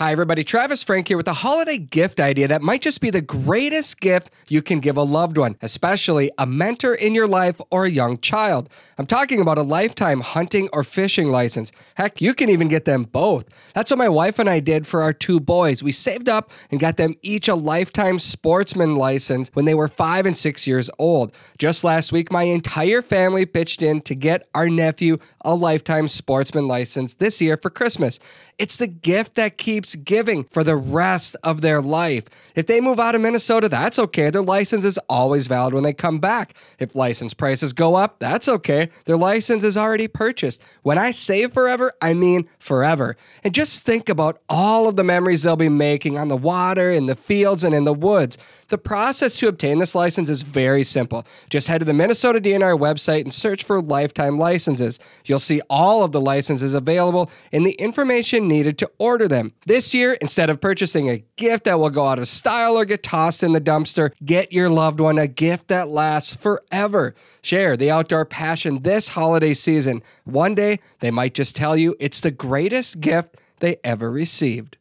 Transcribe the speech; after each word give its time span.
Hi, 0.00 0.12
everybody. 0.12 0.44
Travis 0.44 0.82
Frank 0.82 1.08
here 1.08 1.18
with 1.18 1.28
a 1.28 1.34
holiday 1.34 1.76
gift 1.76 2.20
idea 2.20 2.48
that 2.48 2.62
might 2.62 2.80
just 2.80 3.02
be 3.02 3.10
the 3.10 3.20
greatest 3.20 4.00
gift 4.00 4.30
you 4.48 4.62
can 4.62 4.80
give 4.80 4.96
a 4.96 5.02
loved 5.02 5.36
one, 5.36 5.56
especially 5.60 6.30
a 6.38 6.46
mentor 6.46 6.94
in 6.94 7.14
your 7.14 7.28
life 7.28 7.60
or 7.70 7.84
a 7.84 7.90
young 7.90 8.16
child. 8.16 8.70
I'm 8.96 9.04
talking 9.04 9.42
about 9.42 9.58
a 9.58 9.62
lifetime 9.62 10.22
hunting 10.22 10.70
or 10.72 10.84
fishing 10.84 11.30
license. 11.30 11.70
Heck, 11.96 12.22
you 12.22 12.32
can 12.32 12.48
even 12.48 12.68
get 12.68 12.86
them 12.86 13.02
both. 13.02 13.44
That's 13.74 13.90
what 13.90 13.98
my 13.98 14.08
wife 14.08 14.38
and 14.38 14.48
I 14.48 14.60
did 14.60 14.86
for 14.86 15.02
our 15.02 15.12
two 15.12 15.38
boys. 15.38 15.82
We 15.82 15.92
saved 15.92 16.30
up 16.30 16.50
and 16.70 16.80
got 16.80 16.96
them 16.96 17.14
each 17.20 17.46
a 17.46 17.54
lifetime 17.54 18.18
sportsman 18.18 18.96
license 18.96 19.50
when 19.52 19.66
they 19.66 19.74
were 19.74 19.88
five 19.88 20.24
and 20.24 20.36
six 20.36 20.66
years 20.66 20.88
old. 20.98 21.30
Just 21.58 21.84
last 21.84 22.10
week, 22.10 22.32
my 22.32 22.44
entire 22.44 23.02
family 23.02 23.44
pitched 23.44 23.82
in 23.82 24.00
to 24.02 24.14
get 24.14 24.48
our 24.54 24.70
nephew 24.70 25.18
a 25.42 25.54
lifetime 25.54 26.08
sportsman 26.08 26.66
license 26.66 27.12
this 27.14 27.42
year 27.42 27.58
for 27.58 27.68
Christmas. 27.68 28.18
It's 28.60 28.76
the 28.76 28.86
gift 28.86 29.36
that 29.36 29.56
keeps 29.56 29.94
giving 29.94 30.44
for 30.44 30.62
the 30.62 30.76
rest 30.76 31.34
of 31.42 31.62
their 31.62 31.80
life. 31.80 32.26
If 32.54 32.66
they 32.66 32.82
move 32.82 33.00
out 33.00 33.14
of 33.14 33.22
Minnesota, 33.22 33.70
that's 33.70 33.98
okay. 33.98 34.28
Their 34.28 34.42
license 34.42 34.84
is 34.84 34.98
always 35.08 35.46
valid 35.46 35.72
when 35.72 35.82
they 35.82 35.94
come 35.94 36.18
back. 36.18 36.52
If 36.78 36.94
license 36.94 37.32
prices 37.32 37.72
go 37.72 37.94
up, 37.94 38.18
that's 38.18 38.48
okay. 38.48 38.90
Their 39.06 39.16
license 39.16 39.64
is 39.64 39.78
already 39.78 40.08
purchased. 40.08 40.60
When 40.82 40.98
I 40.98 41.10
say 41.10 41.46
forever, 41.46 41.94
I 42.02 42.12
mean 42.12 42.50
forever. 42.58 43.16
And 43.42 43.54
just 43.54 43.86
think 43.86 44.10
about 44.10 44.42
all 44.50 44.86
of 44.86 44.96
the 44.96 45.04
memories 45.04 45.42
they'll 45.42 45.56
be 45.56 45.70
making 45.70 46.18
on 46.18 46.28
the 46.28 46.36
water, 46.36 46.90
in 46.90 47.06
the 47.06 47.16
fields, 47.16 47.64
and 47.64 47.74
in 47.74 47.84
the 47.84 47.94
woods. 47.94 48.36
The 48.70 48.78
process 48.78 49.36
to 49.38 49.48
obtain 49.48 49.80
this 49.80 49.96
license 49.96 50.28
is 50.28 50.42
very 50.42 50.84
simple. 50.84 51.26
Just 51.48 51.66
head 51.66 51.78
to 51.78 51.84
the 51.84 51.92
Minnesota 51.92 52.40
DNR 52.40 52.78
website 52.78 53.22
and 53.22 53.34
search 53.34 53.64
for 53.64 53.82
lifetime 53.82 54.38
licenses. 54.38 55.00
You'll 55.24 55.40
see 55.40 55.60
all 55.68 56.04
of 56.04 56.12
the 56.12 56.20
licenses 56.20 56.72
available 56.72 57.32
and 57.50 57.66
the 57.66 57.72
information 57.72 58.46
needed 58.46 58.78
to 58.78 58.90
order 58.98 59.26
them. 59.26 59.54
This 59.66 59.92
year, 59.92 60.12
instead 60.20 60.50
of 60.50 60.60
purchasing 60.60 61.10
a 61.10 61.24
gift 61.34 61.64
that 61.64 61.80
will 61.80 61.90
go 61.90 62.06
out 62.06 62.20
of 62.20 62.28
style 62.28 62.76
or 62.76 62.84
get 62.84 63.02
tossed 63.02 63.42
in 63.42 63.52
the 63.52 63.60
dumpster, 63.60 64.12
get 64.24 64.52
your 64.52 64.68
loved 64.68 65.00
one 65.00 65.18
a 65.18 65.26
gift 65.26 65.66
that 65.66 65.88
lasts 65.88 66.36
forever. 66.36 67.16
Share 67.42 67.76
the 67.76 67.90
outdoor 67.90 68.24
passion 68.24 68.82
this 68.82 69.08
holiday 69.08 69.52
season. 69.52 70.00
One 70.22 70.54
day, 70.54 70.78
they 71.00 71.10
might 71.10 71.34
just 71.34 71.56
tell 71.56 71.76
you 71.76 71.96
it's 71.98 72.20
the 72.20 72.30
greatest 72.30 73.00
gift 73.00 73.36
they 73.58 73.78
ever 73.82 74.12
received. 74.12 74.76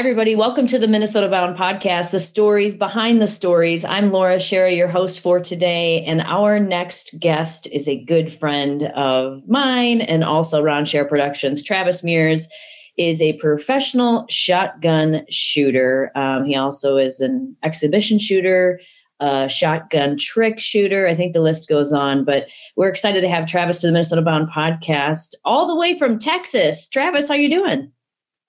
Everybody. 0.00 0.34
Welcome 0.34 0.66
to 0.68 0.78
the 0.78 0.88
Minnesota 0.88 1.28
Bound 1.28 1.58
podcast, 1.58 2.10
the 2.10 2.20
stories 2.20 2.74
behind 2.74 3.20
the 3.20 3.26
stories. 3.26 3.84
I'm 3.84 4.10
Laura 4.10 4.36
Schara, 4.36 4.74
your 4.74 4.88
host 4.88 5.20
for 5.20 5.40
today. 5.40 6.02
And 6.06 6.22
our 6.22 6.58
next 6.58 7.20
guest 7.20 7.66
is 7.66 7.86
a 7.86 8.02
good 8.02 8.32
friend 8.32 8.84
of 8.94 9.46
mine 9.46 10.00
and 10.00 10.24
also 10.24 10.62
Ron 10.62 10.84
Schara 10.84 11.06
Productions. 11.06 11.62
Travis 11.62 12.02
Mears 12.02 12.48
is 12.96 13.20
a 13.20 13.34
professional 13.34 14.24
shotgun 14.30 15.26
shooter. 15.28 16.10
Um, 16.14 16.46
he 16.46 16.56
also 16.56 16.96
is 16.96 17.20
an 17.20 17.54
exhibition 17.62 18.18
shooter, 18.18 18.80
a 19.20 19.50
shotgun 19.50 20.16
trick 20.16 20.58
shooter. 20.60 21.08
I 21.08 21.14
think 21.14 21.34
the 21.34 21.42
list 21.42 21.68
goes 21.68 21.92
on, 21.92 22.24
but 22.24 22.48
we're 22.74 22.88
excited 22.88 23.20
to 23.20 23.28
have 23.28 23.46
Travis 23.46 23.82
to 23.82 23.88
the 23.88 23.92
Minnesota 23.92 24.22
Bound 24.22 24.48
podcast 24.48 25.34
all 25.44 25.66
the 25.66 25.76
way 25.76 25.98
from 25.98 26.18
Texas. 26.18 26.88
Travis, 26.88 27.28
how 27.28 27.34
are 27.34 27.36
you 27.36 27.50
doing? 27.50 27.92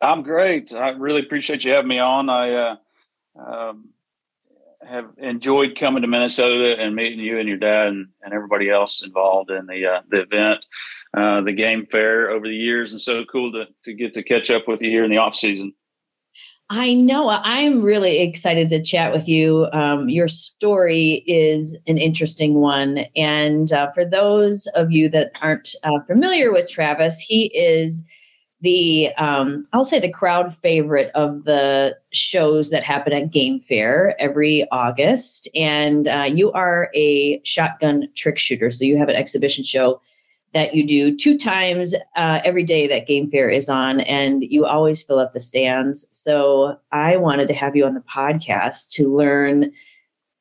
I'm 0.02 0.24
great. 0.24 0.74
I 0.74 0.90
really 0.90 1.22
appreciate 1.22 1.64
you 1.64 1.72
having 1.72 1.90
me 1.90 2.00
on. 2.00 2.30
I 2.30 2.54
uh, 2.54 2.76
um, 3.40 3.90
have 4.88 5.12
enjoyed 5.18 5.78
coming 5.78 6.02
to 6.02 6.08
Minnesota 6.08 6.76
and 6.80 6.96
meeting 6.96 7.20
you 7.20 7.38
and 7.38 7.48
your 7.48 7.58
dad 7.58 7.88
and, 7.88 8.08
and 8.24 8.34
everybody 8.34 8.70
else 8.70 9.04
involved 9.06 9.52
in 9.52 9.68
the 9.68 9.86
uh, 9.86 10.02
the 10.10 10.22
event, 10.22 10.66
uh, 11.16 11.42
the 11.42 11.54
game 11.54 11.86
fair 11.92 12.32
over 12.32 12.48
the 12.48 12.56
years, 12.56 12.94
and 12.94 13.02
so 13.02 13.24
cool 13.26 13.52
to 13.52 13.68
to 13.86 13.94
get 13.94 14.14
to 14.14 14.24
catch 14.24 14.50
up 14.50 14.68
with 14.68 14.82
you 14.82 14.90
here 14.90 15.04
in 15.04 15.12
the 15.12 15.18
off 15.18 15.36
season. 15.36 15.74
I 16.74 16.94
know. 16.94 17.28
I'm 17.28 17.82
really 17.82 18.22
excited 18.22 18.70
to 18.70 18.82
chat 18.82 19.12
with 19.12 19.28
you. 19.28 19.68
Um, 19.74 20.08
your 20.08 20.30
story 20.30 21.26
is 21.28 21.78
an 21.86 21.98
interesting 21.98 22.54
one. 22.54 23.00
And 23.14 23.74
uh, 23.74 23.92
for 23.92 24.06
those 24.06 24.68
of 24.68 24.90
you 24.90 25.10
that 25.10 25.34
aren't 25.42 25.76
uh, 25.84 26.00
familiar 26.08 26.50
with 26.50 26.70
Travis, 26.70 27.20
he 27.20 27.48
is 27.48 28.06
the 28.62 29.14
um, 29.16 29.64
I'll 29.74 29.86
say 29.86 30.00
the 30.00 30.12
crowd 30.12 30.56
favorite 30.62 31.12
of 31.16 31.46
the 31.46 31.98
shows 32.12 32.70
that 32.70 32.84
happen 32.84 33.14
at 33.14 33.32
Game 33.32 33.60
Fair 33.60 34.16
every 34.20 34.68
August. 34.72 35.50
And 35.56 36.08
uh, 36.08 36.30
you 36.32 36.52
are 36.52 36.90
a 36.94 37.42
shotgun 37.44 38.08
trick 38.16 38.38
shooter, 38.38 38.70
so 38.70 38.86
you 38.86 38.98
have 38.98 39.10
an 39.10 39.16
exhibition 39.16 39.64
show 39.64 40.02
that 40.54 40.76
you 40.76 40.86
do 40.86 41.16
two 41.16 41.38
times 41.38 41.96
uh, 42.16 42.42
every 42.44 42.64
day 42.64 42.88
that 42.88 43.08
Game 43.08 43.32
Fair 43.32 43.50
is 43.50 43.70
on, 43.70 44.02
and 44.02 44.44
you 44.44 44.66
always 44.66 45.02
fill 45.02 45.20
up 45.20 45.34
the 45.34 45.40
stands. 45.40 46.06
So 46.12 46.78
I 46.92 47.18
wanted 47.18 47.48
to 47.48 47.54
have 47.54 47.76
you 47.76 47.86
on 47.86 47.94
the 47.94 48.02
podcast 48.02 48.92
to 48.92 49.16
learn 49.16 49.72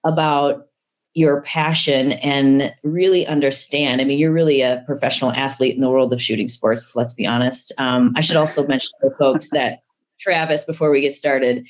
about 0.04 0.66
your 1.14 1.42
passion 1.42 2.12
and 2.12 2.72
really 2.82 3.26
understand. 3.26 4.00
I 4.00 4.04
mean, 4.04 4.18
you're 4.18 4.32
really 4.32 4.60
a 4.60 4.82
professional 4.86 5.32
athlete 5.32 5.74
in 5.74 5.80
the 5.80 5.90
world 5.90 6.12
of 6.12 6.22
shooting 6.22 6.48
sports, 6.48 6.94
let's 6.94 7.14
be 7.14 7.26
honest. 7.26 7.72
Um, 7.78 8.12
I 8.16 8.20
should 8.20 8.36
also 8.36 8.66
mention 8.66 8.90
to 9.02 9.10
folks 9.16 9.50
that 9.52 9.82
Travis, 10.18 10.64
before 10.64 10.90
we 10.90 11.00
get 11.00 11.14
started, 11.14 11.66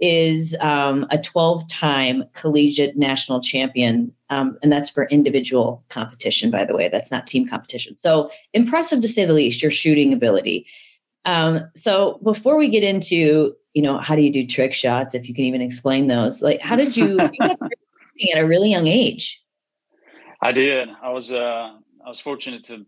is 0.00 0.54
um, 0.60 1.06
a 1.10 1.18
12 1.18 1.68
time 1.68 2.22
collegiate 2.34 2.96
national 2.96 3.40
champion. 3.40 4.12
Um, 4.30 4.56
and 4.62 4.70
that's 4.70 4.90
for 4.90 5.06
individual 5.06 5.84
competition, 5.88 6.50
by 6.50 6.64
the 6.64 6.76
way. 6.76 6.88
That's 6.88 7.10
not 7.10 7.26
team 7.26 7.48
competition. 7.48 7.96
So 7.96 8.30
impressive 8.52 9.02
to 9.02 9.08
say 9.08 9.24
the 9.24 9.32
least, 9.32 9.60
your 9.60 9.72
shooting 9.72 10.12
ability. 10.12 10.66
Um, 11.24 11.68
so 11.74 12.20
before 12.22 12.56
we 12.56 12.68
get 12.68 12.84
into, 12.84 13.54
you 13.74 13.82
know, 13.82 13.98
how 13.98 14.14
do 14.14 14.22
you 14.22 14.32
do 14.32 14.46
trick 14.46 14.72
shots, 14.72 15.14
if 15.14 15.28
you 15.28 15.34
can 15.34 15.44
even 15.44 15.60
explain 15.60 16.06
those, 16.06 16.42
like, 16.42 16.60
how 16.60 16.76
did 16.76 16.96
you, 16.96 17.18
you 17.20 17.54
at 18.32 18.42
a 18.42 18.46
really 18.46 18.70
young 18.70 18.86
age. 18.86 19.42
I 20.40 20.52
did. 20.52 20.88
I 21.02 21.10
was 21.10 21.32
uh, 21.32 21.70
I 22.04 22.08
was 22.08 22.20
fortunate 22.20 22.64
to 22.64 22.86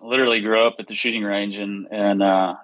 literally 0.00 0.40
grow 0.40 0.66
up 0.66 0.76
at 0.78 0.86
the 0.86 0.94
shooting 0.94 1.22
range, 1.22 1.58
and 1.58 1.86
and 1.90 2.22
uh, 2.22 2.54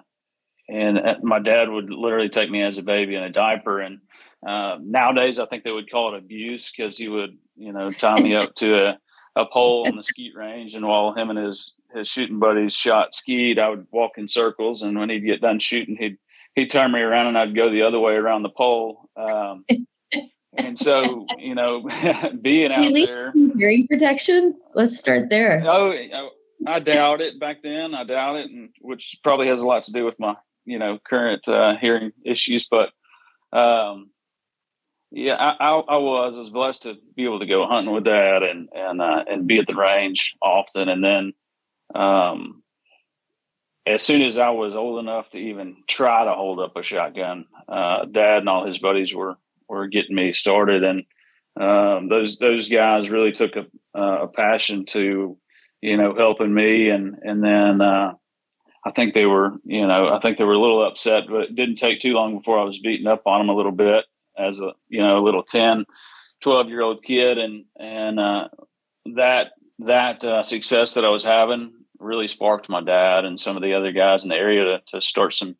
and 0.69 0.99
uh, 0.99 1.15
my 1.23 1.39
dad 1.39 1.69
would 1.69 1.89
literally 1.89 2.29
take 2.29 2.49
me 2.49 2.61
as 2.61 2.77
a 2.77 2.83
baby 2.83 3.15
in 3.15 3.23
a 3.23 3.31
diaper. 3.31 3.79
And 3.81 3.99
uh, 4.47 4.77
nowadays, 4.81 5.39
I 5.39 5.45
think 5.45 5.63
they 5.63 5.71
would 5.71 5.89
call 5.89 6.13
it 6.13 6.17
abuse 6.17 6.71
because 6.71 6.97
he 6.97 7.07
would 7.07 7.37
you 7.55 7.73
know 7.73 7.89
tie 7.91 8.19
me 8.19 8.35
up 8.35 8.53
to 8.55 8.89
a, 8.89 8.99
a 9.35 9.45
pole 9.45 9.87
on 9.87 9.95
the 9.95 10.03
skeet 10.03 10.35
range, 10.35 10.75
and 10.75 10.85
while 10.85 11.13
him 11.13 11.29
and 11.29 11.39
his 11.39 11.75
his 11.93 12.07
shooting 12.07 12.39
buddies 12.39 12.73
shot 12.73 13.13
skeet, 13.13 13.59
I 13.59 13.69
would 13.69 13.87
walk 13.91 14.17
in 14.17 14.27
circles, 14.27 14.81
and 14.81 14.99
when 14.99 15.09
he'd 15.09 15.25
get 15.25 15.41
done 15.41 15.59
shooting, 15.59 15.95
he'd 15.97 16.17
he'd 16.55 16.69
turn 16.69 16.91
me 16.91 16.99
around, 16.99 17.27
and 17.27 17.37
I'd 17.37 17.55
go 17.55 17.71
the 17.71 17.83
other 17.83 17.99
way 17.99 18.13
around 18.13 18.43
the 18.43 18.49
pole. 18.49 19.09
Um, 19.15 19.65
and 20.57 20.77
so 20.77 21.25
you 21.37 21.55
know 21.55 21.81
being 22.41 22.71
out 22.71 22.93
there 22.93 23.31
hearing 23.55 23.87
protection? 23.87 24.55
Let's 24.73 24.97
start 24.97 25.29
there. 25.29 25.63
Oh 25.65 25.93
i 26.65 26.79
doubt 26.79 27.21
it 27.21 27.39
back 27.39 27.61
then 27.61 27.93
i 27.93 28.03
doubt 28.03 28.37
it 28.37 28.49
and 28.49 28.69
which 28.81 29.19
probably 29.23 29.47
has 29.47 29.61
a 29.61 29.67
lot 29.67 29.83
to 29.83 29.91
do 29.91 30.05
with 30.05 30.19
my 30.19 30.35
you 30.65 30.79
know 30.79 30.97
current 31.03 31.47
uh, 31.47 31.75
hearing 31.77 32.11
issues 32.25 32.67
but 32.69 32.89
um 33.57 34.09
yeah 35.11 35.35
I, 35.35 35.51
I, 35.59 35.79
I 35.79 35.97
was 35.97 36.35
i 36.35 36.39
was 36.39 36.49
blessed 36.49 36.83
to 36.83 36.95
be 37.15 37.25
able 37.25 37.39
to 37.39 37.45
go 37.45 37.67
hunting 37.67 37.93
with 37.93 38.05
dad 38.05 38.43
and 38.43 38.69
and 38.73 39.01
uh, 39.01 39.23
and 39.29 39.47
be 39.47 39.59
at 39.59 39.67
the 39.67 39.75
range 39.75 40.35
often 40.41 40.89
and 40.89 41.03
then 41.03 41.33
um 41.93 42.63
as 43.85 44.03
soon 44.03 44.21
as 44.21 44.37
I 44.37 44.49
was 44.49 44.75
old 44.75 44.99
enough 44.99 45.29
to 45.29 45.37
even 45.37 45.77
try 45.87 46.25
to 46.25 46.33
hold 46.33 46.59
up 46.59 46.75
a 46.75 46.83
shotgun, 46.83 47.45
uh, 47.69 48.03
Dad 48.03 48.39
and 48.39 48.49
all 48.49 48.67
his 48.67 48.79
buddies 48.79 49.15
were 49.15 49.37
were 49.67 49.87
getting 49.87 50.15
me 50.15 50.33
started, 50.33 50.83
and 50.83 51.03
um, 51.59 52.09
those 52.09 52.37
those 52.37 52.69
guys 52.69 53.09
really 53.09 53.31
took 53.31 53.55
a, 53.55 53.65
a, 53.99 54.27
passion 54.27 54.85
to 54.85 55.37
you 55.81 55.97
know 55.97 56.15
helping 56.15 56.53
me, 56.53 56.89
and 56.89 57.17
and 57.23 57.43
then 57.43 57.81
uh, 57.81 58.13
I 58.85 58.91
think 58.91 59.13
they 59.13 59.25
were 59.25 59.53
you 59.63 59.85
know 59.85 60.13
I 60.13 60.19
think 60.19 60.37
they 60.37 60.43
were 60.43 60.53
a 60.53 60.59
little 60.59 60.85
upset, 60.85 61.23
but 61.29 61.43
it 61.43 61.55
didn't 61.55 61.77
take 61.77 61.99
too 61.99 62.13
long 62.13 62.37
before 62.37 62.59
I 62.59 62.63
was 62.63 62.79
beating 62.79 63.07
up 63.07 63.23
on 63.25 63.39
them 63.39 63.49
a 63.49 63.55
little 63.55 63.71
bit 63.71 64.05
as 64.37 64.59
a 64.59 64.73
you 64.89 65.01
know 65.01 65.19
a 65.19 65.25
little 65.25 65.43
10, 65.43 65.85
12 66.41 66.69
year 66.69 66.81
old 66.81 67.03
kid, 67.03 67.37
and 67.37 67.65
and 67.79 68.19
uh, 68.19 68.47
that 69.15 69.51
that 69.79 70.23
uh, 70.23 70.43
success 70.43 70.93
that 70.93 71.05
I 71.05 71.09
was 71.09 71.23
having 71.23 71.73
really 71.99 72.27
sparked 72.27 72.69
my 72.69 72.81
dad 72.81 73.25
and 73.25 73.39
some 73.39 73.55
of 73.55 73.63
the 73.63 73.73
other 73.73 73.91
guys 73.91 74.23
in 74.23 74.29
the 74.29 74.35
area 74.35 74.63
to, 74.63 74.81
to 74.87 75.01
start 75.01 75.33
some 75.33 75.55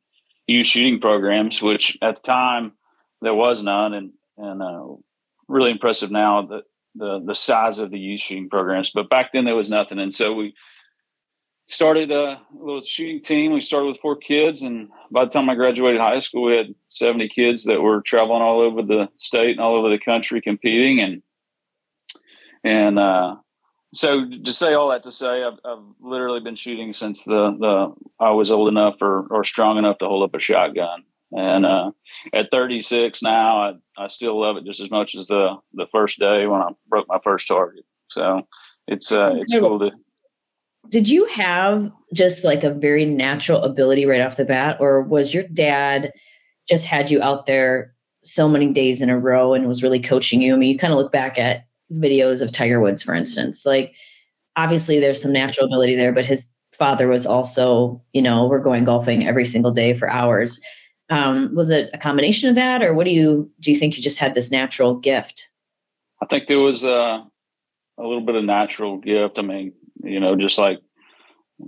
youth 0.45 0.67
shooting 0.67 0.99
programs, 0.99 1.61
which 1.61 1.97
at 2.01 2.15
the 2.15 2.21
time 2.21 2.73
there 3.21 3.33
was 3.33 3.63
none, 3.63 3.93
and 3.93 4.11
and 4.37 4.61
uh, 4.61 4.95
really 5.47 5.71
impressive 5.71 6.11
now 6.11 6.43
that 6.47 6.63
the 6.95 7.21
the 7.25 7.35
size 7.35 7.79
of 7.79 7.91
the 7.91 7.99
youth 7.99 8.21
shooting 8.21 8.49
programs. 8.49 8.91
But 8.91 9.09
back 9.09 9.31
then 9.33 9.45
there 9.45 9.55
was 9.55 9.69
nothing, 9.69 9.99
and 9.99 10.13
so 10.13 10.33
we 10.33 10.53
started 11.65 12.11
a 12.11 12.41
little 12.53 12.81
shooting 12.81 13.21
team. 13.21 13.51
We 13.51 13.61
started 13.61 13.87
with 13.87 13.99
four 13.99 14.15
kids, 14.15 14.61
and 14.61 14.89
by 15.11 15.25
the 15.25 15.31
time 15.31 15.49
I 15.49 15.55
graduated 15.55 16.01
high 16.01 16.19
school, 16.19 16.43
we 16.43 16.55
had 16.55 16.75
seventy 16.87 17.27
kids 17.27 17.65
that 17.65 17.81
were 17.81 18.01
traveling 18.01 18.41
all 18.41 18.61
over 18.61 18.81
the 18.81 19.09
state 19.17 19.51
and 19.51 19.59
all 19.59 19.75
over 19.75 19.89
the 19.89 19.99
country 19.99 20.41
competing, 20.41 20.99
and 20.99 21.21
and 22.63 22.99
uh, 22.99 23.35
so 23.93 24.29
to 24.29 24.53
say 24.53 24.73
all 24.73 24.89
that 24.89 25.03
to 25.03 25.11
say, 25.11 25.43
I've, 25.43 25.59
I've 25.63 25.83
literally 25.99 26.39
been 26.39 26.55
shooting 26.55 26.93
since 26.93 27.23
the, 27.23 27.55
the 27.59 27.93
I 28.19 28.31
was 28.31 28.51
old 28.51 28.67
enough 28.67 29.01
or, 29.01 29.27
or 29.27 29.43
strong 29.43 29.77
enough 29.77 29.99
to 29.99 30.05
hold 30.05 30.23
up 30.23 30.35
a 30.35 30.41
shotgun. 30.41 31.03
And 31.31 31.65
uh, 31.65 31.91
at 32.33 32.51
36 32.51 33.21
now, 33.21 33.57
I, 33.57 33.73
I 33.97 34.07
still 34.07 34.39
love 34.39 34.57
it 34.57 34.65
just 34.65 34.79
as 34.79 34.89
much 34.89 35.15
as 35.15 35.27
the 35.27 35.57
the 35.73 35.87
first 35.91 36.19
day 36.19 36.47
when 36.47 36.61
I 36.61 36.69
broke 36.87 37.07
my 37.09 37.19
first 37.23 37.47
target. 37.47 37.83
So 38.09 38.47
it's 38.87 39.11
uh, 39.11 39.33
it's 39.35 39.53
cool 39.53 39.79
to. 39.79 39.91
Did 40.89 41.09
you 41.09 41.25
have 41.25 41.91
just 42.13 42.45
like 42.45 42.63
a 42.63 42.73
very 42.73 43.05
natural 43.05 43.61
ability 43.63 44.05
right 44.05 44.21
off 44.21 44.37
the 44.37 44.45
bat, 44.45 44.77
or 44.79 45.01
was 45.01 45.33
your 45.33 45.43
dad 45.43 46.13
just 46.69 46.85
had 46.85 47.11
you 47.11 47.21
out 47.21 47.45
there 47.45 47.93
so 48.23 48.47
many 48.47 48.71
days 48.71 49.01
in 49.01 49.09
a 49.09 49.19
row 49.19 49.53
and 49.53 49.67
was 49.67 49.83
really 49.83 49.99
coaching 49.99 50.41
you? 50.41 50.53
I 50.53 50.57
mean, 50.57 50.71
you 50.71 50.77
kind 50.77 50.93
of 50.93 50.99
look 50.99 51.11
back 51.11 51.37
at 51.37 51.65
videos 51.91 52.41
of 52.41 52.53
Tiger 52.53 52.79
Woods, 52.79 53.03
for 53.03 53.13
instance. 53.13 53.65
Like, 53.65 53.95
obviously, 54.55 54.99
there's 54.99 55.21
some 55.21 55.33
natural 55.33 55.65
ability 55.65 55.95
there, 55.95 56.13
but 56.13 56.25
his 56.25 56.47
father 56.71 57.07
was 57.07 57.25
also, 57.25 58.01
you 58.13 58.21
know, 58.21 58.47
we're 58.47 58.59
going 58.59 58.85
golfing 58.85 59.27
every 59.27 59.45
single 59.45 59.71
day 59.71 59.93
for 59.93 60.09
hours. 60.09 60.59
Um, 61.09 61.55
was 61.55 61.69
it 61.69 61.89
a 61.93 61.97
combination 61.97 62.49
of 62.49 62.55
that, 62.55 62.83
or 62.83 62.93
what 62.93 63.05
do 63.05 63.11
you 63.11 63.49
do? 63.59 63.71
You 63.71 63.77
think 63.77 63.95
you 63.95 64.03
just 64.03 64.19
had 64.19 64.33
this 64.33 64.51
natural 64.51 64.95
gift? 64.95 65.49
I 66.21 66.25
think 66.25 66.47
there 66.47 66.59
was 66.59 66.83
uh, 66.83 67.21
a 67.97 68.03
little 68.03 68.21
bit 68.21 68.35
of 68.35 68.43
natural 68.43 68.97
gift. 68.97 69.39
I 69.39 69.41
mean, 69.41 69.73
you 70.03 70.19
know, 70.19 70.35
just 70.35 70.57
like 70.57 70.79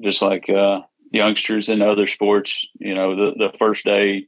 just 0.03 0.21
like 0.21 0.49
uh, 0.49 0.81
youngsters 1.11 1.69
in 1.69 1.81
other 1.81 2.07
sports, 2.07 2.67
you 2.79 2.93
know, 2.93 3.15
the 3.15 3.49
the 3.49 3.57
first 3.57 3.85
day, 3.85 4.27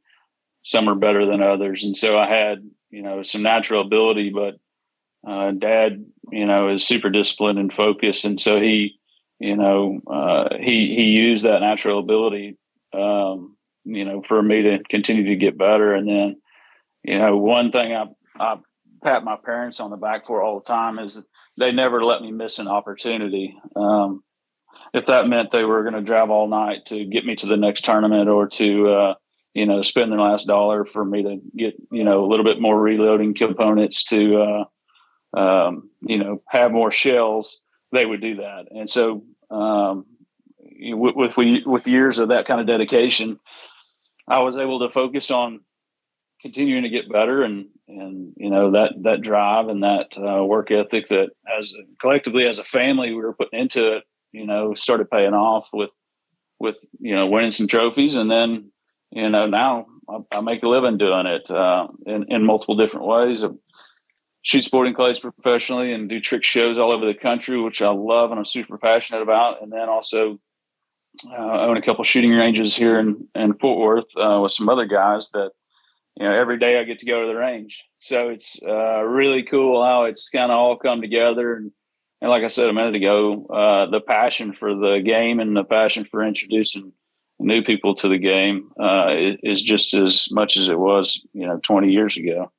some 0.64 0.88
are 0.88 0.96
better 0.96 1.26
than 1.26 1.42
others, 1.42 1.84
and 1.84 1.96
so 1.96 2.18
I 2.18 2.30
had 2.30 2.70
you 2.90 3.02
know 3.02 3.24
some 3.24 3.42
natural 3.42 3.82
ability, 3.82 4.32
but 4.32 4.56
uh, 5.28 5.52
dad, 5.52 6.06
you 6.32 6.46
know, 6.46 6.74
is 6.74 6.86
super 6.86 7.10
disciplined 7.10 7.60
and 7.60 7.74
focused, 7.74 8.26
and 8.26 8.40
so 8.40 8.60
he, 8.60 9.00
you 9.40 9.56
know, 9.56 10.02
uh, 10.08 10.56
he 10.58 10.96
he 10.96 11.04
used 11.04 11.46
that 11.46 11.62
natural 11.62 12.00
ability, 12.00 12.58
um, 12.94 13.56
you 13.84 14.06
know, 14.06 14.22
for 14.22 14.42
me 14.42 14.62
to 14.64 14.80
continue 14.90 15.26
to 15.26 15.36
get 15.36 15.58
better. 15.58 15.94
And 15.94 16.08
then, 16.08 16.42
you 17.04 17.18
know, 17.18 17.38
one 17.38 17.72
thing 17.72 17.94
I 17.94 18.06
I 18.40 18.58
pat 19.04 19.24
my 19.24 19.38
parents 19.44 19.80
on 19.80 19.92
the 19.92 19.98
back 19.98 20.26
for 20.26 20.42
all 20.42 20.60
the 20.60 20.66
time 20.66 21.00
is 21.00 21.26
they 21.58 21.72
never 21.72 22.04
let 22.04 22.22
me 22.22 22.32
miss 22.32 22.60
an 22.60 22.68
opportunity. 22.68 23.56
Um, 23.76 24.24
if 24.94 25.08
that 25.08 25.28
meant 25.28 25.52
they 25.52 25.64
were 25.64 25.84
going 25.84 25.96
to 25.96 26.02
drive 26.02 26.30
all 26.30 26.48
night 26.48 26.86
to 26.88 27.06
get 27.06 27.26
me 27.26 27.36
to 27.36 27.46
the 27.46 27.58
next 27.58 27.84
tournament 27.84 28.30
or 28.30 28.48
to 28.48 28.90
uh, 28.90 29.14
you 29.54 29.66
know 29.66 29.82
spend 29.82 30.12
their 30.12 30.20
last 30.20 30.48
dollar 30.48 30.86
for 30.86 31.04
me 31.04 31.24
to 31.24 31.40
get 31.58 31.76
you 31.92 32.04
know 32.04 32.24
a 32.24 32.28
little 32.28 32.46
bit 32.46 32.62
more 32.62 32.80
reloading 32.80 33.34
components 33.34 34.04
to 34.06 34.42
uh, 34.42 34.64
um, 35.34 35.90
you 36.02 36.18
know, 36.18 36.42
have 36.48 36.72
more 36.72 36.92
shells, 36.92 37.60
they 37.92 38.06
would 38.06 38.22
do 38.22 38.36
that. 38.36 38.66
And 38.72 38.90
so, 38.90 39.24
um, 39.50 40.06
with, 40.60 41.36
with, 41.38 41.66
with 41.66 41.88
years 41.88 42.18
of 42.18 42.30
that 42.30 42.46
kind 42.46 42.60
of 42.60 42.68
dedication, 42.68 43.40
I 44.28 44.40
was 44.40 44.58
able 44.58 44.80
to 44.80 44.90
focus 44.90 45.32
on 45.32 45.62
continuing 46.42 46.84
to 46.84 46.90
get 46.90 47.12
better 47.12 47.44
and, 47.44 47.68
and, 47.88 48.34
you 48.38 48.50
know, 48.50 48.72
that, 48.72 48.94
that 49.04 49.22
drive 49.22 49.68
and 49.68 49.84
that 49.84 50.18
uh, 50.18 50.44
work 50.44 50.72
ethic 50.72 51.08
that 51.08 51.30
as 51.60 51.74
collectively 52.00 52.48
as 52.48 52.58
a 52.58 52.64
family, 52.64 53.10
we 53.10 53.22
were 53.22 53.34
putting 53.34 53.60
into 53.60 53.98
it, 53.98 54.04
you 54.32 54.46
know, 54.46 54.74
started 54.74 55.10
paying 55.10 55.34
off 55.34 55.70
with, 55.74 55.92
with, 56.60 56.78
you 57.00 57.14
know, 57.14 57.28
winning 57.28 57.52
some 57.52 57.68
trophies. 57.68 58.16
And 58.16 58.32
then, 58.32 58.72
you 59.12 59.30
know, 59.30 59.46
now 59.46 59.86
I, 60.10 60.38
I 60.38 60.42
make 60.42 60.64
a 60.64 60.68
living 60.68 60.98
doing 60.98 61.28
it 61.28 61.52
uh, 61.52 61.88
in, 62.06 62.26
in 62.30 62.46
multiple 62.46 62.76
different 62.76 63.06
ways 63.06 63.44
shoot 64.44 64.64
sporting 64.64 64.94
clays 64.94 65.20
professionally 65.20 65.94
and 65.94 66.10
do 66.10 66.20
trick 66.20 66.44
shows 66.44 66.80
all 66.80 66.92
over 66.92 67.06
the 67.06 67.14
country, 67.14 67.62
which 67.62 67.82
I 67.82 67.90
love 67.90 68.32
and 68.32 68.40
I'm 68.40 68.46
super 68.46 68.78
passionate 68.78 69.22
about. 69.22 69.62
And 69.62 69.72
then 69.72 69.90
also 69.90 70.40
uh, 71.30 71.62
own 71.62 71.78
a 71.78 71.82
couple 71.82 72.04
shooting 72.04 72.32
ranges 72.32 72.76
here 72.76 73.00
in, 73.00 73.28
in 73.36 73.54
Fort 73.56 73.80
Worth 73.80 74.18
uh, 74.18 74.40
with 74.42 74.52
some 74.52 74.70
other 74.70 74.86
guys 74.86 75.30
that, 75.32 75.52
you 76.18 76.26
know, 76.26 76.34
every 76.34 76.60
day 76.60 76.80
I 76.80 76.84
get 76.84 77.00
to 77.00 77.06
go 77.06 77.22
to 77.22 77.28
the 77.28 77.36
range. 77.36 77.86
So 78.00 78.30
it's 78.30 78.60
uh, 78.64 79.02
really 79.04 79.44
cool 79.44 79.84
how 79.84 80.06
it's 80.06 80.30
kind 80.30 80.52
of 80.52 80.58
all 80.58 80.78
come 80.78 81.02
together. 81.02 81.56
And, 81.56 81.72
and 82.22 82.30
like 82.30 82.44
I 82.44 82.48
said 82.48 82.70
a 82.70 82.74
minute 82.74 82.96
ago, 82.96 83.46
uh, 83.48 83.90
the 83.90 84.02
passion 84.02 84.54
for 84.54 84.76
the 84.76 85.02
game 85.04 85.40
and 85.40 85.56
the 85.56 85.64
passion 85.64 86.06
for 86.06 86.24
introducing 86.24 86.92
new 87.40 87.64
people 87.64 87.96
to 87.96 88.08
the 88.08 88.20
game 88.20 88.70
uh, 88.80 89.08
is 89.42 89.64
just 89.64 89.94
as 89.94 90.28
much 90.32 90.58
as 90.58 90.70
it 90.70 90.78
was, 90.78 91.22
you 91.34 91.48
know, 91.48 91.60
20 91.64 91.90
years 91.92 92.18
ago 92.18 92.52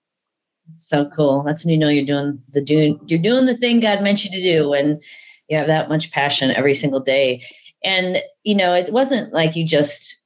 so 0.76 1.08
cool. 1.14 1.42
That's 1.42 1.64
when 1.64 1.72
you 1.72 1.78
know 1.78 1.88
you're 1.88 2.06
doing 2.06 2.42
the 2.50 2.60
doing 2.60 2.98
you're 3.06 3.18
doing 3.18 3.46
the 3.46 3.56
thing 3.56 3.80
God 3.80 4.02
meant 4.02 4.24
you 4.24 4.30
to 4.30 4.40
do 4.40 4.68
when 4.68 5.00
you 5.48 5.56
have 5.56 5.66
that 5.66 5.88
much 5.88 6.10
passion 6.10 6.50
every 6.50 6.74
single 6.74 7.00
day. 7.00 7.42
And 7.84 8.19
you 8.43 8.55
know, 8.55 8.75
it 8.75 8.93
wasn't 8.93 9.32
like 9.32 9.56
you 9.56 9.67
just 9.67 10.19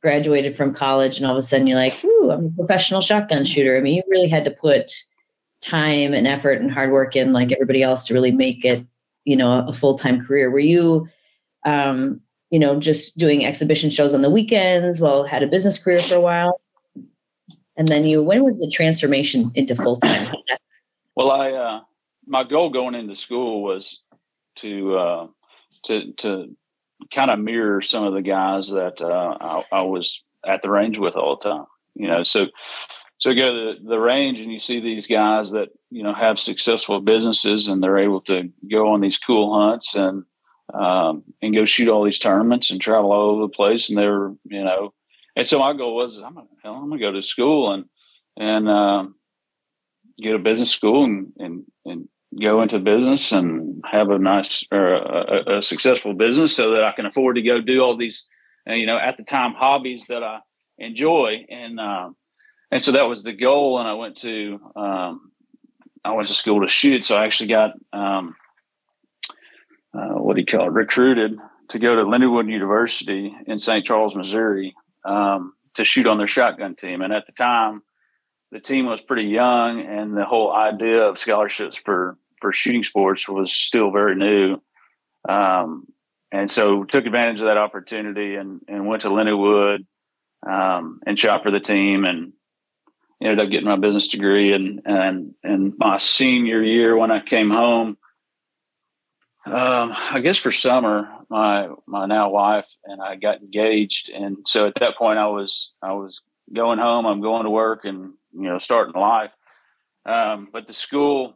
graduated 0.00 0.56
from 0.56 0.74
college 0.74 1.16
and 1.16 1.26
all 1.26 1.32
of 1.32 1.38
a 1.38 1.42
sudden 1.42 1.66
you're 1.66 1.76
like, 1.76 2.02
"Ooh, 2.04 2.30
I'm 2.30 2.46
a 2.46 2.50
professional 2.50 3.00
shotgun 3.00 3.44
shooter." 3.44 3.76
I 3.76 3.80
mean, 3.80 3.96
you 3.96 4.02
really 4.08 4.28
had 4.28 4.44
to 4.44 4.50
put 4.50 4.92
time 5.60 6.12
and 6.12 6.26
effort 6.26 6.60
and 6.60 6.70
hard 6.70 6.90
work 6.90 7.14
in 7.14 7.32
like 7.32 7.52
everybody 7.52 7.82
else 7.82 8.06
to 8.06 8.14
really 8.14 8.32
make 8.32 8.64
it, 8.64 8.84
you 9.24 9.36
know, 9.36 9.64
a 9.66 9.72
full-time 9.72 10.24
career. 10.24 10.50
Were 10.50 10.58
you 10.58 11.08
um, 11.64 12.20
you 12.52 12.58
know, 12.58 12.78
just 12.78 13.16
doing 13.16 13.46
exhibition 13.46 13.88
shows 13.88 14.12
on 14.12 14.20
the 14.20 14.30
weekends 14.30 15.00
while 15.00 15.24
had 15.24 15.42
a 15.42 15.46
business 15.46 15.78
career 15.78 16.02
for 16.02 16.16
a 16.16 16.20
while? 16.20 16.60
And 17.78 17.88
then 17.88 18.04
you, 18.04 18.22
when 18.22 18.44
was 18.44 18.60
the 18.60 18.70
transformation 18.70 19.50
into 19.54 19.74
full 19.74 19.96
time? 19.96 20.34
well, 21.16 21.30
I, 21.30 21.50
uh, 21.50 21.80
my 22.26 22.44
goal 22.44 22.68
going 22.68 22.94
into 22.94 23.16
school 23.16 23.62
was 23.62 24.02
to, 24.56 24.98
uh, 24.98 25.26
to, 25.84 26.12
to 26.12 26.54
kind 27.12 27.30
of 27.30 27.38
mirror 27.38 27.82
some 27.82 28.04
of 28.04 28.14
the 28.14 28.22
guys 28.22 28.70
that, 28.70 29.00
uh, 29.00 29.36
I, 29.40 29.64
I, 29.72 29.82
was 29.82 30.22
at 30.46 30.62
the 30.62 30.70
range 30.70 30.98
with 30.98 31.16
all 31.16 31.36
the 31.36 31.48
time, 31.48 31.66
you 31.94 32.08
know, 32.08 32.22
so, 32.22 32.46
so 33.18 33.30
you 33.30 33.36
go 33.36 33.52
to 33.52 33.80
the, 33.80 33.88
the 33.90 33.98
range 33.98 34.40
and 34.40 34.52
you 34.52 34.58
see 34.58 34.80
these 34.80 35.06
guys 35.06 35.52
that, 35.52 35.68
you 35.90 36.02
know, 36.02 36.14
have 36.14 36.38
successful 36.38 37.00
businesses 37.00 37.68
and 37.68 37.82
they're 37.82 37.98
able 37.98 38.20
to 38.22 38.50
go 38.70 38.92
on 38.92 39.00
these 39.00 39.18
cool 39.18 39.54
hunts 39.54 39.94
and, 39.94 40.24
um, 40.74 41.22
and 41.40 41.54
go 41.54 41.64
shoot 41.64 41.88
all 41.88 42.04
these 42.04 42.18
tournaments 42.18 42.70
and 42.70 42.80
travel 42.80 43.12
all 43.12 43.30
over 43.30 43.42
the 43.42 43.48
place. 43.48 43.88
And 43.88 43.98
they're, 43.98 44.32
you 44.44 44.64
know, 44.64 44.92
and 45.36 45.46
so 45.46 45.58
my 45.58 45.72
goal 45.72 45.96
was, 45.96 46.18
I'm 46.18 46.34
gonna, 46.34 46.46
hell, 46.62 46.74
I'm 46.74 46.88
gonna 46.88 47.00
go 47.00 47.12
to 47.12 47.22
school 47.22 47.72
and 47.72 47.84
and 48.36 48.68
um, 48.68 49.14
get 50.18 50.34
a 50.34 50.38
business 50.38 50.70
school 50.70 51.04
and, 51.04 51.32
and 51.38 51.64
and 51.84 52.08
go 52.40 52.62
into 52.62 52.78
business 52.78 53.32
and 53.32 53.82
have 53.90 54.10
a 54.10 54.18
nice 54.18 54.64
or 54.72 54.94
a, 54.94 55.58
a, 55.58 55.62
successful 55.62 56.14
business 56.14 56.56
so 56.56 56.70
that 56.70 56.84
I 56.84 56.92
can 56.92 57.06
afford 57.06 57.36
to 57.36 57.42
go 57.42 57.60
do 57.60 57.80
all 57.80 57.96
these, 57.96 58.28
uh, 58.68 58.72
you 58.72 58.86
know, 58.86 58.96
at 58.96 59.16
the 59.16 59.24
time 59.24 59.52
hobbies 59.52 60.06
that 60.06 60.22
I 60.22 60.38
enjoy. 60.78 61.44
And 61.50 61.78
um, 61.78 62.16
and 62.70 62.82
so 62.82 62.92
that 62.92 63.02
was 63.02 63.22
the 63.22 63.32
goal. 63.32 63.78
And 63.78 63.88
I 63.88 63.94
went 63.94 64.16
to 64.18 64.58
um, 64.76 65.32
I 66.04 66.12
went 66.12 66.28
to 66.28 66.34
school 66.34 66.62
to 66.62 66.68
shoot. 66.68 67.04
So 67.04 67.16
I 67.16 67.24
actually 67.24 67.48
got 67.48 67.72
um, 67.92 68.34
uh, 69.94 70.14
what 70.14 70.34
do 70.34 70.40
you 70.40 70.46
call 70.46 70.66
it? 70.66 70.72
Recruited 70.72 71.36
to 71.68 71.78
go 71.78 71.96
to 71.96 72.02
Lindenwood 72.02 72.50
University 72.50 73.34
in 73.46 73.58
St. 73.58 73.84
Charles, 73.84 74.14
Missouri, 74.14 74.74
um, 75.04 75.52
to 75.74 75.84
shoot 75.84 76.06
on 76.06 76.18
their 76.18 76.28
shotgun 76.28 76.74
team. 76.74 77.02
And 77.02 77.12
at 77.12 77.26
the 77.26 77.32
time, 77.32 77.82
the 78.50 78.60
team 78.60 78.86
was 78.86 79.00
pretty 79.00 79.28
young, 79.28 79.80
and 79.80 80.16
the 80.16 80.26
whole 80.26 80.52
idea 80.52 81.02
of 81.02 81.18
scholarships 81.18 81.76
for 81.76 82.18
for 82.42 82.52
shooting 82.52 82.84
sports 82.84 83.26
was 83.26 83.50
still 83.50 83.90
very 83.90 84.14
new. 84.14 84.60
Um, 85.26 85.86
and 86.30 86.50
so 86.50 86.84
took 86.84 87.06
advantage 87.06 87.40
of 87.40 87.46
that 87.46 87.56
opportunity 87.56 88.34
and, 88.34 88.60
and 88.68 88.86
went 88.86 89.02
to 89.02 89.08
Lindenwood 89.08 89.86
um, 90.46 91.00
and 91.06 91.18
shot 91.18 91.42
for 91.42 91.50
the 91.50 91.60
team 91.60 92.04
and 92.04 92.32
ended 93.22 93.40
up 93.40 93.50
getting 93.50 93.68
my 93.68 93.76
business 93.76 94.08
degree. 94.08 94.52
And, 94.52 94.82
and, 94.84 95.34
and 95.42 95.72
my 95.78 95.96
senior 95.96 96.62
year 96.62 96.96
when 96.96 97.10
I 97.10 97.20
came 97.20 97.50
home, 97.50 97.96
um, 99.44 99.92
I 99.96 100.20
guess 100.20 100.38
for 100.38 100.52
summer, 100.52 101.08
my 101.28 101.68
my 101.86 102.06
now 102.06 102.30
wife 102.30 102.76
and 102.84 103.02
I 103.02 103.16
got 103.16 103.40
engaged, 103.40 104.08
and 104.10 104.38
so 104.46 104.68
at 104.68 104.74
that 104.76 104.96
point, 104.96 105.18
I 105.18 105.26
was 105.26 105.72
I 105.82 105.94
was 105.94 106.20
going 106.52 106.78
home. 106.78 107.06
I'm 107.06 107.20
going 107.20 107.42
to 107.44 107.50
work, 107.50 107.84
and 107.84 108.12
you 108.32 108.42
know, 108.42 108.58
starting 108.58 108.94
life. 108.94 109.32
Um, 110.06 110.48
but 110.52 110.68
the 110.68 110.72
school 110.72 111.34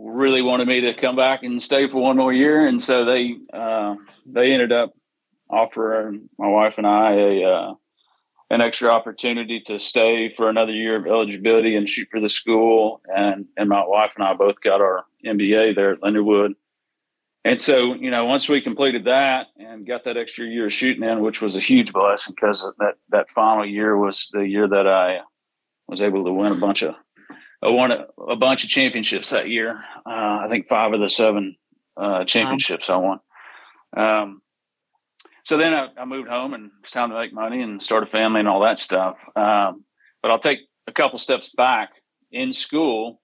really 0.00 0.42
wanted 0.42 0.66
me 0.68 0.80
to 0.82 0.94
come 0.94 1.16
back 1.16 1.42
and 1.42 1.62
stay 1.62 1.88
for 1.88 2.00
one 2.00 2.16
more 2.16 2.32
year, 2.32 2.66
and 2.66 2.80
so 2.80 3.04
they 3.04 3.36
uh, 3.52 3.96
they 4.26 4.52
ended 4.52 4.72
up 4.72 4.94
offering 5.48 6.28
my 6.38 6.48
wife 6.48 6.74
and 6.78 6.86
I 6.86 7.12
a 7.12 7.44
uh, 7.44 7.74
an 8.50 8.60
extra 8.60 8.90
opportunity 8.90 9.60
to 9.60 9.78
stay 9.78 10.28
for 10.28 10.48
another 10.48 10.72
year 10.72 10.96
of 10.96 11.06
eligibility 11.06 11.76
and 11.76 11.88
shoot 11.88 12.08
for 12.10 12.20
the 12.20 12.28
school. 12.28 13.00
And 13.06 13.46
and 13.56 13.68
my 13.68 13.84
wife 13.86 14.14
and 14.16 14.24
I 14.24 14.34
both 14.34 14.60
got 14.60 14.80
our 14.80 15.04
MBA 15.24 15.76
there 15.76 15.92
at 15.92 16.00
Lindenwood. 16.00 16.54
And 17.42 17.58
so, 17.58 17.94
you 17.94 18.10
know, 18.10 18.26
once 18.26 18.50
we 18.50 18.60
completed 18.60 19.04
that 19.04 19.46
and 19.56 19.86
got 19.86 20.04
that 20.04 20.18
extra 20.18 20.44
year 20.46 20.66
of 20.66 20.74
shooting 20.74 21.02
in, 21.02 21.22
which 21.22 21.40
was 21.40 21.56
a 21.56 21.60
huge 21.60 21.92
blessing 21.92 22.34
because 22.34 22.70
that 22.78 22.94
that 23.10 23.30
final 23.30 23.64
year 23.64 23.96
was 23.96 24.28
the 24.32 24.46
year 24.46 24.68
that 24.68 24.86
I 24.86 25.20
was 25.86 26.02
able 26.02 26.24
to 26.24 26.32
win 26.32 26.52
a 26.52 26.56
bunch 26.56 26.82
of 26.82 26.94
I 27.62 27.68
won 27.68 27.90
a, 27.92 28.06
a 28.22 28.36
bunch 28.36 28.64
of 28.64 28.70
championships 28.70 29.30
that 29.30 29.48
year. 29.48 29.84
Uh, 30.06 30.40
I 30.42 30.46
think 30.48 30.66
five 30.66 30.92
of 30.92 31.00
the 31.00 31.08
seven 31.08 31.56
uh, 31.96 32.24
championships 32.24 32.88
wow. 32.88 32.94
I 32.94 32.98
won. 32.98 33.20
Um, 33.96 34.42
so 35.44 35.56
then 35.56 35.74
I, 35.74 35.88
I, 35.98 36.04
moved 36.04 36.28
home 36.28 36.54
and 36.54 36.70
it's 36.82 36.92
time 36.92 37.10
to 37.10 37.16
make 37.16 37.32
money 37.32 37.60
and 37.60 37.82
start 37.82 38.02
a 38.02 38.06
family 38.06 38.40
and 38.40 38.48
all 38.48 38.60
that 38.60 38.78
stuff. 38.78 39.18
Um, 39.34 39.84
but 40.22 40.30
I'll 40.30 40.38
take 40.38 40.60
a 40.86 40.92
couple 40.92 41.18
steps 41.18 41.52
back 41.54 41.90
in 42.30 42.52
school, 42.52 43.20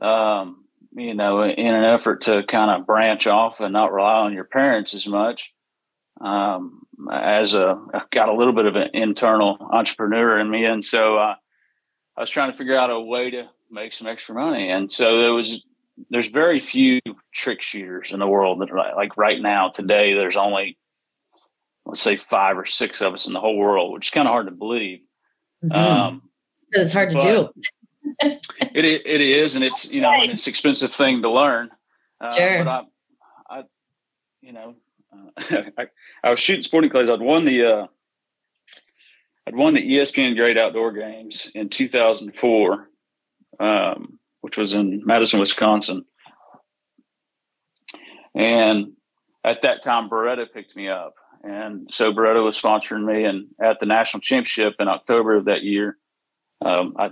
um, 0.00 0.64
you 0.92 1.14
know, 1.14 1.42
in 1.44 1.66
an 1.66 1.84
effort 1.84 2.22
to 2.22 2.42
kind 2.44 2.70
of 2.70 2.86
branch 2.86 3.26
off 3.26 3.60
and 3.60 3.72
not 3.72 3.92
rely 3.92 4.20
on 4.20 4.32
your 4.32 4.44
parents 4.44 4.94
as 4.94 5.06
much. 5.06 5.52
Um, 6.20 6.82
as 7.10 7.54
a, 7.54 7.80
I 7.94 8.02
got 8.10 8.28
a 8.28 8.34
little 8.34 8.52
bit 8.52 8.66
of 8.66 8.76
an 8.76 8.90
internal 8.94 9.56
entrepreneur 9.70 10.38
in 10.38 10.50
me. 10.50 10.64
And 10.64 10.84
so 10.84 11.16
uh, 11.18 11.34
I 12.16 12.20
was 12.20 12.30
trying 12.30 12.50
to 12.50 12.56
figure 12.56 12.78
out 12.78 12.90
a 12.90 13.00
way 13.00 13.30
to 13.30 13.48
make 13.70 13.92
some 13.92 14.06
extra 14.06 14.34
money. 14.34 14.70
And 14.70 14.90
so 14.90 15.18
there 15.20 15.32
was, 15.32 15.64
there's 16.10 16.28
very 16.28 16.60
few 16.60 17.00
trick 17.32 17.62
shooters 17.62 18.12
in 18.12 18.18
the 18.18 18.26
world 18.26 18.60
that 18.60 18.70
are 18.70 18.94
like 18.96 19.16
right 19.16 19.40
now 19.40 19.68
today, 19.68 20.14
there's 20.14 20.36
only, 20.36 20.78
let's 21.84 22.00
say 22.00 22.16
five 22.16 22.58
or 22.58 22.66
six 22.66 23.00
of 23.00 23.14
us 23.14 23.26
in 23.26 23.32
the 23.32 23.40
whole 23.40 23.56
world, 23.56 23.92
which 23.92 24.08
is 24.08 24.10
kind 24.10 24.26
of 24.26 24.32
hard 24.32 24.46
to 24.46 24.52
believe. 24.52 25.00
Mm-hmm. 25.64 25.76
Um, 25.76 26.22
it's 26.72 26.92
hard 26.92 27.10
to 27.10 27.20
do. 27.20 27.48
it 28.20 29.02
it 29.04 29.20
is, 29.20 29.54
and 29.54 29.64
it's 29.64 29.90
you 29.90 30.00
know 30.00 30.08
right. 30.08 30.30
it's 30.30 30.46
expensive 30.46 30.92
thing 30.92 31.22
to 31.22 31.30
learn. 31.30 31.70
Uh, 32.20 32.32
sure. 32.32 32.64
But 32.64 32.70
I, 32.70 33.58
I, 33.58 33.62
you 34.40 34.52
know, 34.52 34.74
uh, 35.12 35.62
I, 35.78 35.86
I, 36.24 36.30
was 36.30 36.38
shooting 36.38 36.62
sporting 36.62 36.90
clays. 36.90 37.10
I'd 37.10 37.20
won 37.20 37.44
the 37.44 37.64
uh, 37.64 37.86
I'd 39.46 39.56
won 39.56 39.74
the 39.74 39.82
ESPN 39.82 40.36
Great 40.36 40.58
Outdoor 40.58 40.92
Games 40.92 41.50
in 41.54 41.68
2004, 41.68 42.88
um, 43.58 44.18
which 44.40 44.56
was 44.56 44.72
in 44.72 45.02
Madison, 45.04 45.40
Wisconsin, 45.40 46.04
and 48.34 48.92
at 49.44 49.62
that 49.62 49.82
time 49.82 50.08
Beretta 50.08 50.46
picked 50.52 50.76
me 50.76 50.88
up, 50.88 51.14
and 51.42 51.88
so 51.90 52.12
Beretta 52.12 52.44
was 52.44 52.60
sponsoring 52.60 53.04
me, 53.04 53.24
and 53.24 53.46
at 53.62 53.80
the 53.80 53.86
national 53.86 54.20
championship 54.20 54.74
in 54.78 54.88
October 54.88 55.36
of 55.36 55.46
that 55.46 55.62
year, 55.62 55.96
um, 56.64 56.94
I 56.98 57.10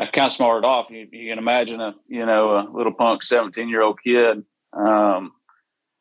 I 0.00 0.06
kind 0.06 0.28
of 0.28 0.32
smarted 0.32 0.64
off. 0.64 0.86
You, 0.90 1.06
you, 1.12 1.30
can 1.30 1.38
imagine 1.38 1.80
a 1.80 1.94
you 2.08 2.24
know 2.24 2.56
a 2.56 2.68
little 2.72 2.92
punk 2.92 3.22
seventeen 3.22 3.68
year 3.68 3.82
old 3.82 3.98
kid 4.02 4.44
um, 4.72 5.32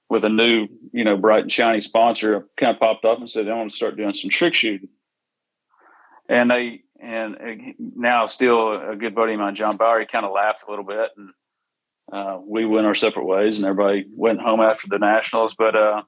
with 0.09 0.23
a 0.23 0.29
new 0.29 0.67
you 0.93 1.03
know 1.03 1.17
bright 1.17 1.43
and 1.43 1.51
shiny 1.51 1.81
sponsor. 1.81 2.47
kind 2.57 2.73
of 2.73 2.79
popped 2.79 3.03
up 3.03 3.19
and 3.19 3.29
said 3.29 3.49
I 3.49 3.55
want 3.55 3.71
to 3.71 3.75
start 3.75 3.97
doing 3.97 4.13
some 4.13 4.29
trick 4.29 4.53
shooting, 4.53 4.89
and 6.29 6.49
they 6.49 6.83
and 7.01 7.37
now 7.77 8.25
still 8.25 8.91
a 8.91 8.95
good 8.95 9.15
buddy 9.15 9.33
of 9.33 9.39
mine, 9.39 9.55
John 9.55 9.73
he 9.73 10.05
kind 10.05 10.25
of 10.25 10.31
laughed 10.31 10.63
a 10.67 10.69
little 10.69 10.85
bit 10.85 11.09
and. 11.17 11.29
Uh, 12.11 12.39
we 12.43 12.65
went 12.65 12.87
our 12.87 12.95
separate 12.95 13.23
ways 13.23 13.59
and 13.59 13.67
everybody 13.67 14.03
went 14.15 14.41
home 14.41 14.61
after 14.61 14.87
the 14.87 14.97
nationals 14.97 15.53
but 15.53 15.75
uh, 15.75 16.01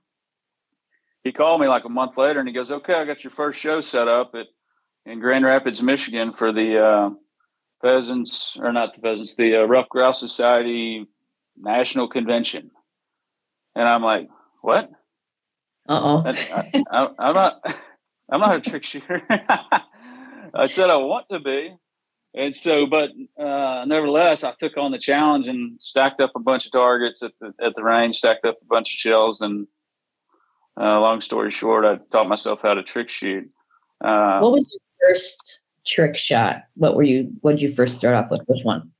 he 1.23 1.31
called 1.31 1.61
me 1.61 1.67
like 1.67 1.85
a 1.85 1.89
month 1.89 2.17
later 2.17 2.39
and 2.39 2.47
he 2.47 2.53
goes, 2.53 2.71
"Okay, 2.71 2.93
I 2.93 3.05
got 3.05 3.23
your 3.23 3.31
first 3.31 3.59
show 3.59 3.81
set 3.81 4.07
up 4.07 4.33
at 4.35 4.47
in 5.05 5.19
Grand 5.19 5.45
Rapids, 5.45 5.81
Michigan 5.81 6.33
for 6.33 6.51
the 6.51 6.79
uh, 6.79 7.09
pheasants 7.81 8.57
or 8.59 8.71
not 8.71 8.93
the 8.93 9.01
pheasants, 9.01 9.35
the 9.35 9.57
uh, 9.57 9.65
Ruffed 9.65 9.89
Grouse 9.89 10.19
Society 10.19 11.07
National 11.57 12.07
Convention." 12.07 12.71
And 13.75 13.87
I'm 13.87 14.03
like, 14.03 14.29
"What?" 14.61 14.89
Uh 15.87 15.99
oh. 16.01 16.23
I'm 16.89 17.35
not. 17.35 17.61
I'm 18.31 18.39
not 18.39 18.55
a 18.55 18.61
trick 18.61 18.83
shooter. 18.83 19.21
I 20.53 20.65
said 20.65 20.89
I 20.89 20.97
want 20.97 21.27
to 21.29 21.39
be, 21.39 21.75
and 22.33 22.55
so, 22.55 22.85
but 22.85 23.09
uh, 23.41 23.85
nevertheless, 23.85 24.43
I 24.43 24.53
took 24.59 24.77
on 24.77 24.91
the 24.91 24.97
challenge 24.97 25.47
and 25.47 25.81
stacked 25.81 26.21
up 26.21 26.31
a 26.35 26.39
bunch 26.39 26.65
of 26.65 26.71
targets 26.71 27.23
at 27.23 27.33
the 27.39 27.53
at 27.63 27.75
the 27.75 27.83
range, 27.83 28.17
stacked 28.17 28.45
up 28.45 28.57
a 28.61 28.65
bunch 28.65 28.93
of 28.93 28.97
shells, 28.97 29.41
and 29.41 29.67
uh, 30.79 30.99
long 30.99 31.21
story 31.21 31.51
short, 31.51 31.85
I 31.85 31.99
taught 32.11 32.27
myself 32.27 32.61
how 32.61 32.73
to 32.73 32.83
trick 32.83 33.09
shoot. 33.09 33.49
Uh, 34.03 34.39
what 34.39 34.53
was 34.53 34.71
your 34.71 35.09
first 35.09 35.59
trick 35.85 36.15
shot? 36.15 36.63
What 36.75 36.95
were 36.95 37.03
you? 37.03 37.31
What 37.41 37.51
did 37.51 37.61
you 37.61 37.73
first 37.73 37.97
start 37.97 38.15
off 38.15 38.31
with? 38.31 38.41
Which 38.47 38.63
one? 38.63 38.91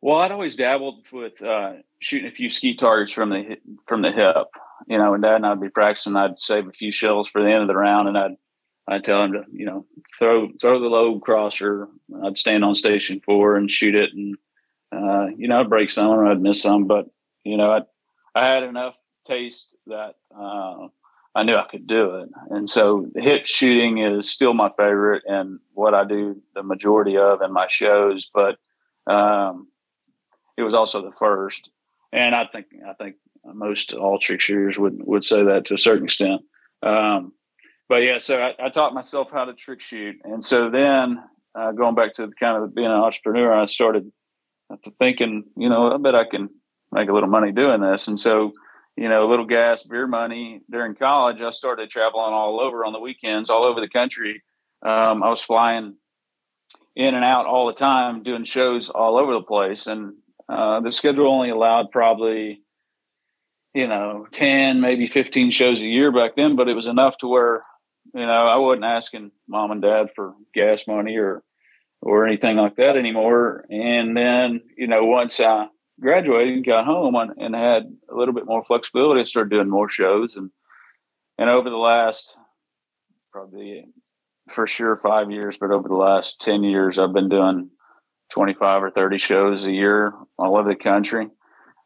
Well, 0.00 0.18
I'd 0.18 0.32
always 0.32 0.56
dabbled 0.56 1.06
with 1.12 1.40
uh, 1.42 1.74
shooting 2.00 2.28
a 2.28 2.34
few 2.34 2.50
skeet 2.50 2.78
targets 2.78 3.12
from 3.12 3.30
the 3.30 3.56
from 3.86 4.02
the 4.02 4.12
hip. 4.12 4.46
You 4.88 4.98
know, 4.98 5.14
and 5.14 5.22
then 5.22 5.44
I'd 5.44 5.60
be 5.60 5.68
practicing. 5.68 6.16
I'd 6.16 6.38
save 6.38 6.66
a 6.66 6.72
few 6.72 6.90
shells 6.90 7.28
for 7.28 7.42
the 7.42 7.50
end 7.50 7.62
of 7.62 7.68
the 7.68 7.76
round, 7.76 8.08
and 8.08 8.18
I'd 8.18 8.36
I'd 8.88 9.04
tell 9.04 9.22
him 9.22 9.32
to 9.32 9.44
you 9.52 9.66
know 9.66 9.86
throw 10.18 10.48
throw 10.60 10.80
the 10.80 10.86
lobe 10.86 11.22
crosser. 11.22 11.88
I'd 12.24 12.38
stand 12.38 12.64
on 12.64 12.74
station 12.74 13.20
four 13.24 13.56
and 13.56 13.70
shoot 13.70 13.94
it, 13.94 14.10
and 14.12 14.36
uh, 14.92 15.26
you 15.36 15.48
know 15.48 15.60
I'd 15.60 15.70
break 15.70 15.90
some 15.90 16.08
or 16.08 16.26
I'd 16.26 16.40
miss 16.40 16.62
some, 16.62 16.86
but 16.86 17.06
you 17.44 17.56
know 17.56 17.70
I 17.70 17.80
I 18.34 18.46
had 18.46 18.62
enough 18.64 18.94
taste 19.26 19.68
that 19.86 20.16
uh, 20.36 20.88
I 21.34 21.42
knew 21.44 21.56
I 21.56 21.66
could 21.70 21.86
do 21.86 22.16
it. 22.16 22.28
And 22.50 22.68
so 22.68 23.06
hip 23.14 23.46
shooting 23.46 23.98
is 23.98 24.30
still 24.30 24.54
my 24.54 24.70
favorite 24.76 25.22
and 25.26 25.60
what 25.72 25.94
I 25.94 26.04
do 26.04 26.40
the 26.54 26.62
majority 26.62 27.16
of 27.16 27.40
in 27.40 27.52
my 27.52 27.66
shows, 27.68 28.30
but 28.32 28.56
um, 29.06 29.68
it 30.56 30.62
was 30.62 30.74
also 30.74 31.02
the 31.02 31.12
first. 31.12 31.70
And 32.12 32.34
I 32.34 32.46
think 32.46 32.66
I 32.86 32.92
think 32.94 33.16
most 33.44 33.94
all 33.94 34.18
trick 34.18 34.40
shooters 34.40 34.78
would 34.78 34.98
would 35.04 35.24
say 35.24 35.42
that 35.44 35.66
to 35.66 35.74
a 35.74 35.78
certain 35.78 36.04
extent. 36.04 36.42
Um, 36.82 37.32
but 37.92 38.02
yeah, 38.02 38.16
so 38.16 38.40
I, 38.40 38.54
I, 38.66 38.68
taught 38.70 38.94
myself 38.94 39.28
how 39.30 39.44
to 39.44 39.52
trick 39.52 39.82
shoot, 39.82 40.16
and 40.24 40.42
so 40.42 40.70
then 40.70 41.22
uh, 41.54 41.72
going 41.72 41.94
back 41.94 42.14
to 42.14 42.30
kind 42.40 42.62
of 42.62 42.74
being 42.74 42.86
an 42.86 42.92
entrepreneur, 42.92 43.52
I 43.52 43.66
started 43.66 44.10
thinking, 44.98 45.44
you 45.58 45.68
know, 45.68 45.92
I 45.92 45.98
bet 45.98 46.14
I 46.14 46.24
can 46.24 46.48
make 46.90 47.10
a 47.10 47.12
little 47.12 47.28
money 47.28 47.52
doing 47.52 47.82
this, 47.82 48.08
and 48.08 48.18
so 48.18 48.52
you 48.96 49.10
know, 49.10 49.26
a 49.26 49.30
little 49.30 49.44
gas, 49.44 49.82
beer 49.82 50.06
money 50.06 50.62
during 50.70 50.94
college, 50.94 51.42
I 51.42 51.50
started 51.50 51.90
traveling 51.90 52.32
all 52.32 52.60
over 52.60 52.82
on 52.82 52.94
the 52.94 52.98
weekends, 52.98 53.50
all 53.50 53.64
over 53.64 53.80
the 53.80 53.88
country. 53.88 54.42
Um, 54.82 55.22
I 55.22 55.28
was 55.28 55.42
flying 55.42 55.96
in 56.96 57.14
and 57.14 57.24
out 57.24 57.46
all 57.46 57.66
the 57.66 57.72
time, 57.74 58.22
doing 58.22 58.44
shows 58.44 58.90
all 58.90 59.18
over 59.18 59.34
the 59.34 59.42
place. 59.42 59.86
And 59.86 60.14
uh, 60.48 60.80
the 60.80 60.92
schedule 60.92 61.26
only 61.28 61.50
allowed 61.50 61.90
probably, 61.90 62.62
you 63.74 63.86
know, 63.86 64.26
10, 64.32 64.80
maybe 64.80 65.06
15 65.06 65.50
shows 65.50 65.80
a 65.80 65.86
year 65.86 66.12
back 66.12 66.36
then, 66.36 66.56
but 66.56 66.68
it 66.68 66.74
was 66.74 66.86
enough 66.86 67.16
to 67.18 67.28
where, 67.28 67.64
you 68.14 68.26
know, 68.26 68.46
I 68.46 68.56
wasn't 68.56 68.84
asking 68.84 69.32
mom 69.48 69.70
and 69.70 69.82
dad 69.82 70.10
for 70.14 70.34
gas 70.54 70.86
money 70.86 71.16
or, 71.16 71.42
or 72.00 72.26
anything 72.26 72.56
like 72.56 72.76
that 72.76 72.96
anymore. 72.96 73.64
And 73.70 74.16
then, 74.16 74.60
you 74.76 74.86
know, 74.86 75.04
once 75.04 75.40
I 75.40 75.66
graduated 76.00 76.54
and 76.54 76.66
got 76.66 76.84
home 76.84 77.14
and, 77.14 77.32
and 77.38 77.54
had 77.54 77.84
a 78.10 78.14
little 78.14 78.34
bit 78.34 78.46
more 78.46 78.64
flexibility, 78.64 79.20
I 79.20 79.24
started 79.24 79.50
doing 79.50 79.70
more 79.70 79.88
shows. 79.88 80.36
And, 80.36 80.50
and 81.38 81.48
over 81.48 81.70
the 81.70 81.76
last 81.76 82.36
probably 83.30 83.86
for 84.50 84.66
sure 84.66 84.96
five 84.96 85.30
years, 85.30 85.56
but 85.58 85.70
over 85.70 85.88
the 85.88 85.94
last 85.94 86.40
10 86.40 86.62
years, 86.64 86.98
I've 86.98 87.14
been 87.14 87.28
doing 87.28 87.70
25 88.30 88.82
or 88.82 88.90
30 88.90 89.18
shows 89.18 89.64
a 89.64 89.70
year 89.70 90.12
all 90.38 90.56
over 90.56 90.68
the 90.68 90.76
country. 90.76 91.28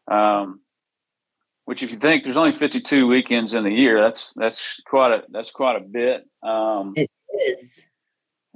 Um, 0.09 0.61
which 1.67 1.83
if 1.83 1.91
you 1.91 1.97
think 1.97 2.23
there's 2.23 2.37
only 2.37 2.53
52 2.53 3.07
weekends 3.07 3.53
in 3.53 3.65
the 3.65 3.69
year, 3.69 4.01
that's, 4.01 4.31
that's 4.35 4.79
quite 4.87 5.11
a, 5.11 5.23
that's 5.27 5.51
quite 5.51 5.75
a 5.75 5.81
bit. 5.81 6.25
Um, 6.41 6.93
it 6.95 7.09
is. 7.45 7.89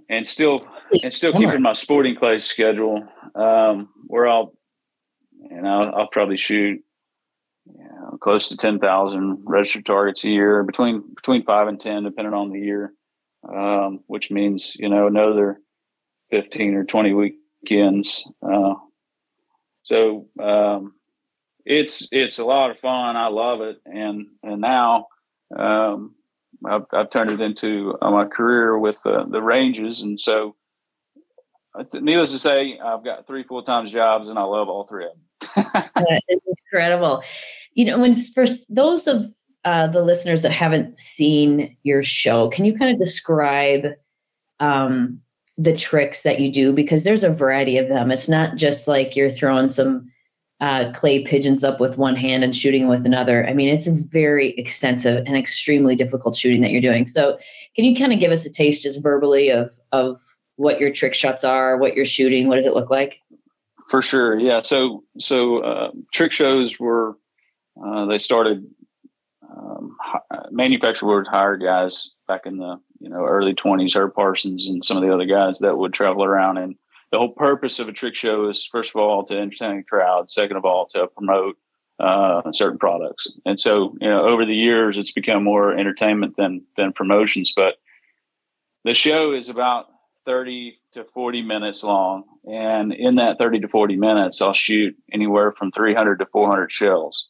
And 0.10 0.25
still, 0.25 0.65
and 1.03 1.12
still 1.12 1.34
keeping 1.34 1.62
my 1.62 1.74
sporting 1.74 2.15
clay 2.15 2.39
schedule, 2.39 3.06
um, 3.36 3.89
where 4.08 4.30
I'll, 4.30 4.53
and 5.50 5.68
I'll, 5.68 5.94
I'll 5.94 6.08
probably 6.08 6.38
shoot 6.38 6.82
you 7.65 7.84
know, 7.84 8.18
close 8.22 8.48
to 8.48 8.56
10,000 8.56 9.44
registered 9.44 9.86
targets 9.86 10.24
a 10.24 10.30
year, 10.30 10.63
between 10.63 11.03
between 11.13 11.44
five 11.44 11.68
and 11.68 11.82
10, 11.82 12.03
depending 12.03 12.34
on 12.34 12.50
the 12.50 12.62
year, 12.62 12.94
um, 13.53 14.00
which 14.08 14.32
means, 14.32 14.77
you 14.80 14.88
know, 14.88 15.08
another 15.08 15.60
15 16.30 16.75
or 16.75 16.86
20 16.86 17.13
weekends. 17.13 18.32
Uh, 18.41 18.75
so 19.84 20.27
um, 20.41 20.94
it's 21.65 22.08
it's 22.12 22.39
a 22.39 22.46
lot 22.46 22.72
of 22.72 22.80
fun. 22.80 23.15
I 23.15 23.27
love 23.27 23.62
it, 23.62 23.77
and 23.86 24.27
and 24.44 24.62
now 24.62 25.08
um, 25.58 26.15
I've, 26.65 26.86
I've, 26.94 27.10
turned 27.10 27.32
it 27.32 27.41
into 27.41 27.98
uh, 28.01 28.12
my 28.12 28.25
career 28.25 28.77
with 28.77 29.00
uh, 29.06 29.25
the 29.25 29.41
ranges, 29.41 30.01
and 30.01 30.20
so 30.20 30.56
needless 31.94 32.32
to 32.32 32.39
say, 32.39 32.80
I've 32.84 33.03
got 33.03 33.27
three 33.27 33.44
full 33.44 33.63
time 33.63 33.88
jobs, 33.88 34.27
and 34.30 34.38
I 34.39 34.44
love 34.44 34.70
all 34.70 34.86
three 34.86 35.06
of 35.06 35.12
them 35.12 35.22
it's 36.27 36.46
incredible. 36.48 37.24
You 37.74 37.86
know, 37.86 38.00
when 38.00 38.18
for 38.18 38.46
those 38.70 39.08
of 39.08 39.25
uh, 39.65 39.88
the 39.88 40.01
listeners 40.01 40.41
that 40.41 40.51
haven't 40.51 40.98
seen 40.98 41.75
your 41.84 42.03
show, 42.03 42.50
can 42.50 42.65
you 42.65 42.77
kind 42.77 42.91
of 42.94 43.00
describe 43.00 43.94
um, 44.60 45.20
the 45.58 45.75
tricks 45.75 46.24
that 46.24 46.39
you 46.39 46.51
do? 46.51 46.74
Because 46.74 47.03
there's 47.03 47.24
a 47.24 47.30
variety 47.30 47.77
of 47.77 47.88
them. 47.88 48.12
It's 48.12 48.30
not 48.30 48.56
just 48.56 48.88
like 48.88 49.15
you're 49.15 49.30
throwing 49.30 49.70
some 49.70 50.11
uh, 50.62 50.91
clay 50.94 51.24
pigeons 51.24 51.63
up 51.63 51.80
with 51.80 51.98
one 51.98 52.15
hand 52.15 52.44
and 52.44 52.56
shooting 52.56 52.88
with 52.88 53.06
another. 53.06 53.48
I 53.48 53.53
mean, 53.53 53.68
it's 53.68 53.88
a 53.88 53.91
very 53.91 54.51
extensive 54.51 55.24
and 55.25 55.36
extremely 55.36 55.96
difficult 55.96 56.36
shooting 56.36 56.62
that 56.62 56.72
you're 56.72 56.82
doing. 56.82 57.08
So, 57.08 57.38
can 57.75 57.84
you 57.84 57.96
kind 57.96 58.13
of 58.13 58.20
give 58.20 58.32
us 58.32 58.46
a 58.46 58.50
taste 58.50 58.84
just 58.84 59.01
verbally 59.01 59.50
of 59.50 59.72
of 59.91 60.20
what 60.56 60.80
your 60.80 60.91
trick 60.91 61.15
shots 61.15 61.44
are, 61.44 61.77
what 61.77 61.96
you're 61.96 62.06
shooting, 62.06 62.48
what 62.48 62.56
does 62.56 62.68
it 62.68 62.75
look 62.75 62.91
like? 62.91 63.20
For 63.89 64.01
sure, 64.01 64.39
yeah. 64.39 64.62
So 64.62 65.03
so 65.20 65.60
uh, 65.63 65.91
trick 66.13 66.32
shows 66.32 66.80
were 66.80 67.18
uh, 67.84 68.06
they 68.06 68.20
started 68.20 68.65
um, 69.51 69.98
manufacturer 70.51 71.15
would 71.15 71.27
hire 71.27 71.58
guys 71.58 72.12
back 72.27 72.46
in 72.46 72.58
the 72.58 72.80
you 73.00 73.10
know 73.10 73.25
early 73.25 73.53
20s 73.53 73.96
herb 73.96 74.13
parsons 74.13 74.68
and 74.68 74.86
some 74.86 74.96
of 74.96 75.03
the 75.03 75.13
other 75.13 75.25
guys 75.25 75.60
that 75.60 75.77
would 75.77 75.94
travel 75.94 76.24
around 76.24 76.58
and 76.58 76.75
the 77.12 77.18
whole 77.18 77.34
purpose 77.34 77.80
of 77.80 77.88
a 77.88 77.94
trick 77.94 78.15
show 78.15 78.50
is 78.50 78.65
first 78.65 78.91
of 78.91 78.96
all 78.96 79.25
to 79.25 79.38
entertain 79.38 79.77
the 79.77 79.84
crowd 79.84 80.30
second 80.30 80.58
of 80.58 80.65
all 80.65 80.88
to 80.88 81.08
promote 81.08 81.58
uh, 82.00 82.51
certain 82.51 82.80
products. 82.80 83.27
And 83.46 83.60
so 83.60 83.96
you 84.01 84.10
know 84.10 84.25
over 84.25 84.46
the 84.46 84.56
years 84.56 84.98
it's 84.98 85.12
become 85.12 85.44
more 85.44 85.77
entertainment 85.77 86.36
than 86.38 86.63
than 86.77 86.94
promotions 86.94 87.53
but 87.56 87.75
the 88.84 88.96
show 88.96 89.34
is 89.34 89.50
about 89.50 89.86
30 90.25 90.80
to 90.94 91.03
40 91.03 91.41
minutes 91.44 91.84
long. 91.84 92.24
And 92.46 92.91
in 92.94 93.15
that 93.15 93.38
30 93.38 93.60
to 93.62 93.68
40 93.68 93.98
minutes 93.98 94.41
i'll 94.41 94.53
shoot 94.53 94.96
anywhere 95.12 95.51
from 95.51 95.72
300 95.72 96.20
to 96.20 96.25
400 96.25 96.72
shells. 96.72 97.27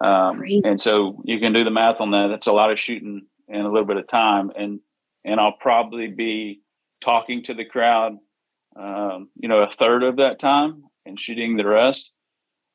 Um, 0.00 0.42
and 0.64 0.80
so 0.80 1.22
you 1.24 1.38
can 1.38 1.52
do 1.52 1.62
the 1.62 1.70
math 1.70 2.00
on 2.00 2.10
that. 2.10 2.26
That's 2.28 2.48
a 2.48 2.52
lot 2.52 2.72
of 2.72 2.80
shooting 2.80 3.22
in 3.48 3.60
a 3.60 3.68
little 3.68 3.86
bit 3.86 3.96
of 3.96 4.06
time. 4.06 4.52
And 4.56 4.80
and 5.24 5.40
i'll 5.40 5.56
probably 5.60 6.08
be 6.08 6.60
talking 7.00 7.42
to 7.44 7.54
the 7.54 7.64
crowd 7.64 8.18
um, 8.76 9.28
you 9.36 9.48
know 9.48 9.62
a 9.62 9.70
third 9.70 10.02
of 10.02 10.16
that 10.16 10.38
time 10.38 10.84
and 11.06 11.18
shooting 11.18 11.56
the 11.56 11.66
rest 11.66 12.12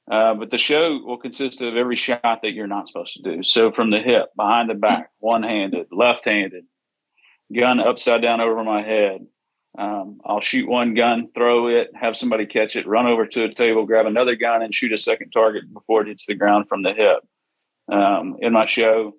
uh, 0.10 0.34
but 0.34 0.52
the 0.52 0.58
show 0.58 1.00
will 1.04 1.18
consist 1.18 1.62
of 1.62 1.76
every 1.76 1.96
shot 1.96 2.22
that 2.24 2.54
you're 2.54 2.68
not 2.68 2.88
supposed 2.88 3.14
to 3.16 3.24
do 3.24 3.44
so 3.44 3.72
from 3.72 3.90
the 3.90 4.00
hip 4.00 4.30
behind 4.36 4.70
the 4.70 4.74
back 4.74 5.12
one-handed 5.20 5.88
left-handed 5.92 6.64
gun 7.54 7.80
upside 7.80 8.22
down 8.22 8.42
over 8.42 8.64
my 8.64 8.82
head. 8.82 9.26
Um, 9.78 10.20
I'll 10.26 10.42
shoot 10.42 10.68
one 10.68 10.96
gun, 10.96 11.30
throw 11.36 11.68
it, 11.68 11.92
have 11.96 12.18
somebody 12.18 12.48
catch 12.48 12.76
it, 12.76 12.88
run 12.88 13.06
over 13.06 13.28
to 13.28 13.44
a 13.44 13.54
table, 13.54 13.86
grab 13.86 14.08
another 14.08 14.36
gun, 14.36 14.64
and 14.64 14.74
shoot 14.74 14.92
a 14.92 14.98
second 14.98 15.32
target 15.32 15.72
before 15.72 16.02
it 16.02 16.08
hits 16.08 16.26
the 16.26 16.36
ground 16.36 16.68
from 16.68 16.82
the 16.82 16.94
hip. 16.94 17.20
Um, 17.92 18.38
in 18.42 18.54
my 18.54 18.66
show, 18.66 19.14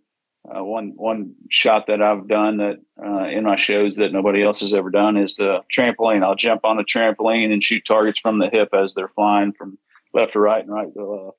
uh, 0.57 0.65
one 0.65 0.93
one 0.97 1.35
shot 1.51 1.87
that 1.87 2.01
I've 2.01 2.29
done 2.29 2.59
that 2.59 2.79
uh, 3.03 3.25
in 3.25 3.45
my 3.45 3.57
shows 3.57 3.97
that 3.97 4.13
nobody 4.13 4.43
else 4.43 4.61
has 4.61 4.75
ever 4.75 4.91
done 4.91 5.17
is 5.17 5.37
the 5.37 5.61
trampoline. 5.75 6.23
I'll 6.23 6.35
jump 6.35 6.65
on 6.65 6.79
a 6.79 6.85
trampoline 6.85 7.53
and 7.53 7.63
shoot 7.63 7.85
targets 7.87 8.21
from 8.21 8.39
the 8.39 8.49
hip 8.51 8.71
as 8.73 8.95
they're 8.95 9.09
flying 9.09 9.53
from 9.53 9.79
left 10.15 10.33
to 10.33 10.41
right 10.41 10.63
and 10.63 10.73
right 10.73 10.93
to 10.93 11.05
left. 11.05 11.39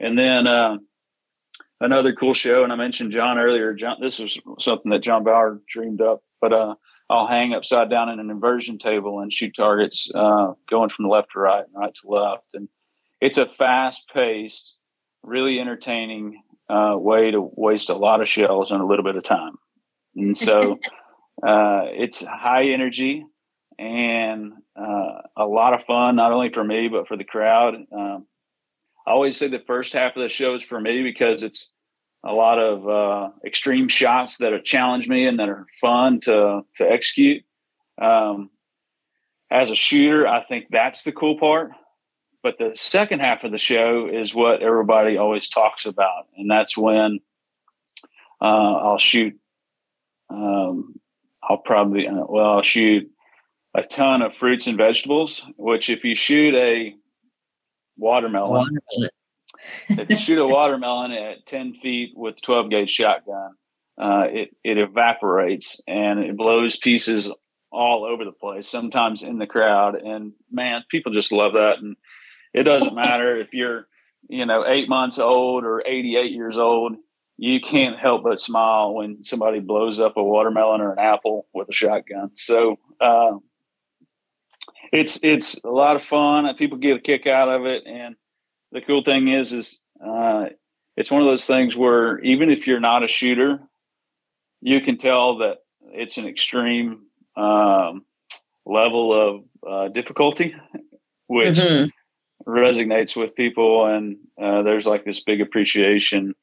And 0.00 0.18
then 0.18 0.46
uh, 0.46 0.78
another 1.80 2.14
cool 2.14 2.34
show, 2.34 2.64
and 2.64 2.72
I 2.72 2.76
mentioned 2.76 3.12
John 3.12 3.38
earlier. 3.38 3.74
John, 3.74 3.96
this 4.00 4.18
was 4.18 4.38
something 4.58 4.90
that 4.90 5.02
John 5.02 5.24
Bauer 5.24 5.60
dreamed 5.68 6.00
up, 6.00 6.22
but 6.40 6.52
uh, 6.52 6.74
I'll 7.08 7.26
hang 7.26 7.54
upside 7.54 7.90
down 7.90 8.08
in 8.08 8.18
an 8.20 8.30
inversion 8.30 8.78
table 8.78 9.20
and 9.20 9.32
shoot 9.32 9.54
targets 9.54 10.10
uh, 10.14 10.52
going 10.68 10.90
from 10.90 11.08
left 11.08 11.32
to 11.32 11.40
right 11.40 11.64
and 11.64 11.74
right 11.74 11.94
to 11.94 12.08
left, 12.08 12.54
and 12.54 12.68
it's 13.20 13.38
a 13.38 13.46
fast 13.46 14.10
paced, 14.12 14.76
really 15.22 15.58
entertaining 15.58 16.42
uh, 16.68 16.96
way 16.96 17.30
to 17.30 17.50
waste 17.54 17.90
a 17.90 17.94
lot 17.94 18.20
of 18.20 18.28
shells 18.28 18.70
in 18.70 18.80
a 18.80 18.86
little 18.86 19.04
bit 19.04 19.16
of 19.16 19.24
time, 19.24 19.54
and 20.14 20.36
so 20.36 20.78
uh, 21.46 21.84
it's 21.86 22.24
high 22.24 22.68
energy 22.68 23.24
and 23.78 24.52
uh, 24.74 25.22
a 25.36 25.44
lot 25.46 25.74
of 25.74 25.84
fun, 25.84 26.16
not 26.16 26.32
only 26.32 26.50
for 26.50 26.64
me 26.64 26.88
but 26.88 27.08
for 27.08 27.16
the 27.16 27.24
crowd. 27.24 27.74
Um, 27.92 28.26
I 29.06 29.12
always 29.12 29.36
say 29.36 29.48
the 29.48 29.62
first 29.66 29.92
half 29.92 30.16
of 30.16 30.22
the 30.22 30.28
show 30.28 30.54
is 30.56 30.62
for 30.62 30.80
me 30.80 31.02
because 31.02 31.42
it's 31.42 31.72
a 32.24 32.32
lot 32.32 32.58
of 32.58 32.88
uh, 32.88 33.30
extreme 33.44 33.88
shots 33.88 34.38
that 34.38 34.52
have 34.52 34.64
challenged 34.64 35.08
me 35.08 35.26
and 35.26 35.38
that 35.38 35.48
are 35.48 35.66
fun 35.80 36.20
to 36.20 36.62
to 36.76 36.90
execute. 36.90 37.44
Um, 38.00 38.50
as 39.50 39.70
a 39.70 39.76
shooter, 39.76 40.26
I 40.26 40.42
think 40.42 40.66
that's 40.70 41.04
the 41.04 41.12
cool 41.12 41.38
part. 41.38 41.70
But 42.46 42.58
the 42.58 42.76
second 42.76 43.22
half 43.22 43.42
of 43.42 43.50
the 43.50 43.58
show 43.58 44.08
is 44.08 44.32
what 44.32 44.62
everybody 44.62 45.16
always 45.16 45.48
talks 45.48 45.84
about, 45.84 46.28
and 46.36 46.48
that's 46.48 46.76
when 46.76 47.18
uh, 48.40 48.44
I'll 48.44 49.00
shoot. 49.00 49.36
Um, 50.30 50.94
I'll 51.42 51.56
probably 51.56 52.06
uh, 52.06 52.22
well, 52.28 52.52
I'll 52.52 52.62
shoot 52.62 53.10
a 53.74 53.82
ton 53.82 54.22
of 54.22 54.32
fruits 54.32 54.68
and 54.68 54.76
vegetables. 54.76 55.44
Which, 55.56 55.90
if 55.90 56.04
you 56.04 56.14
shoot 56.14 56.54
a 56.54 56.94
watermelon. 57.96 58.52
watermelon. 58.52 59.10
if 59.88 60.08
you 60.08 60.16
shoot 60.16 60.38
a 60.38 60.46
watermelon 60.46 61.10
at 61.10 61.46
10 61.46 61.74
feet 61.74 62.12
with 62.14 62.40
12 62.42 62.70
gauge 62.70 62.92
shotgun, 62.92 63.56
uh, 64.00 64.26
it, 64.30 64.56
it 64.62 64.78
evaporates 64.78 65.80
and 65.88 66.20
it 66.20 66.36
blows 66.36 66.76
pieces 66.76 67.28
all 67.72 68.04
over 68.04 68.24
the 68.24 68.30
place, 68.30 68.68
sometimes 68.68 69.24
in 69.24 69.38
the 69.38 69.48
crowd. 69.48 69.96
And 69.96 70.32
man, 70.48 70.84
people 70.88 71.12
just 71.12 71.32
love 71.32 71.54
that. 71.54 71.78
And 71.80 71.96
it 72.56 72.62
doesn't 72.62 72.94
matter 72.94 73.38
if 73.38 73.52
you're, 73.52 73.86
you 74.28 74.46
know, 74.46 74.64
eight 74.66 74.88
months 74.88 75.18
old 75.18 75.64
or 75.64 75.82
88 75.86 76.32
years 76.32 76.56
old, 76.56 76.96
you 77.36 77.60
can't 77.60 77.98
help 77.98 78.22
but 78.24 78.40
smile 78.40 78.94
when 78.94 79.22
somebody 79.22 79.60
blows 79.60 80.00
up 80.00 80.16
a 80.16 80.22
watermelon 80.22 80.80
or 80.80 80.92
an 80.92 80.98
apple 80.98 81.46
with 81.52 81.68
a 81.68 81.74
shotgun. 81.74 82.34
So, 82.34 82.78
uh, 82.98 83.32
it's 84.90 85.22
it's 85.22 85.62
a 85.64 85.68
lot 85.68 85.96
of 85.96 86.04
fun. 86.04 86.52
People 86.56 86.78
get 86.78 86.96
a 86.96 87.00
kick 87.00 87.26
out 87.26 87.48
of 87.48 87.66
it, 87.66 87.82
and 87.86 88.16
the 88.72 88.80
cool 88.80 89.02
thing 89.02 89.28
is, 89.28 89.52
is 89.52 89.82
uh, 90.02 90.46
it's 90.96 91.10
one 91.10 91.20
of 91.20 91.26
those 91.26 91.44
things 91.44 91.76
where 91.76 92.18
even 92.20 92.50
if 92.50 92.66
you're 92.66 92.80
not 92.80 93.04
a 93.04 93.08
shooter, 93.08 93.60
you 94.62 94.80
can 94.80 94.96
tell 94.96 95.38
that 95.38 95.58
it's 95.88 96.16
an 96.16 96.26
extreme 96.26 97.02
um, 97.36 98.06
level 98.64 99.12
of 99.12 99.44
uh, 99.68 99.88
difficulty, 99.88 100.54
which 101.26 101.58
mm-hmm. 101.58 101.88
Resonates 102.46 103.16
with 103.16 103.34
people, 103.34 103.86
and 103.86 104.16
uh, 104.40 104.62
there's 104.62 104.86
like 104.86 105.04
this 105.04 105.22
big 105.22 105.40
appreciation, 105.40 106.34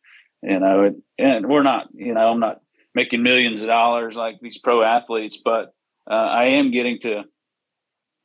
you 0.42 0.60
know. 0.60 0.84
And, 0.84 1.02
and 1.18 1.48
we're 1.48 1.64
not, 1.64 1.88
you 1.94 2.14
know, 2.14 2.30
I'm 2.30 2.40
not 2.40 2.62
making 2.96 3.24
millions 3.24 3.62
of 3.62 3.68
dollars 3.68 4.16
like 4.16 4.40
these 4.42 4.58
pro 4.58 4.84
athletes, 4.84 5.42
but 5.44 5.74
uh, 6.10 6.14
I 6.14 6.46
am 6.46 6.72
getting 6.72 7.00
to 7.02 7.24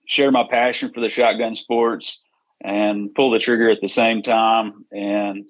share 0.06 0.30
my 0.30 0.44
passion 0.50 0.90
for 0.92 1.00
the 1.00 1.10
shotgun 1.10 1.54
sports 1.54 2.22
and 2.62 3.14
pull 3.14 3.30
the 3.30 3.38
trigger 3.38 3.70
at 3.70 3.80
the 3.80 3.88
same 3.88 4.22
time 4.22 4.84
and 4.90 5.48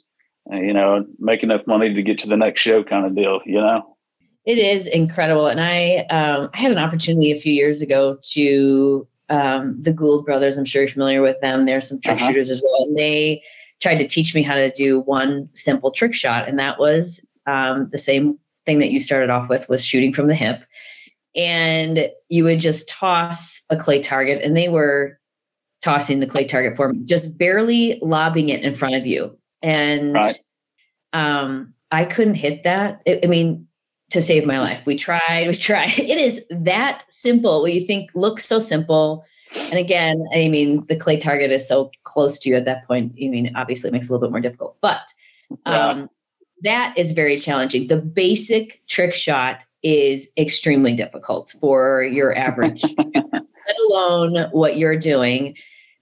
uh, 0.52 0.56
you 0.56 0.72
know 0.72 1.06
make 1.18 1.42
enough 1.42 1.62
money 1.66 1.94
to 1.94 2.02
get 2.02 2.18
to 2.18 2.28
the 2.28 2.36
next 2.36 2.60
show 2.60 2.84
kind 2.84 3.06
of 3.06 3.14
deal 3.14 3.40
you 3.46 3.60
know 3.60 3.96
it 4.44 4.58
is 4.58 4.86
incredible 4.86 5.46
and 5.46 5.60
i 5.60 5.98
um, 6.10 6.50
i 6.52 6.58
had 6.58 6.72
an 6.72 6.78
opportunity 6.78 7.32
a 7.32 7.40
few 7.40 7.52
years 7.52 7.80
ago 7.80 8.18
to 8.22 9.06
um, 9.28 9.76
the 9.80 9.92
gould 9.92 10.24
brothers 10.24 10.56
i'm 10.56 10.64
sure 10.64 10.82
you're 10.82 10.90
familiar 10.90 11.22
with 11.22 11.40
them. 11.40 11.64
They're 11.64 11.80
some 11.80 12.00
trick 12.00 12.16
uh-huh. 12.16 12.26
shooters 12.26 12.50
as 12.50 12.62
well. 12.62 12.84
And 12.84 12.96
they 12.96 13.42
tried 13.80 13.98
to 13.98 14.08
teach 14.08 14.34
me 14.34 14.42
how 14.42 14.54
to 14.54 14.70
do 14.72 15.00
one 15.00 15.48
simple 15.54 15.90
trick 15.90 16.14
shot. 16.14 16.48
And 16.48 16.58
that 16.58 16.78
was 16.78 17.24
um, 17.46 17.88
the 17.90 17.98
same 17.98 18.38
thing 18.66 18.78
that 18.80 18.90
you 18.90 19.00
started 19.00 19.30
off 19.30 19.48
with 19.48 19.68
was 19.68 19.84
shooting 19.84 20.12
from 20.12 20.26
the 20.26 20.34
hip. 20.34 20.64
And 21.36 22.10
you 22.28 22.44
would 22.44 22.60
just 22.60 22.88
toss 22.88 23.62
a 23.70 23.76
clay 23.76 24.00
target. 24.02 24.42
And 24.42 24.56
they 24.56 24.68
were 24.68 25.18
tossing 25.80 26.18
the 26.18 26.26
clay 26.26 26.44
target 26.44 26.76
for 26.76 26.92
me 26.92 27.04
just 27.04 27.38
barely 27.38 28.00
lobbing 28.02 28.48
it 28.48 28.62
in 28.62 28.74
front 28.74 28.96
of 28.96 29.06
you. 29.06 29.36
And 29.62 30.14
right. 30.14 30.38
um, 31.12 31.72
i 31.90 32.04
couldn't 32.04 32.34
hit 32.34 32.64
that. 32.64 33.00
It, 33.06 33.24
i 33.24 33.28
mean 33.28 33.67
to 34.10 34.22
save 34.22 34.46
my 34.46 34.58
life 34.58 34.80
we 34.86 34.96
tried 34.96 35.46
we 35.46 35.54
tried 35.54 35.90
it 35.98 36.18
is 36.18 36.40
that 36.50 37.04
simple 37.08 37.62
what 37.62 37.72
you 37.72 37.86
think 37.86 38.10
looks 38.14 38.44
so 38.44 38.58
simple 38.58 39.24
and 39.70 39.78
again 39.78 40.24
i 40.34 40.48
mean 40.48 40.84
the 40.88 40.96
clay 40.96 41.16
target 41.16 41.50
is 41.50 41.66
so 41.66 41.90
close 42.04 42.38
to 42.38 42.48
you 42.48 42.56
at 42.56 42.64
that 42.64 42.86
point 42.86 43.12
i 43.22 43.28
mean 43.28 43.52
obviously 43.56 43.88
it 43.88 43.92
makes 43.92 44.06
it 44.06 44.10
a 44.10 44.12
little 44.12 44.26
bit 44.26 44.32
more 44.32 44.40
difficult 44.40 44.76
but 44.80 45.12
um, 45.64 46.00
yeah. 46.00 46.06
that 46.62 46.98
is 46.98 47.12
very 47.12 47.38
challenging 47.38 47.86
the 47.86 47.96
basic 47.96 48.82
trick 48.86 49.14
shot 49.14 49.60
is 49.82 50.28
extremely 50.36 50.94
difficult 50.94 51.54
for 51.60 52.02
your 52.02 52.36
average, 52.36 52.82
let 53.14 53.76
alone 53.88 54.48
what 54.50 54.76
you're 54.76 54.98
doing. 54.98 55.56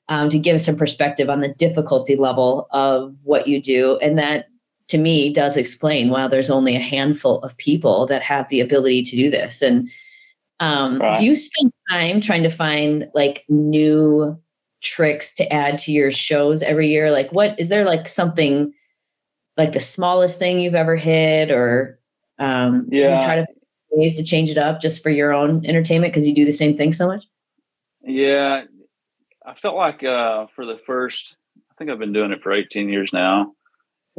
Um, 0.08 0.28
to 0.30 0.38
give 0.38 0.60
some 0.60 0.76
perspective 0.76 1.28
on 1.28 1.40
the 1.40 1.48
difficulty 1.48 2.14
level 2.14 2.68
of 2.70 3.12
what 3.24 3.48
you 3.48 3.60
do. 3.60 3.98
And 3.98 4.16
that 4.20 4.46
to 4.88 4.98
me 4.98 5.32
does 5.32 5.56
explain 5.56 6.10
why 6.10 6.28
there's 6.28 6.50
only 6.50 6.76
a 6.76 6.80
handful 6.80 7.42
of 7.42 7.56
people 7.56 8.06
that 8.06 8.22
have 8.22 8.48
the 8.48 8.60
ability 8.60 9.02
to 9.02 9.16
do 9.16 9.30
this. 9.30 9.62
And 9.62 9.90
um, 10.60 11.02
do 11.16 11.24
you 11.24 11.36
spend 11.36 11.72
time 11.90 12.20
trying 12.20 12.42
to 12.44 12.50
find 12.50 13.08
like 13.14 13.44
new 13.48 14.40
tricks 14.82 15.34
to 15.34 15.52
add 15.52 15.78
to 15.78 15.92
your 15.92 16.10
shows 16.10 16.62
every 16.62 16.88
year? 16.88 17.10
Like, 17.10 17.30
what 17.32 17.58
is 17.58 17.68
there 17.68 17.84
like 17.84 18.08
something 18.08 18.72
like 19.56 19.72
the 19.72 19.80
smallest 19.80 20.38
thing 20.38 20.60
you've 20.60 20.74
ever 20.74 20.96
hit, 20.96 21.50
or 21.50 21.98
um, 22.38 22.86
yeah, 22.90 23.24
try 23.24 23.36
to 23.36 23.46
ways 23.90 24.16
to 24.16 24.22
change 24.22 24.50
it 24.50 24.58
up 24.58 24.80
just 24.80 25.02
for 25.02 25.10
your 25.10 25.32
own 25.32 25.64
entertainment 25.66 26.12
because 26.12 26.26
you 26.26 26.34
do 26.34 26.44
the 26.44 26.52
same 26.52 26.76
thing 26.76 26.92
so 26.92 27.06
much? 27.06 27.26
Yeah, 28.02 28.64
I 29.44 29.54
felt 29.54 29.76
like 29.76 30.04
uh, 30.04 30.46
for 30.54 30.64
the 30.64 30.78
first, 30.86 31.34
I 31.56 31.74
think 31.76 31.90
I've 31.90 31.98
been 31.98 32.12
doing 32.12 32.32
it 32.32 32.42
for 32.42 32.52
18 32.52 32.88
years 32.88 33.12
now. 33.12 33.52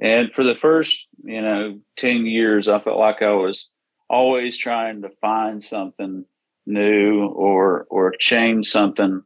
And 0.02 0.32
for 0.32 0.44
the 0.44 0.56
first, 0.56 1.08
you 1.24 1.42
know, 1.42 1.80
10 1.98 2.26
years, 2.26 2.68
I 2.68 2.80
felt 2.80 3.00
like 3.00 3.22
I 3.22 3.32
was 3.32 3.72
always 4.10 4.58
trying 4.58 5.02
to 5.02 5.10
find 5.22 5.62
something 5.62 6.26
new 6.66 7.26
or 7.26 7.88
or 7.90 8.14
change 8.20 8.68
something. 8.68 9.24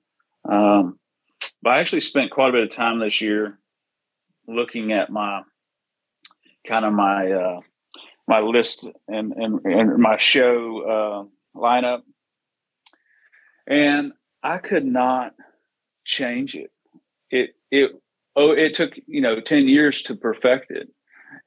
Um, 0.47 0.99
but 1.61 1.71
I 1.71 1.79
actually 1.79 2.01
spent 2.01 2.31
quite 2.31 2.49
a 2.49 2.53
bit 2.53 2.63
of 2.63 2.71
time 2.71 2.99
this 2.99 3.21
year 3.21 3.59
looking 4.47 4.91
at 4.91 5.09
my 5.09 5.41
kind 6.65 6.85
of 6.85 6.93
my 6.93 7.31
uh, 7.31 7.59
my 8.27 8.39
list 8.39 8.87
and 9.07 9.33
and, 9.33 9.59
and 9.65 9.97
my 9.97 10.17
show 10.17 11.27
uh, 11.55 11.59
lineup, 11.59 12.01
and 13.67 14.13
I 14.43 14.57
could 14.57 14.85
not 14.85 15.33
change 16.05 16.55
it. 16.55 16.71
It 17.29 17.55
it 17.71 18.00
oh 18.35 18.51
it 18.51 18.73
took 18.73 18.93
you 19.07 19.21
know 19.21 19.39
ten 19.39 19.67
years 19.67 20.03
to 20.03 20.15
perfect 20.15 20.71
it, 20.71 20.89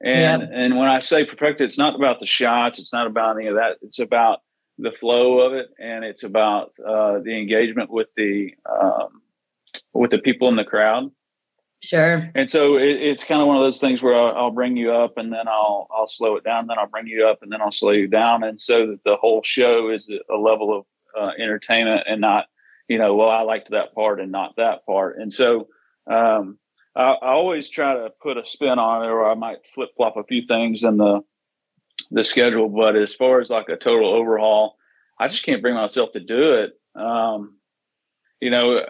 and 0.03 0.43
and 0.43 0.77
when 0.77 0.87
I 0.87 0.99
say 0.99 1.25
perfect 1.25 1.61
it, 1.61 1.65
it's 1.65 1.77
not 1.77 1.95
about 1.95 2.19
the 2.19 2.25
shots, 2.25 2.79
it's 2.79 2.93
not 2.93 3.07
about 3.07 3.37
any 3.37 3.47
of 3.47 3.55
that. 3.55 3.77
It's 3.81 3.99
about 3.99 4.39
the 4.77 4.91
flow 4.91 5.39
of 5.39 5.53
it, 5.53 5.69
and 5.79 6.03
it's 6.03 6.23
about 6.23 6.73
uh, 6.85 7.19
the 7.19 7.37
engagement 7.37 7.89
with 7.89 8.07
the 8.15 8.53
um, 8.69 9.21
with 9.93 10.11
the 10.11 10.19
people 10.19 10.49
in 10.49 10.55
the 10.55 10.63
crowd. 10.63 11.11
Sure. 11.81 12.31
And 12.33 12.49
so 12.49 12.77
it, 12.77 13.01
it's 13.01 13.23
kind 13.23 13.41
of 13.41 13.47
one 13.47 13.57
of 13.57 13.63
those 13.63 13.79
things 13.79 14.01
where 14.01 14.15
I'll, 14.15 14.35
I'll, 14.35 14.51
bring 14.51 14.75
you 14.75 14.91
up, 14.91 15.17
and 15.17 15.31
then 15.31 15.47
I'll 15.47 15.87
I'll 15.95 16.07
slow 16.07 16.35
it 16.35 16.43
down, 16.43 16.67
then 16.67 16.79
I'll 16.79 16.87
bring 16.87 17.07
you 17.07 17.27
up, 17.27 17.39
and 17.41 17.51
then 17.51 17.61
I'll 17.61 17.71
slow 17.71 17.91
you 17.91 18.07
down, 18.07 18.43
and 18.43 18.59
so 18.59 18.87
that 18.87 19.03
the 19.05 19.17
whole 19.17 19.41
show 19.43 19.89
is 19.89 20.11
a 20.31 20.35
level 20.35 20.77
of 20.77 20.85
uh, 21.17 21.31
entertainment 21.39 22.03
and 22.07 22.19
not, 22.19 22.45
you 22.87 22.97
know, 22.97 23.15
well 23.15 23.29
I 23.29 23.41
liked 23.41 23.71
that 23.71 23.93
part 23.93 24.19
and 24.19 24.31
not 24.31 24.55
that 24.57 24.85
part, 24.85 25.17
and 25.17 25.31
so. 25.31 25.67
Um, 26.07 26.59
I, 26.95 27.15
I 27.21 27.31
always 27.31 27.69
try 27.69 27.93
to 27.93 28.09
put 28.21 28.37
a 28.37 28.45
spin 28.45 28.79
on 28.79 29.03
it, 29.03 29.07
or 29.07 29.29
I 29.29 29.35
might 29.35 29.65
flip 29.73 29.89
flop 29.97 30.17
a 30.17 30.23
few 30.23 30.45
things 30.45 30.83
in 30.83 30.97
the 30.97 31.21
the 32.11 32.23
schedule. 32.23 32.69
But 32.69 32.95
as 32.95 33.13
far 33.13 33.39
as 33.39 33.49
like 33.49 33.69
a 33.69 33.77
total 33.77 34.13
overhaul, 34.13 34.77
I 35.19 35.27
just 35.27 35.45
can't 35.45 35.61
bring 35.61 35.75
myself 35.75 36.11
to 36.13 36.19
do 36.19 36.53
it. 36.53 36.79
Um, 36.99 37.57
you 38.39 38.49
know, 38.49 38.81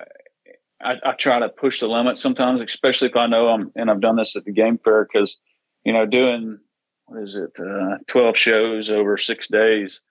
I, 0.81 0.93
I, 1.03 1.13
try 1.13 1.39
to 1.39 1.49
push 1.49 1.79
the 1.79 1.87
limits 1.87 2.21
sometimes, 2.21 2.61
especially 2.61 3.09
if 3.09 3.15
I 3.15 3.27
know 3.27 3.47
I'm, 3.49 3.71
and 3.75 3.89
I've 3.89 4.01
done 4.01 4.15
this 4.15 4.35
at 4.35 4.45
the 4.45 4.51
game 4.51 4.77
fair 4.83 5.07
because, 5.11 5.39
you 5.83 5.93
know, 5.93 6.05
doing, 6.05 6.59
what 7.05 7.21
is 7.21 7.35
it, 7.35 7.57
uh, 7.59 7.97
12 8.07 8.37
shows 8.37 8.89
over 8.89 9.17
six 9.17 9.47
days, 9.47 10.01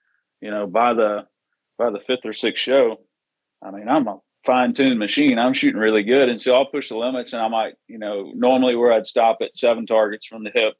you 0.41 0.51
know, 0.51 0.67
by 0.67 0.95
the, 0.95 1.27
by 1.79 1.91
the 1.91 2.01
fifth 2.01 2.25
or 2.25 2.33
sixth 2.33 2.63
show, 2.63 3.01
I 3.63 3.71
mean, 3.71 3.89
I'm 3.89 4.09
a 4.09 4.19
fine 4.45 4.75
tuned 4.75 4.99
machine. 4.99 5.39
I'm 5.39 5.55
shooting 5.55 5.81
really 5.81 6.03
good. 6.03 6.29
And 6.29 6.41
so 6.41 6.55
I'll 6.55 6.67
push 6.67 6.89
the 6.89 6.97
limits 6.97 7.33
and 7.33 7.43
I 7.43 7.49
might, 7.49 7.75
you 7.89 7.99
know, 7.99 8.33
normally 8.35 8.77
where 8.77 8.93
I'd 8.93 9.07
stop 9.07 9.39
at 9.41 9.57
seven 9.57 9.87
targets 9.87 10.27
from 10.27 10.45
the 10.45 10.51
hip, 10.53 10.75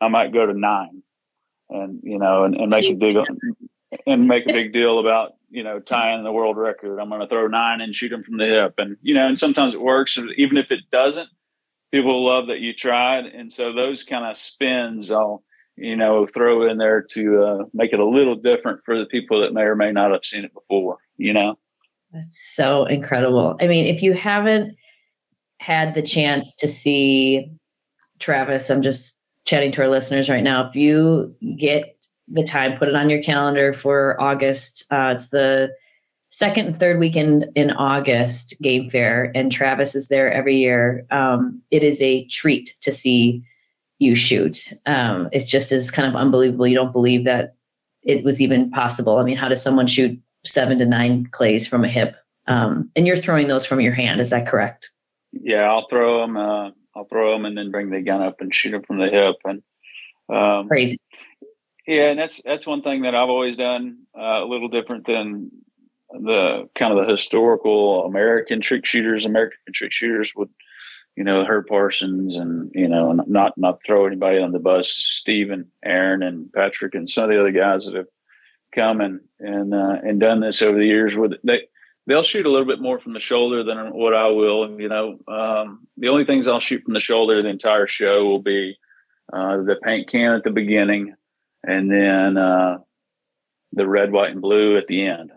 I 0.00 0.08
might 0.08 0.32
go 0.32 0.44
to 0.44 0.52
nine 0.52 1.02
and, 1.70 2.00
you 2.02 2.18
know, 2.18 2.44
and, 2.44 2.54
and 2.54 2.70
make 2.70 2.84
a 2.84 2.94
big, 2.94 3.16
and 4.06 4.28
make 4.28 4.48
a 4.48 4.52
big 4.52 4.72
deal 4.72 4.98
about 4.98 5.32
you 5.50 5.62
know 5.62 5.80
tying 5.80 6.24
the 6.24 6.32
world 6.32 6.56
record. 6.56 6.98
I'm 6.98 7.08
going 7.08 7.20
to 7.20 7.28
throw 7.28 7.46
nine 7.46 7.80
and 7.80 7.94
shoot 7.94 8.10
them 8.10 8.22
from 8.22 8.38
the 8.38 8.46
hip, 8.46 8.74
and 8.78 8.96
you 9.02 9.14
know, 9.14 9.26
and 9.26 9.38
sometimes 9.38 9.74
it 9.74 9.80
works. 9.80 10.18
Even 10.36 10.56
if 10.56 10.70
it 10.70 10.90
doesn't, 10.90 11.28
people 11.92 12.24
love 12.24 12.48
that 12.48 12.60
you 12.60 12.72
tried, 12.74 13.26
and 13.26 13.50
so 13.50 13.72
those 13.72 14.02
kind 14.02 14.24
of 14.24 14.36
spins 14.36 15.10
I'll 15.10 15.42
you 15.76 15.96
know 15.96 16.26
throw 16.26 16.68
in 16.68 16.78
there 16.78 17.02
to 17.12 17.42
uh, 17.42 17.64
make 17.72 17.92
it 17.92 18.00
a 18.00 18.06
little 18.06 18.36
different 18.36 18.80
for 18.84 18.98
the 18.98 19.06
people 19.06 19.40
that 19.42 19.52
may 19.52 19.62
or 19.62 19.76
may 19.76 19.92
not 19.92 20.10
have 20.10 20.24
seen 20.24 20.44
it 20.44 20.54
before. 20.54 20.98
You 21.16 21.32
know, 21.32 21.58
that's 22.16 22.54
so 22.54 22.86
incredible. 22.86 23.56
I 23.60 23.66
mean, 23.66 23.86
if 23.86 24.02
you 24.02 24.14
haven't 24.14 24.74
had 25.60 25.94
the 25.94 26.02
chance 26.02 26.54
to 26.56 26.68
see 26.68 27.50
Travis, 28.18 28.70
I'm 28.70 28.82
just 28.82 29.20
chatting 29.44 29.70
to 29.72 29.82
our 29.82 29.88
listeners 29.88 30.30
right 30.30 30.42
now. 30.42 30.66
If 30.66 30.74
you 30.74 31.34
get 31.58 31.98
the 32.28 32.42
time, 32.42 32.78
put 32.78 32.88
it 32.88 32.94
on 32.94 33.10
your 33.10 33.22
calendar 33.22 33.74
for 33.74 34.20
August. 34.20 34.86
Uh, 34.90 35.12
it's 35.14 35.28
the 35.28 35.68
second 36.30 36.66
and 36.66 36.80
third 36.80 36.98
weekend 36.98 37.46
in 37.54 37.70
August 37.72 38.56
game 38.62 38.88
fair, 38.88 39.30
and 39.34 39.52
Travis 39.52 39.94
is 39.94 40.08
there 40.08 40.32
every 40.32 40.56
year. 40.56 41.06
Um, 41.10 41.60
it 41.70 41.82
is 41.82 42.00
a 42.00 42.26
treat 42.28 42.74
to 42.80 42.90
see 42.90 43.44
you 43.98 44.14
shoot. 44.14 44.72
Um, 44.86 45.28
it's 45.32 45.44
just 45.44 45.70
as 45.70 45.90
kind 45.90 46.08
of 46.08 46.16
unbelievable. 46.16 46.66
You 46.66 46.76
don't 46.76 46.92
believe 46.92 47.24
that 47.24 47.54
it 48.02 48.24
was 48.24 48.40
even 48.40 48.70
possible. 48.70 49.18
I 49.18 49.22
mean, 49.22 49.36
how 49.36 49.48
does 49.48 49.62
someone 49.62 49.86
shoot 49.86 50.18
seven 50.46 50.78
to 50.78 50.86
nine 50.86 51.26
clays 51.30 51.66
from 51.66 51.84
a 51.84 51.88
hip? 51.88 52.16
Um, 52.46 52.90
and 52.94 53.06
you're 53.06 53.16
throwing 53.16 53.48
those 53.48 53.66
from 53.66 53.80
your 53.80 53.92
hand. 53.92 54.20
Is 54.20 54.30
that 54.30 54.46
correct? 54.46 54.90
Yeah, 55.32 55.62
I'll 55.62 55.88
throw 55.88 56.20
them. 56.20 56.36
Uh, 56.36 56.70
I'll 56.94 57.06
throw 57.10 57.32
them 57.32 57.44
and 57.44 57.56
then 57.56 57.70
bring 57.70 57.90
the 57.90 58.00
gun 58.00 58.22
up 58.22 58.40
and 58.40 58.54
shoot 58.54 58.70
them 58.70 58.82
from 58.82 58.98
the 58.98 59.08
hip. 59.08 59.36
And 59.44 59.62
um, 60.34 60.68
crazy. 60.68 60.98
Yeah, 61.86 62.10
and 62.10 62.18
that's 62.18 62.40
that's 62.44 62.66
one 62.66 62.82
thing 62.82 63.02
that 63.02 63.14
I've 63.14 63.28
always 63.28 63.56
done 63.56 63.98
uh, 64.18 64.42
a 64.42 64.46
little 64.46 64.68
different 64.68 65.06
than 65.06 65.50
the 66.10 66.68
kind 66.74 66.92
of 66.92 67.04
the 67.04 67.12
historical 67.12 68.04
American 68.04 68.60
trick 68.60 68.86
shooters. 68.86 69.24
American 69.24 69.72
trick 69.72 69.92
shooters 69.92 70.32
would, 70.36 70.48
you 71.16 71.22
know, 71.22 71.44
Herb 71.44 71.66
Parsons 71.66 72.34
and 72.34 72.70
you 72.74 72.88
know, 72.88 73.12
not 73.12 73.56
not 73.56 73.80
throw 73.86 74.06
anybody 74.06 74.40
on 74.40 74.52
the 74.52 74.58
bus. 74.58 74.90
Steve 74.90 75.50
and 75.50 75.66
Aaron 75.84 76.22
and 76.22 76.52
Patrick 76.52 76.94
and 76.94 77.08
some 77.08 77.24
of 77.24 77.30
the 77.30 77.40
other 77.40 77.52
guys 77.52 77.84
that 77.84 77.94
have 77.94 78.06
come 78.76 79.00
and 79.00 79.20
and 79.40 79.74
uh, 79.74 79.96
and 80.02 80.20
done 80.20 80.40
this 80.40 80.62
over 80.62 80.78
the 80.78 80.86
years 80.86 81.16
with 81.16 81.32
they 81.42 81.62
they'll 82.06 82.22
shoot 82.22 82.46
a 82.46 82.50
little 82.50 82.66
bit 82.66 82.80
more 82.80 82.98
from 82.98 83.12
the 83.12 83.20
shoulder 83.20 83.64
than 83.64 83.92
what 83.92 84.14
I 84.14 84.28
will. 84.28 84.80
You 84.80 84.88
know, 84.88 85.18
um, 85.26 85.86
the 85.96 86.08
only 86.08 86.24
things 86.24 86.46
I'll 86.46 86.60
shoot 86.60 86.84
from 86.84 86.94
the 86.94 87.00
shoulder 87.00 87.42
the 87.42 87.48
entire 87.48 87.88
show 87.88 88.24
will 88.24 88.42
be 88.42 88.78
uh, 89.32 89.58
the 89.58 89.76
paint 89.82 90.08
can 90.08 90.32
at 90.32 90.44
the 90.44 90.50
beginning 90.50 91.14
and 91.66 91.90
then 91.90 92.36
uh, 92.36 92.78
the 93.72 93.86
red, 93.86 94.12
white, 94.12 94.30
and 94.30 94.40
blue 94.40 94.76
at 94.76 94.86
the 94.86 95.06
end. 95.06 95.32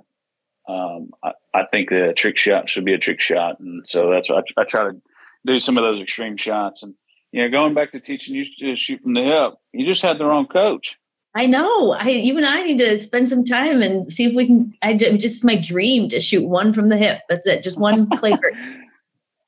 Um, 0.67 1.11
I, 1.23 1.31
I, 1.53 1.65
think 1.71 1.89
the 1.89 2.13
trick 2.15 2.37
shot 2.37 2.69
should 2.69 2.85
be 2.85 2.93
a 2.93 2.99
trick 2.99 3.19
shot, 3.19 3.59
and 3.59 3.87
so 3.87 4.11
that's 4.11 4.29
what 4.29 4.45
I, 4.55 4.61
I, 4.61 4.63
try 4.65 4.83
to 4.83 5.01
do 5.43 5.59
some 5.59 5.77
of 5.79 5.83
those 5.83 5.99
extreme 5.99 6.37
shots. 6.37 6.83
And 6.83 6.93
you 7.31 7.41
know, 7.41 7.49
going 7.49 7.73
back 7.73 7.91
to 7.91 7.99
teaching 7.99 8.35
you 8.35 8.45
to 8.59 8.75
shoot 8.75 9.01
from 9.01 9.15
the 9.15 9.23
hip, 9.23 9.55
you 9.73 9.87
just 9.87 10.03
had 10.03 10.19
the 10.19 10.25
wrong 10.25 10.45
coach. 10.45 10.95
I 11.35 11.45
know. 11.45 11.91
I 11.91 12.09
you 12.09 12.35
and 12.37 12.45
I 12.45 12.63
need 12.63 12.79
to 12.79 12.97
spend 12.97 13.29
some 13.29 13.43
time 13.43 13.81
and 13.81 14.11
see 14.11 14.25
if 14.25 14.35
we 14.35 14.47
can. 14.47 14.73
I 14.81 14.95
just 14.95 15.45
my 15.45 15.55
dream 15.55 16.09
to 16.09 16.19
shoot 16.19 16.47
one 16.47 16.73
from 16.73 16.89
the 16.89 16.97
hip. 16.97 17.21
That's 17.29 17.45
it. 17.45 17.63
Just 17.63 17.79
one 17.79 18.09
flavor. 18.17 18.51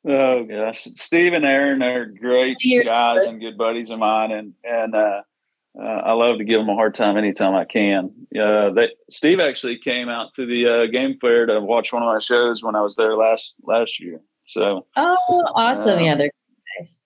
oh 0.05 0.43
gosh, 0.43 0.83
Steve 0.83 1.33
and 1.33 1.45
Aaron 1.45 1.81
are 1.81 2.05
great 2.05 2.57
guys 2.85 3.23
and 3.23 3.39
good 3.39 3.57
buddies 3.57 3.89
of 3.89 3.99
mine, 3.99 4.31
and 4.31 4.53
and 4.63 4.93
uh, 4.93 5.21
uh, 5.79 5.83
I 5.83 6.11
love 6.11 6.37
to 6.37 6.43
give 6.43 6.59
them 6.59 6.69
a 6.69 6.75
hard 6.75 6.93
time 6.93 7.17
anytime 7.17 7.55
I 7.55 7.65
can. 7.65 8.11
Uh, 8.37 8.71
they, 8.71 8.89
Steve 9.09 9.39
actually 9.39 9.77
came 9.79 10.07
out 10.07 10.33
to 10.35 10.45
the 10.45 10.67
uh, 10.67 10.91
game 10.91 11.17
fair 11.19 11.47
to 11.47 11.61
watch 11.61 11.93
one 11.93 12.03
of 12.03 12.07
my 12.07 12.19
shows 12.19 12.63
when 12.63 12.75
I 12.75 12.81
was 12.81 12.95
there 12.95 13.15
last 13.15 13.55
last 13.63 13.99
year. 13.99 14.21
So 14.45 14.85
oh, 14.97 15.51
awesome! 15.55 15.99
yeah, 15.99 16.15
they're 16.15 16.31
guys. 16.77 17.01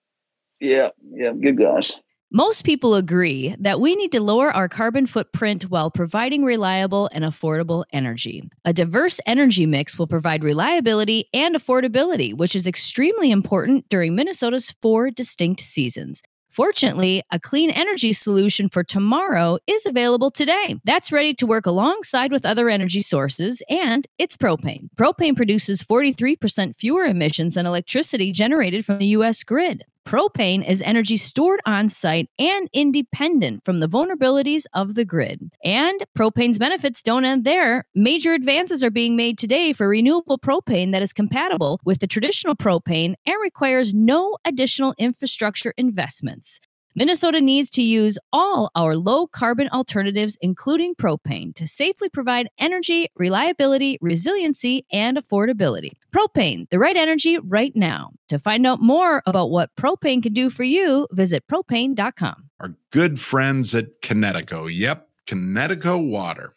Yeah, 0.60 0.88
yeah, 1.12 1.32
good 1.32 1.58
guys. 1.58 1.96
Most 2.32 2.64
people 2.64 2.96
agree 2.96 3.54
that 3.60 3.80
we 3.80 3.94
need 3.94 4.10
to 4.10 4.20
lower 4.20 4.50
our 4.50 4.68
carbon 4.68 5.06
footprint 5.06 5.70
while 5.70 5.92
providing 5.92 6.44
reliable 6.44 7.08
and 7.12 7.24
affordable 7.24 7.84
energy. 7.92 8.42
A 8.64 8.72
diverse 8.72 9.20
energy 9.26 9.64
mix 9.64 9.96
will 9.96 10.08
provide 10.08 10.42
reliability 10.42 11.28
and 11.32 11.54
affordability, 11.54 12.36
which 12.36 12.56
is 12.56 12.66
extremely 12.66 13.30
important 13.30 13.88
during 13.88 14.16
Minnesota's 14.16 14.74
four 14.82 15.12
distinct 15.12 15.60
seasons. 15.60 16.20
Fortunately, 16.50 17.22
a 17.30 17.38
clean 17.38 17.70
energy 17.70 18.12
solution 18.12 18.68
for 18.70 18.82
tomorrow 18.82 19.58
is 19.68 19.86
available 19.86 20.30
today. 20.30 20.80
That's 20.84 21.12
ready 21.12 21.32
to 21.34 21.46
work 21.46 21.66
alongside 21.66 22.32
with 22.32 22.44
other 22.44 22.68
energy 22.68 23.02
sources, 23.02 23.62
and 23.68 24.04
it's 24.18 24.36
propane. 24.36 24.88
Propane 24.96 25.36
produces 25.36 25.82
43% 25.82 26.74
fewer 26.74 27.04
emissions 27.04 27.54
than 27.54 27.66
electricity 27.66 28.32
generated 28.32 28.84
from 28.84 28.98
the 28.98 29.06
U.S. 29.08 29.44
grid. 29.44 29.84
Propane 30.06 30.64
is 30.64 30.80
energy 30.82 31.16
stored 31.16 31.58
on 31.66 31.88
site 31.88 32.28
and 32.38 32.68
independent 32.72 33.64
from 33.64 33.80
the 33.80 33.88
vulnerabilities 33.88 34.62
of 34.72 34.94
the 34.94 35.04
grid. 35.04 35.52
And 35.64 36.00
propane's 36.16 36.60
benefits 36.60 37.02
don't 37.02 37.24
end 37.24 37.42
there. 37.42 37.84
Major 37.92 38.32
advances 38.32 38.84
are 38.84 38.90
being 38.90 39.16
made 39.16 39.36
today 39.36 39.72
for 39.72 39.88
renewable 39.88 40.38
propane 40.38 40.92
that 40.92 41.02
is 41.02 41.12
compatible 41.12 41.80
with 41.84 41.98
the 41.98 42.06
traditional 42.06 42.54
propane 42.54 43.14
and 43.26 43.34
requires 43.42 43.94
no 43.94 44.36
additional 44.44 44.94
infrastructure 44.96 45.74
investments. 45.76 46.60
Minnesota 46.98 47.42
needs 47.42 47.68
to 47.68 47.82
use 47.82 48.18
all 48.32 48.70
our 48.74 48.96
low 48.96 49.26
carbon 49.26 49.68
alternatives, 49.68 50.38
including 50.40 50.94
propane, 50.94 51.54
to 51.54 51.66
safely 51.66 52.08
provide 52.08 52.48
energy, 52.58 53.10
reliability, 53.16 53.98
resiliency, 54.00 54.86
and 54.90 55.18
affordability. 55.18 55.90
Propane, 56.10 56.66
the 56.70 56.78
right 56.78 56.96
energy 56.96 57.36
right 57.36 57.76
now. 57.76 58.12
To 58.30 58.38
find 58.38 58.66
out 58.66 58.80
more 58.80 59.22
about 59.26 59.50
what 59.50 59.76
propane 59.76 60.22
can 60.22 60.32
do 60.32 60.48
for 60.48 60.64
you, 60.64 61.06
visit 61.12 61.46
propane.com. 61.48 62.48
Our 62.60 62.74
good 62.92 63.20
friends 63.20 63.74
at 63.74 64.00
Kinetico. 64.00 64.66
Yep, 64.72 65.06
Kinetico 65.26 66.02
Water. 66.02 66.54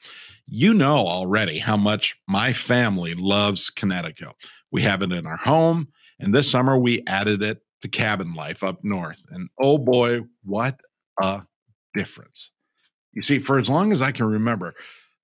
You 0.47 0.73
know 0.73 1.05
already 1.05 1.59
how 1.59 1.75
much 1.75 2.15
my 2.29 2.53
family 2.53 3.13
loves 3.13 3.69
Kinetico. 3.69 4.31
We 4.71 4.83
have 4.83 5.01
it 5.01 5.11
in 5.11 5.27
our 5.27 5.35
home, 5.35 5.89
and 6.17 6.33
this 6.33 6.49
summer 6.49 6.79
we 6.79 7.03
added 7.07 7.43
it 7.43 7.61
to 7.81 7.87
cabin 7.87 8.33
life 8.33 8.63
up 8.63 8.83
north. 8.83 9.21
And 9.31 9.49
oh 9.61 9.77
boy, 9.77 10.21
what 10.43 10.79
a 11.21 11.43
difference. 11.93 12.51
You 13.13 13.21
see, 13.21 13.39
for 13.39 13.57
as 13.57 13.69
long 13.69 13.91
as 13.91 14.01
I 14.01 14.11
can 14.11 14.25
remember, 14.27 14.73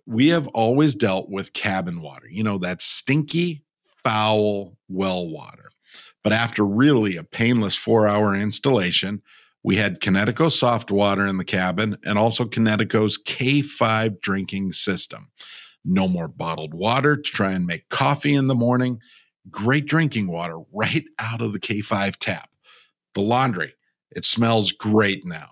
we 0.07 0.27
have 0.29 0.47
always 0.49 0.95
dealt 0.95 1.29
with 1.29 1.53
cabin 1.53 2.01
water, 2.01 2.27
you 2.29 2.43
know, 2.43 2.57
that 2.59 2.81
stinky, 2.81 3.63
foul 4.03 4.77
well 4.87 5.27
water. 5.27 5.69
But 6.23 6.33
after 6.33 6.65
really 6.65 7.17
a 7.17 7.23
painless 7.23 7.75
four 7.75 8.07
hour 8.07 8.35
installation, 8.35 9.21
We 9.65 9.77
had 9.77 9.99
Kinetico 9.99 10.51
soft 10.51 10.91
water 10.91 11.25
in 11.25 11.37
the 11.37 11.43
cabin 11.43 11.97
and 12.05 12.19
also 12.19 12.45
Kinetico's 12.45 13.17
K5 13.17 14.21
drinking 14.21 14.73
system. 14.73 15.31
No 15.83 16.07
more 16.07 16.27
bottled 16.27 16.75
water 16.75 17.17
to 17.17 17.23
try 17.23 17.53
and 17.53 17.65
make 17.65 17.89
coffee 17.89 18.35
in 18.35 18.45
the 18.45 18.53
morning. 18.53 18.99
Great 19.49 19.85
drinking 19.85 20.27
water 20.27 20.59
right 20.73 21.05
out 21.19 21.41
of 21.41 21.53
the 21.53 21.59
K5 21.59 22.15
tap. 22.17 22.49
The 23.13 23.21
laundry, 23.21 23.73
it 24.11 24.25
smells 24.25 24.71
great 24.71 25.25
now. 25.25 25.51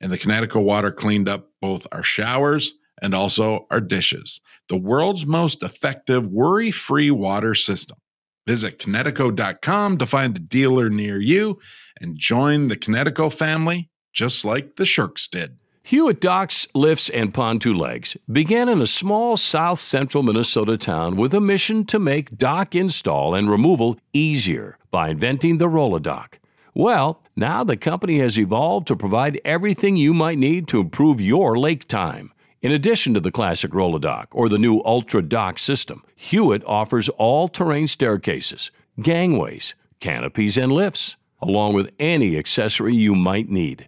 And 0.00 0.12
the 0.12 0.18
Kinetico 0.18 0.62
water 0.62 0.90
cleaned 0.90 1.28
up 1.28 1.50
both 1.60 1.86
our 1.92 2.02
showers 2.02 2.74
and 3.00 3.14
also 3.14 3.66
our 3.70 3.80
dishes. 3.80 4.40
The 4.68 4.76
world's 4.76 5.26
most 5.26 5.62
effective 5.62 6.26
worry 6.26 6.70
free 6.70 7.10
water 7.10 7.54
system. 7.54 7.98
Visit 8.46 8.78
Kinetico.com 8.78 9.98
to 9.98 10.06
find 10.06 10.36
a 10.36 10.40
dealer 10.40 10.90
near 10.90 11.20
you 11.20 11.58
and 12.00 12.18
join 12.18 12.68
the 12.68 12.76
Kinetico 12.76 13.32
family 13.32 13.88
just 14.12 14.44
like 14.44 14.76
the 14.76 14.86
Shirks 14.86 15.26
did. 15.26 15.56
Hewitt 15.86 16.18
Docks, 16.18 16.66
Lifts, 16.74 17.10
and 17.10 17.34
Pontoon 17.34 17.76
Legs 17.76 18.16
began 18.32 18.70
in 18.70 18.80
a 18.80 18.86
small 18.86 19.36
south 19.36 19.78
central 19.78 20.22
Minnesota 20.22 20.78
town 20.78 21.14
with 21.14 21.34
a 21.34 21.42
mission 21.42 21.84
to 21.84 21.98
make 21.98 22.38
dock 22.38 22.74
install 22.74 23.34
and 23.34 23.50
removal 23.50 23.98
easier 24.14 24.78
by 24.90 25.10
inventing 25.10 25.58
the 25.58 25.68
Roll-A-Dock. 25.68 26.38
Well, 26.72 27.22
now 27.36 27.64
the 27.64 27.76
company 27.76 28.18
has 28.20 28.38
evolved 28.38 28.86
to 28.86 28.96
provide 28.96 29.42
everything 29.44 29.94
you 29.94 30.14
might 30.14 30.38
need 30.38 30.68
to 30.68 30.80
improve 30.80 31.20
your 31.20 31.58
lake 31.58 31.86
time. 31.86 32.32
In 32.62 32.72
addition 32.72 33.12
to 33.12 33.20
the 33.20 33.30
classic 33.30 33.74
Roll-A-Dock 33.74 34.28
or 34.32 34.48
the 34.48 34.56
new 34.56 34.80
Ultra 34.86 35.20
Dock 35.20 35.58
system, 35.58 36.02
Hewitt 36.16 36.64
offers 36.64 37.10
all 37.10 37.46
terrain 37.46 37.88
staircases, 37.88 38.70
gangways, 39.02 39.74
canopies, 40.00 40.56
and 40.56 40.72
lifts, 40.72 41.16
along 41.42 41.74
with 41.74 41.90
any 41.98 42.38
accessory 42.38 42.94
you 42.94 43.14
might 43.14 43.50
need. 43.50 43.86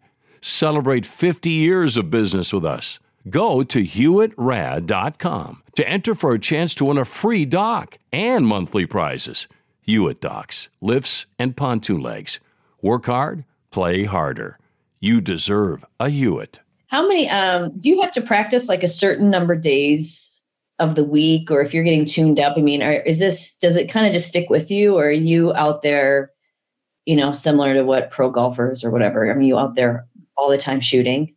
Celebrate 0.49 1.05
50 1.05 1.51
years 1.51 1.97
of 1.97 2.09
business 2.09 2.53
with 2.53 2.65
us. 2.65 3.01
Go 3.29 3.65
to 3.65 3.83
HewittRad.com 3.83 5.63
to 5.75 5.89
enter 5.89 6.15
for 6.15 6.35
a 6.35 6.39
chance 6.39 6.73
to 6.77 6.85
win 6.85 6.99
a 6.99 7.05
free 7.05 7.45
dock 7.45 7.99
and 8.13 8.47
monthly 8.47 8.87
prizes. 8.87 9.49
Hewitt 9.81 10.21
Docks, 10.21 10.69
lifts, 10.81 11.27
and 11.37 11.57
pontoon 11.57 12.01
legs. 12.01 12.39
Work 12.81 13.07
hard, 13.07 13.45
play 13.73 14.05
harder. 14.05 14.61
You 15.01 15.21
deserve 15.21 15.85
a 15.99 16.11
Hewitt. 16.11 16.61
How 16.87 17.03
many 17.03 17.29
um 17.29 17.77
do 17.81 17.89
you 17.89 18.01
have 18.03 18.13
to 18.13 18.23
practice 18.23 18.69
like 18.69 18.85
a 18.85 18.89
certain 18.89 19.29
number 19.29 19.55
of 19.55 19.63
days 19.63 20.45
of 20.79 20.95
the 20.95 21.03
week 21.03 21.51
or 21.51 21.61
if 21.61 21.75
you're 21.75 21.83
getting 21.83 22.05
tuned 22.05 22.39
up? 22.39 22.57
I 22.57 22.61
mean, 22.61 22.85
are, 22.85 22.93
is 22.93 23.19
this 23.19 23.57
does 23.57 23.75
it 23.75 23.91
kind 23.91 24.07
of 24.07 24.13
just 24.13 24.29
stick 24.29 24.49
with 24.49 24.71
you 24.71 24.95
or 24.95 25.07
are 25.07 25.11
you 25.11 25.53
out 25.55 25.83
there, 25.83 26.31
you 27.05 27.17
know, 27.17 27.33
similar 27.33 27.75
to 27.75 27.83
what 27.83 28.13
pro 28.13 28.31
golfers 28.31 28.85
or 28.85 28.93
whatever? 28.93 29.29
I 29.29 29.35
mean, 29.35 29.49
you 29.49 29.59
out 29.59 29.75
there 29.75 30.07
all 30.37 30.51
the 30.51 30.59
time 30.59 30.81
shooting? 30.81 31.35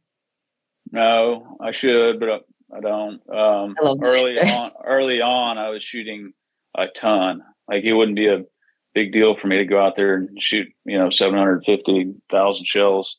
No, 0.91 1.57
I 1.61 1.71
should, 1.71 2.19
but 2.19 2.45
I 2.75 2.79
don't. 2.81 3.21
Um, 3.29 3.75
I 3.81 3.95
early 4.01 4.39
on, 4.39 4.71
early 4.83 5.21
on, 5.21 5.57
I 5.57 5.69
was 5.69 5.83
shooting 5.83 6.33
a 6.77 6.87
ton. 6.87 7.43
Like 7.67 7.83
it 7.83 7.93
wouldn't 7.93 8.15
be 8.17 8.27
a 8.27 8.45
big 8.93 9.11
deal 9.11 9.35
for 9.39 9.47
me 9.47 9.57
to 9.57 9.65
go 9.65 9.83
out 9.83 9.95
there 9.95 10.15
and 10.15 10.41
shoot, 10.41 10.67
you 10.85 10.97
know, 10.97 11.09
seven 11.09 11.37
hundred 11.37 11.63
fifty 11.65 12.13
thousand 12.31 12.65
shells 12.65 13.17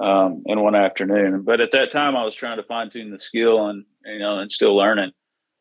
um, 0.00 0.42
in 0.46 0.60
one 0.60 0.74
afternoon. 0.74 1.42
But 1.42 1.60
at 1.60 1.72
that 1.72 1.90
time, 1.90 2.16
I 2.16 2.24
was 2.24 2.34
trying 2.34 2.56
to 2.56 2.62
fine 2.62 2.90
tune 2.90 3.10
the 3.10 3.18
skill 3.18 3.66
and 3.66 3.84
you 4.04 4.18
know, 4.18 4.38
and 4.38 4.50
still 4.50 4.76
learning. 4.76 5.12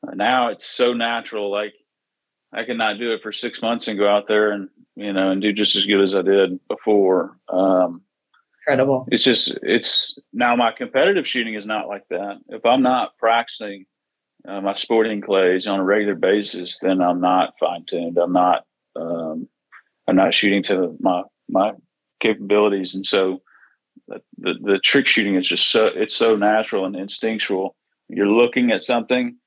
Uh, 0.05 0.15
now 0.15 0.49
it's 0.49 0.65
so 0.65 0.93
natural. 0.93 1.51
Like 1.51 1.73
I 2.53 2.63
could 2.63 2.77
not 2.77 2.99
do 2.99 3.13
it 3.13 3.21
for 3.21 3.31
six 3.31 3.61
months 3.61 3.87
and 3.87 3.99
go 3.99 4.09
out 4.09 4.27
there 4.27 4.51
and 4.51 4.69
you 4.95 5.13
know 5.13 5.31
and 5.31 5.41
do 5.41 5.53
just 5.53 5.75
as 5.75 5.85
good 5.85 6.01
as 6.01 6.15
I 6.15 6.21
did 6.21 6.59
before. 6.67 7.37
Um, 7.49 8.01
Incredible. 8.67 9.07
it's 9.11 9.23
just 9.23 9.57
it's 9.63 10.17
now 10.33 10.55
my 10.55 10.71
competitive 10.71 11.27
shooting 11.27 11.55
is 11.55 11.65
not 11.65 11.87
like 11.87 12.03
that. 12.09 12.37
If 12.49 12.65
i'm 12.65 12.83
not 12.83 13.17
practicing 13.17 13.85
uh, 14.47 14.61
my 14.61 14.75
sporting 14.75 15.21
clays 15.21 15.67
on 15.67 15.79
a 15.79 15.83
regular 15.83 16.15
basis 16.15 16.79
then 16.79 17.01
i'm 17.01 17.21
not 17.21 17.53
fine-tuned. 17.59 18.17
I'm 18.17 18.33
not 18.33 18.65
um, 18.95 19.47
i'm 20.07 20.15
not 20.15 20.33
shooting 20.33 20.63
to 20.63 20.95
my 20.99 21.23
my 21.49 21.73
capabilities. 22.21 22.95
And 22.95 23.05
so 23.05 23.41
the, 24.07 24.21
the 24.37 24.53
the 24.61 24.79
trick 24.79 25.07
shooting 25.07 25.35
is 25.35 25.47
just 25.47 25.69
so 25.69 25.87
it's 25.87 26.15
so 26.15 26.35
natural 26.35 26.85
and 26.85 26.95
instinctual. 26.95 27.75
You're 28.07 28.27
looking 28.27 28.71
at 28.71 28.83
something 28.83 29.37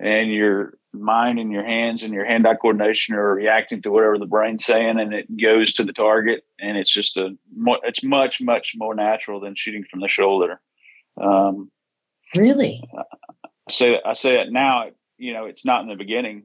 and 0.00 0.32
your 0.32 0.74
mind 0.92 1.38
and 1.38 1.52
your 1.52 1.64
hands 1.64 2.02
and 2.02 2.12
your 2.12 2.24
hand-eye 2.24 2.56
coordination 2.56 3.14
are 3.14 3.34
reacting 3.34 3.80
to 3.82 3.90
whatever 3.90 4.18
the 4.18 4.26
brain's 4.26 4.64
saying 4.64 4.98
and 4.98 5.14
it 5.14 5.26
goes 5.40 5.72
to 5.74 5.84
the 5.84 5.92
target 5.92 6.44
and 6.62 6.76
it's 6.78 6.92
just 6.92 7.16
a 7.16 7.36
it's 7.84 8.02
much 8.02 8.40
much 8.40 8.72
more 8.76 8.94
natural 8.94 9.40
than 9.40 9.54
shooting 9.54 9.84
from 9.90 10.00
the 10.00 10.08
shoulder 10.08 10.60
um, 11.20 11.70
Really? 12.34 12.82
I 12.96 13.02
say 13.70 14.00
I 14.04 14.14
say 14.14 14.40
it 14.40 14.50
now 14.52 14.86
you 15.18 15.32
know 15.34 15.44
it's 15.44 15.66
not 15.66 15.82
in 15.82 15.88
the 15.88 15.96
beginning 15.96 16.44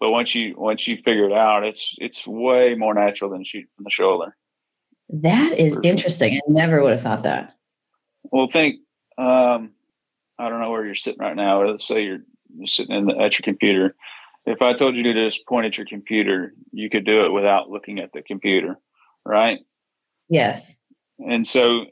but 0.00 0.10
once 0.10 0.34
you 0.34 0.54
once 0.56 0.88
you 0.88 0.96
figure 0.96 1.26
it 1.28 1.32
out 1.32 1.64
it's 1.64 1.94
it's 1.98 2.26
way 2.26 2.74
more 2.74 2.94
natural 2.94 3.30
than 3.30 3.44
shooting 3.44 3.68
from 3.76 3.84
the 3.84 3.90
shoulder 3.90 4.36
That 5.10 5.58
is 5.58 5.74
For 5.74 5.82
sure. 5.84 5.90
interesting. 5.90 6.34
I 6.36 6.40
never 6.48 6.82
would 6.82 6.94
have 6.94 7.02
thought 7.02 7.22
that. 7.24 7.54
well 8.32 8.48
think 8.48 8.76
um, 9.18 9.70
i 10.38 10.48
don't 10.48 10.60
know 10.60 10.70
where 10.70 10.84
you're 10.86 10.94
sitting 10.94 11.20
right 11.20 11.36
now 11.36 11.62
let's 11.68 11.86
say 11.86 12.02
you're, 12.04 12.22
you're 12.56 12.66
sitting 12.66 12.96
in 12.96 13.04
the, 13.06 13.16
at 13.18 13.38
your 13.38 13.44
computer 13.44 13.94
if 14.46 14.60
i 14.62 14.72
told 14.72 14.96
you 14.96 15.02
to 15.04 15.12
just 15.14 15.46
point 15.46 15.66
at 15.66 15.76
your 15.78 15.86
computer 15.86 16.54
you 16.72 16.88
could 16.90 17.04
do 17.04 17.24
it 17.26 17.30
without 17.32 17.70
looking 17.70 17.98
at 18.00 18.12
the 18.12 18.22
computer 18.22 18.76
right? 19.24 19.60
Yes. 20.28 20.76
and 21.18 21.46
so 21.46 21.84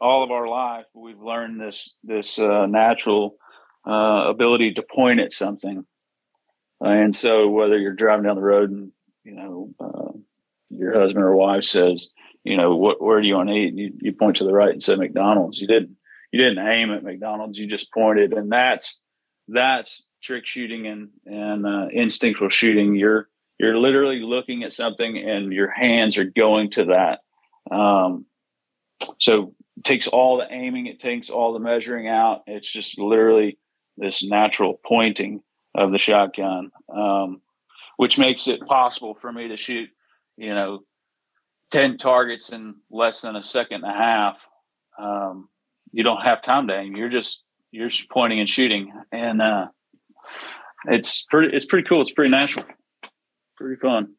all 0.00 0.24
of 0.24 0.32
our 0.32 0.48
life 0.48 0.86
we've 0.94 1.20
learned 1.20 1.60
this 1.60 1.94
this 2.02 2.38
uh, 2.38 2.66
natural 2.66 3.36
uh, 3.86 4.24
ability 4.28 4.74
to 4.74 4.82
point 4.82 5.20
at 5.20 5.32
something. 5.32 5.84
And 6.80 7.14
so 7.14 7.48
whether 7.48 7.78
you're 7.78 7.94
driving 7.94 8.24
down 8.24 8.36
the 8.36 8.42
road 8.42 8.70
and 8.70 8.90
you 9.24 9.34
know 9.34 9.74
uh, 9.78 10.18
your 10.70 10.98
husband 10.98 11.24
or 11.24 11.36
wife 11.36 11.64
says 11.64 12.10
you 12.42 12.56
know 12.56 12.74
what 12.74 13.00
where 13.00 13.20
do 13.20 13.28
you 13.28 13.36
want 13.36 13.48
to 13.50 13.54
eat 13.54 13.74
you, 13.74 13.92
you 14.00 14.12
point 14.12 14.36
to 14.36 14.44
the 14.44 14.52
right 14.52 14.70
and 14.70 14.82
say 14.82 14.96
mcdonald's. 14.96 15.60
You 15.60 15.68
didn't 15.68 15.96
you 16.32 16.42
didn't 16.42 16.66
aim 16.66 16.90
at 16.90 17.04
mcdonald's 17.04 17.58
you 17.58 17.66
just 17.66 17.92
pointed. 17.92 18.32
And 18.32 18.50
that's 18.50 19.04
that's 19.48 20.04
trick 20.22 20.46
shooting 20.46 20.86
and 20.86 21.10
and 21.26 21.66
uh, 21.66 21.86
instinctual 21.92 22.48
shooting. 22.48 22.96
You're 22.96 23.28
you're 23.62 23.78
literally 23.78 24.20
looking 24.20 24.64
at 24.64 24.72
something 24.72 25.16
and 25.16 25.52
your 25.52 25.70
hands 25.70 26.18
are 26.18 26.24
going 26.24 26.70
to 26.70 26.84
that 26.86 27.20
um, 27.70 28.26
so 29.18 29.54
it 29.76 29.84
takes 29.84 30.06
all 30.06 30.38
the 30.38 30.52
aiming, 30.52 30.86
it 30.86 31.00
takes 31.00 31.30
all 31.30 31.52
the 31.52 31.58
measuring 31.58 32.08
out. 32.08 32.42
It's 32.46 32.70
just 32.70 32.98
literally 32.98 33.58
this 33.96 34.24
natural 34.24 34.80
pointing 34.84 35.42
of 35.74 35.92
the 35.92 35.98
shotgun, 35.98 36.70
um, 36.94 37.40
which 37.96 38.18
makes 38.18 38.48
it 38.48 38.60
possible 38.66 39.14
for 39.14 39.32
me 39.32 39.48
to 39.48 39.56
shoot, 39.56 39.88
you 40.36 40.54
know, 40.54 40.80
10 41.70 41.96
targets 41.96 42.50
in 42.50 42.74
less 42.90 43.22
than 43.22 43.36
a 43.36 43.42
second 43.42 43.84
and 43.84 43.92
a 43.92 43.96
half. 43.96 44.36
Um, 44.98 45.48
you 45.92 46.02
don't 46.02 46.22
have 46.22 46.42
time 46.42 46.68
to 46.68 46.74
aim. 46.74 46.96
You're 46.96 47.08
just, 47.08 47.42
you're 47.70 47.88
just 47.88 48.10
pointing 48.10 48.40
and 48.40 48.48
shooting. 48.48 48.92
And, 49.10 49.40
uh, 49.40 49.68
it's 50.86 51.22
pretty, 51.22 51.56
it's 51.56 51.66
pretty 51.66 51.88
cool. 51.88 52.02
It's 52.02 52.12
pretty 52.12 52.30
natural. 52.30 52.66
Pretty 53.56 53.80
fun. 53.80 54.14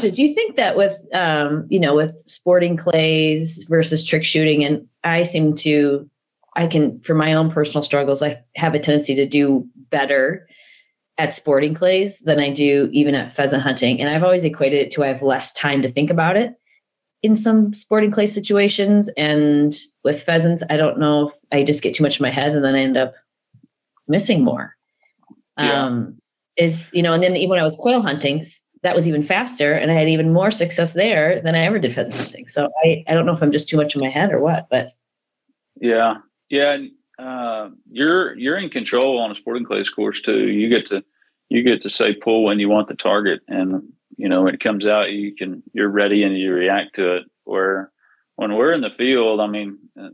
So 0.00 0.10
do 0.10 0.22
you 0.22 0.34
think 0.34 0.56
that 0.56 0.76
with 0.76 0.96
um, 1.12 1.66
you 1.68 1.78
know, 1.78 1.94
with 1.94 2.14
sporting 2.26 2.76
clays 2.76 3.64
versus 3.68 4.04
trick 4.04 4.24
shooting, 4.24 4.64
and 4.64 4.86
I 5.02 5.24
seem 5.24 5.54
to 5.56 6.08
I 6.56 6.66
can 6.66 7.00
for 7.00 7.14
my 7.14 7.34
own 7.34 7.50
personal 7.50 7.82
struggles, 7.82 8.22
I 8.22 8.42
have 8.56 8.74
a 8.74 8.78
tendency 8.78 9.14
to 9.14 9.26
do 9.26 9.66
better 9.90 10.46
at 11.18 11.32
sporting 11.32 11.74
clays 11.74 12.20
than 12.20 12.40
I 12.40 12.50
do 12.50 12.88
even 12.92 13.14
at 13.14 13.34
pheasant 13.34 13.62
hunting. 13.62 14.00
And 14.00 14.08
I've 14.08 14.24
always 14.24 14.44
equated 14.44 14.80
it 14.80 14.90
to 14.92 15.04
I 15.04 15.08
have 15.08 15.22
less 15.22 15.52
time 15.52 15.82
to 15.82 15.88
think 15.88 16.10
about 16.10 16.36
it 16.36 16.54
in 17.22 17.36
some 17.36 17.72
sporting 17.72 18.10
clay 18.10 18.26
situations. 18.26 19.08
And 19.16 19.74
with 20.02 20.22
pheasants, 20.22 20.62
I 20.70 20.76
don't 20.76 20.98
know 20.98 21.28
if 21.28 21.34
I 21.52 21.62
just 21.62 21.82
get 21.82 21.94
too 21.94 22.02
much 22.02 22.18
in 22.18 22.24
my 22.24 22.30
head 22.30 22.52
and 22.52 22.64
then 22.64 22.74
I 22.74 22.80
end 22.80 22.96
up 22.96 23.14
missing 24.08 24.42
more. 24.42 24.74
Yeah. 25.58 25.84
Um 25.84 26.18
is 26.56 26.90
you 26.92 27.02
know, 27.02 27.12
and 27.12 27.22
then 27.22 27.36
even 27.36 27.50
when 27.50 27.58
I 27.60 27.64
was 27.64 27.76
quail 27.76 28.02
hunting, 28.02 28.44
that 28.82 28.94
was 28.94 29.08
even 29.08 29.22
faster 29.22 29.72
and 29.72 29.90
I 29.90 29.94
had 29.94 30.08
even 30.08 30.32
more 30.32 30.50
success 30.50 30.92
there 30.92 31.40
than 31.40 31.54
I 31.54 31.60
ever 31.64 31.78
did 31.78 31.94
pheasant 31.94 32.16
hunting. 32.16 32.46
So 32.46 32.70
I, 32.84 33.02
I 33.08 33.14
don't 33.14 33.24
know 33.24 33.32
if 33.32 33.42
I'm 33.42 33.50
just 33.50 33.68
too 33.68 33.78
much 33.78 33.94
in 33.94 34.00
my 34.00 34.10
head 34.10 34.30
or 34.30 34.40
what, 34.40 34.68
but 34.70 34.92
Yeah, 35.80 36.18
yeah. 36.50 36.78
Uh, 37.18 37.70
you're 37.90 38.36
you're 38.36 38.58
in 38.58 38.68
control 38.68 39.18
on 39.18 39.30
a 39.30 39.34
sporting 39.34 39.64
clays 39.64 39.88
course 39.88 40.20
too. 40.20 40.48
You 40.48 40.68
get 40.68 40.86
to 40.86 41.02
you 41.48 41.62
get 41.62 41.80
to 41.82 41.90
say 41.90 42.14
pull 42.14 42.44
when 42.44 42.58
you 42.58 42.68
want 42.68 42.88
the 42.88 42.94
target, 42.94 43.40
and 43.48 43.84
you 44.16 44.28
know 44.28 44.42
when 44.42 44.54
it 44.54 44.62
comes 44.62 44.86
out, 44.86 45.12
you 45.12 45.34
can 45.34 45.62
you're 45.72 45.88
ready 45.88 46.24
and 46.24 46.36
you 46.36 46.52
react 46.52 46.96
to 46.96 47.16
it. 47.16 47.24
Where 47.44 47.92
when 48.36 48.54
we're 48.54 48.72
in 48.72 48.80
the 48.80 48.90
field, 48.90 49.40
I 49.40 49.46
mean, 49.46 49.78
uh, 49.98 50.08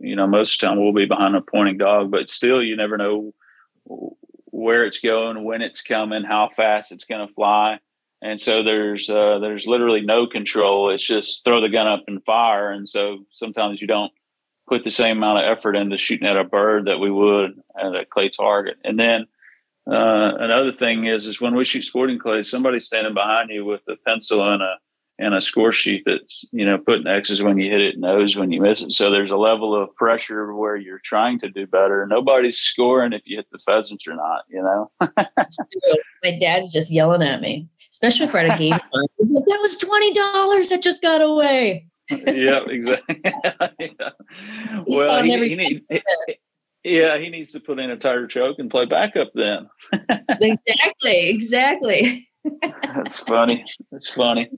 you 0.00 0.14
know, 0.14 0.28
most 0.28 0.54
of 0.54 0.60
the 0.60 0.66
time 0.66 0.80
we'll 0.80 0.92
be 0.92 1.06
behind 1.06 1.34
a 1.34 1.40
pointing 1.40 1.78
dog, 1.78 2.10
but 2.12 2.30
still, 2.30 2.62
you 2.62 2.76
never 2.76 2.96
know 2.96 3.34
where 4.58 4.84
it's 4.84 5.00
going, 5.00 5.44
when 5.44 5.62
it's 5.62 5.82
coming, 5.82 6.24
how 6.24 6.50
fast 6.54 6.92
it's 6.92 7.04
going 7.04 7.26
to 7.26 7.32
fly, 7.34 7.78
and 8.20 8.40
so 8.40 8.62
there's 8.62 9.08
uh, 9.08 9.38
there's 9.38 9.66
literally 9.66 10.00
no 10.00 10.26
control. 10.26 10.90
It's 10.90 11.06
just 11.06 11.44
throw 11.44 11.60
the 11.60 11.68
gun 11.68 11.86
up 11.86 12.04
and 12.08 12.24
fire, 12.24 12.70
and 12.70 12.88
so 12.88 13.24
sometimes 13.30 13.80
you 13.80 13.86
don't 13.86 14.12
put 14.68 14.84
the 14.84 14.90
same 14.90 15.18
amount 15.18 15.38
of 15.38 15.50
effort 15.50 15.76
into 15.76 15.96
shooting 15.96 16.28
at 16.28 16.36
a 16.36 16.44
bird 16.44 16.86
that 16.86 16.98
we 16.98 17.10
would 17.10 17.60
at 17.80 17.94
a 17.94 18.04
clay 18.04 18.28
target. 18.28 18.76
And 18.84 18.98
then 18.98 19.26
uh, 19.90 20.34
another 20.38 20.72
thing 20.72 21.06
is 21.06 21.26
is 21.26 21.40
when 21.40 21.54
we 21.54 21.64
shoot 21.64 21.84
sporting 21.84 22.18
clays, 22.18 22.50
somebody's 22.50 22.86
standing 22.86 23.14
behind 23.14 23.50
you 23.50 23.64
with 23.64 23.82
a 23.88 23.96
pencil 24.06 24.42
and 24.42 24.62
a 24.62 24.74
and 25.18 25.34
a 25.34 25.40
score 25.40 25.72
sheet 25.72 26.04
that's 26.06 26.48
you 26.52 26.64
know 26.64 26.78
putting 26.78 27.06
X's 27.06 27.42
when 27.42 27.58
you 27.58 27.70
hit 27.70 27.80
it, 27.80 27.96
and 27.96 28.04
O's 28.04 28.36
when 28.36 28.52
you 28.52 28.60
miss 28.60 28.82
it. 28.82 28.92
So 28.92 29.10
there's 29.10 29.30
a 29.30 29.36
level 29.36 29.74
of 29.74 29.94
pressure 29.96 30.54
where 30.54 30.76
you're 30.76 31.00
trying 31.00 31.38
to 31.40 31.48
do 31.48 31.66
better. 31.66 32.06
Nobody's 32.06 32.58
scoring 32.58 33.12
if 33.12 33.22
you 33.24 33.36
hit 33.36 33.46
the 33.50 33.58
pheasants 33.58 34.06
or 34.06 34.14
not. 34.14 34.42
You 34.48 34.62
know. 34.62 34.90
My 36.22 36.38
dad's 36.38 36.72
just 36.72 36.90
yelling 36.90 37.22
at 37.22 37.40
me, 37.40 37.68
especially 37.90 38.26
if 38.26 38.34
a 38.34 38.58
game. 38.58 38.78
He's 39.18 39.32
like, 39.32 39.44
"That 39.44 39.58
was 39.60 39.76
twenty 39.76 40.12
dollars 40.12 40.68
that 40.68 40.82
just 40.82 41.02
got 41.02 41.20
away." 41.20 41.88
yeah, 42.10 42.60
exactly. 42.68 43.20
yeah. 43.78 44.10
Well, 44.86 45.22
he, 45.22 45.48
he 45.48 45.54
need, 45.56 45.84
yeah, 46.84 47.18
he 47.18 47.28
needs 47.28 47.52
to 47.52 47.60
put 47.60 47.78
in 47.78 47.90
a 47.90 47.96
tighter 47.96 48.26
choke 48.26 48.58
and 48.58 48.70
play 48.70 48.86
backup 48.86 49.32
then. 49.34 49.68
exactly, 50.40 51.28
exactly. 51.28 52.27
That's 52.62 53.20
funny. 53.20 53.64
That's 53.90 54.10
funny. 54.10 54.50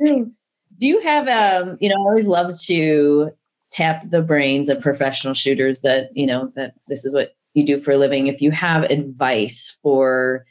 Do 0.00 0.86
you 0.86 1.00
have 1.00 1.28
um, 1.28 1.76
you 1.80 1.88
know, 1.88 1.96
I 1.96 2.08
always 2.08 2.26
love 2.26 2.58
to 2.62 3.30
tap 3.70 4.08
the 4.10 4.22
brains 4.22 4.68
of 4.68 4.80
professional 4.80 5.34
shooters 5.34 5.80
that, 5.80 6.10
you 6.16 6.26
know, 6.26 6.52
that 6.56 6.74
this 6.88 7.04
is 7.04 7.12
what 7.12 7.36
you 7.54 7.64
do 7.64 7.80
for 7.80 7.92
a 7.92 7.98
living. 7.98 8.26
If 8.26 8.40
you 8.40 8.50
have 8.50 8.84
advice 8.84 9.76
for 9.82 10.46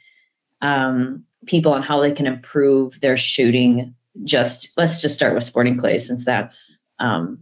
um 0.60 1.24
people 1.46 1.72
on 1.72 1.82
how 1.82 2.00
they 2.00 2.12
can 2.12 2.26
improve 2.26 3.00
their 3.00 3.16
shooting, 3.16 3.94
just 4.24 4.72
let's 4.76 5.00
just 5.00 5.14
start 5.14 5.34
with 5.34 5.44
sporting 5.44 5.78
clay 5.78 5.98
since 5.98 6.24
that's 6.24 6.82
um 6.98 7.38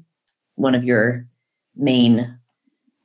one 0.54 0.74
of 0.74 0.84
your 0.84 1.26
main 1.76 2.20
um, 2.20 2.38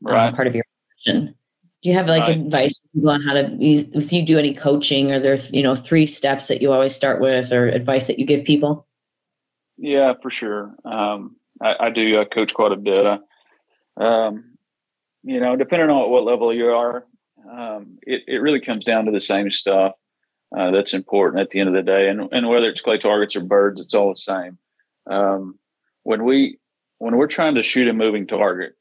right. 0.02 0.36
part 0.36 0.48
of 0.48 0.56
your 0.56 0.64
profession 0.90 1.36
do 1.82 1.90
you 1.90 1.96
have 1.96 2.08
like 2.08 2.24
right. 2.24 2.38
advice 2.38 2.82
on 3.06 3.22
how 3.22 3.34
to 3.34 3.56
use 3.60 3.86
if 3.94 4.14
you 4.14 4.24
do 4.24 4.38
any 4.38 4.54
coaching 4.54 5.12
or 5.12 5.20
there's 5.20 5.52
you 5.52 5.64
know 5.64 5.76
three 5.76 6.06
steps 6.06 6.48
that 6.48 6.62
you 6.62 6.72
always 6.72 6.96
start 6.96 7.20
with 7.20 7.52
or 7.52 7.68
advice 7.68 8.08
that 8.08 8.20
you 8.20 8.26
give 8.26 8.46
people? 8.46 8.88
Yeah 9.78 10.14
for 10.22 10.30
sure. 10.30 10.76
Um, 10.86 11.36
I, 11.62 11.76
I, 11.80 11.90
do 11.90 12.20
I 12.20 12.26
coach 12.26 12.54
quite 12.54 12.72
a 12.72 12.76
bit. 12.76 13.06
Uh, 13.06 13.20
um, 13.98 14.58
you 15.24 15.40
know 15.40 15.56
depending 15.56 15.90
on 15.90 16.10
what 16.10 16.24
level 16.24 16.54
you 16.54 16.68
are 16.68 17.06
um, 17.50 17.98
it, 18.04 18.24
it 18.28 18.38
really 18.38 18.62
comes 18.62 18.86
down 18.86 19.06
to 19.06 19.12
the 19.12 19.20
same 19.20 19.52
stuff 19.52 19.94
uh, 20.56 20.72
that's 20.72 20.94
important 20.94 21.42
at 21.42 21.50
the 21.50 21.60
end 21.60 21.70
of 21.70 21.76
the 21.76 21.82
day. 21.82 22.10
And, 22.10 22.30
and 22.32 22.48
whether 22.48 22.68
it's 22.68 22.82
clay 22.82 22.98
targets 22.98 23.36
or 23.36 23.42
birds 23.42 23.82
it's 23.82 23.94
all 23.94 24.10
the 24.10 24.16
same. 24.16 24.58
Um, 25.10 25.58
when 26.04 26.24
we 26.24 26.60
when 27.00 27.18
we're 27.18 27.28
trying 27.28 27.56
to 27.56 27.64
shoot 27.64 27.88
a 27.88 27.94
moving 27.94 28.28
target 28.28 28.76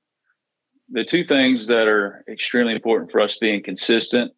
the 0.90 1.04
two 1.04 1.24
things 1.24 1.66
that 1.68 1.86
are 1.86 2.24
extremely 2.28 2.74
important 2.74 3.10
for 3.10 3.20
us 3.20 3.38
being 3.38 3.62
consistent 3.62 4.32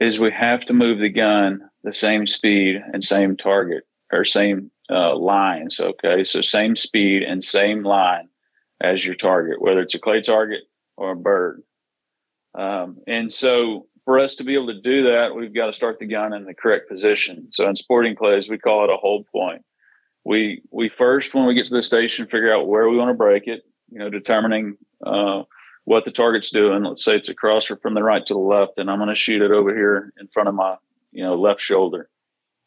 is 0.00 0.18
we 0.18 0.32
have 0.32 0.64
to 0.66 0.72
move 0.72 0.98
the 0.98 1.08
gun 1.08 1.70
the 1.82 1.92
same 1.92 2.26
speed 2.26 2.82
and 2.92 3.02
same 3.02 3.36
target 3.36 3.84
or 4.12 4.24
same 4.24 4.70
uh, 4.90 5.16
lines. 5.16 5.80
Okay, 5.80 6.24
so 6.24 6.40
same 6.42 6.76
speed 6.76 7.22
and 7.22 7.42
same 7.42 7.84
line 7.84 8.28
as 8.80 9.04
your 9.04 9.14
target, 9.14 9.60
whether 9.60 9.80
it's 9.80 9.94
a 9.94 9.98
clay 9.98 10.20
target 10.20 10.60
or 10.96 11.12
a 11.12 11.16
bird. 11.16 11.62
Um, 12.54 12.98
and 13.06 13.32
so 13.32 13.86
for 14.04 14.18
us 14.18 14.36
to 14.36 14.44
be 14.44 14.54
able 14.54 14.66
to 14.68 14.80
do 14.80 15.04
that, 15.04 15.34
we've 15.34 15.54
got 15.54 15.66
to 15.66 15.72
start 15.72 15.98
the 15.98 16.06
gun 16.06 16.32
in 16.32 16.44
the 16.44 16.54
correct 16.54 16.88
position. 16.88 17.48
So 17.52 17.68
in 17.68 17.76
sporting 17.76 18.16
clays, 18.16 18.48
we 18.48 18.58
call 18.58 18.84
it 18.84 18.90
a 18.90 18.96
hold 18.96 19.26
point. 19.28 19.62
We 20.24 20.62
we 20.70 20.88
first, 20.88 21.34
when 21.34 21.46
we 21.46 21.54
get 21.54 21.66
to 21.66 21.74
the 21.74 21.82
station, 21.82 22.26
figure 22.26 22.54
out 22.54 22.68
where 22.68 22.88
we 22.88 22.96
want 22.96 23.10
to 23.10 23.14
break 23.14 23.46
it. 23.46 23.62
You 23.90 24.00
know, 24.00 24.10
determining 24.10 24.76
uh, 25.04 25.42
what 25.84 26.04
the 26.04 26.10
target's 26.10 26.50
doing. 26.50 26.84
Let's 26.84 27.04
say 27.04 27.16
it's 27.16 27.28
a 27.28 27.34
crosser 27.34 27.76
from 27.76 27.94
the 27.94 28.02
right 28.02 28.24
to 28.26 28.34
the 28.34 28.40
left, 28.40 28.78
and 28.78 28.90
I'm 28.90 28.98
going 28.98 29.08
to 29.08 29.14
shoot 29.14 29.42
it 29.42 29.50
over 29.50 29.74
here 29.74 30.12
in 30.20 30.28
front 30.28 30.48
of 30.48 30.54
my, 30.54 30.76
you 31.12 31.22
know, 31.22 31.34
left 31.34 31.60
shoulder. 31.60 32.08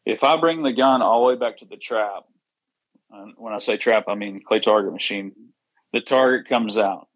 If 0.04 0.22
I 0.22 0.38
bring 0.38 0.62
the 0.62 0.72
gun 0.72 1.00
all 1.00 1.20
the 1.20 1.32
way 1.32 1.38
back 1.38 1.58
to 1.58 1.64
the 1.64 1.76
trap, 1.76 2.24
when 3.36 3.52
I 3.52 3.58
say 3.58 3.76
trap, 3.76 4.04
I 4.08 4.14
mean 4.14 4.42
clay 4.46 4.60
target 4.60 4.92
machine, 4.92 5.32
the 5.92 6.00
target 6.00 6.48
comes 6.48 6.76
out. 6.76 7.08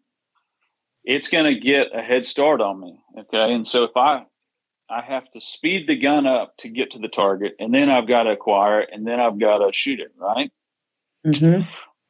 It's 1.03 1.27
going 1.27 1.45
to 1.45 1.59
get 1.59 1.87
a 1.93 2.01
head 2.01 2.25
start 2.25 2.61
on 2.61 2.79
me. 2.79 2.99
Okay. 3.17 3.53
And 3.53 3.67
so 3.67 3.83
if 3.83 3.95
I, 3.95 4.23
I 4.89 5.01
have 5.01 5.29
to 5.31 5.41
speed 5.41 5.87
the 5.87 5.97
gun 5.97 6.25
up 6.25 6.55
to 6.59 6.69
get 6.69 6.91
to 6.91 6.99
the 6.99 7.07
target, 7.07 7.53
and 7.59 7.73
then 7.73 7.89
I've 7.89 8.07
got 8.07 8.23
to 8.23 8.31
acquire 8.31 8.81
it, 8.81 8.89
and 8.91 9.05
then 9.05 9.19
I've 9.19 9.39
got 9.39 9.59
to 9.59 9.71
shoot 9.73 9.99
it, 9.99 10.11
right? 10.17 10.51
Mm-hmm. 11.27 11.69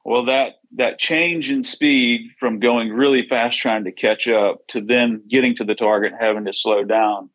Well, 0.10 0.26
that 0.26 0.54
that 0.76 0.98
change 0.98 1.52
in 1.52 1.62
speed 1.62 2.32
from 2.40 2.60
going 2.60 2.92
really 2.92 3.28
fast 3.28 3.60
trying 3.60 3.84
to 3.84 3.92
catch 3.92 4.28
up 4.28 4.66
to 4.70 4.82
then 4.82 5.22
getting 5.30 5.56
to 5.58 5.64
the 5.64 5.76
target 5.76 6.14
having 6.20 6.46
to 6.46 6.52
slow 6.52 6.84
down 6.84 7.30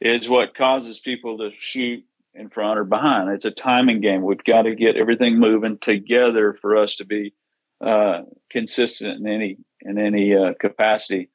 is 0.00 0.28
what 0.28 0.56
causes 0.56 0.98
people 0.98 1.38
to 1.38 1.50
shoot 1.56 2.02
in 2.34 2.48
front 2.48 2.80
or 2.80 2.84
behind. 2.84 3.30
It's 3.30 3.44
a 3.44 3.52
timing 3.52 4.00
game. 4.00 4.22
We've 4.22 4.42
got 4.42 4.62
to 4.62 4.74
get 4.74 4.96
everything 4.96 5.38
moving 5.38 5.78
together 5.78 6.58
for 6.60 6.76
us 6.76 6.96
to 6.96 7.04
be 7.04 7.32
uh, 7.80 8.22
consistent 8.50 9.20
in 9.20 9.28
any 9.28 9.58
in 9.82 9.96
any 9.96 10.34
uh, 10.34 10.54
capacity. 10.58 11.30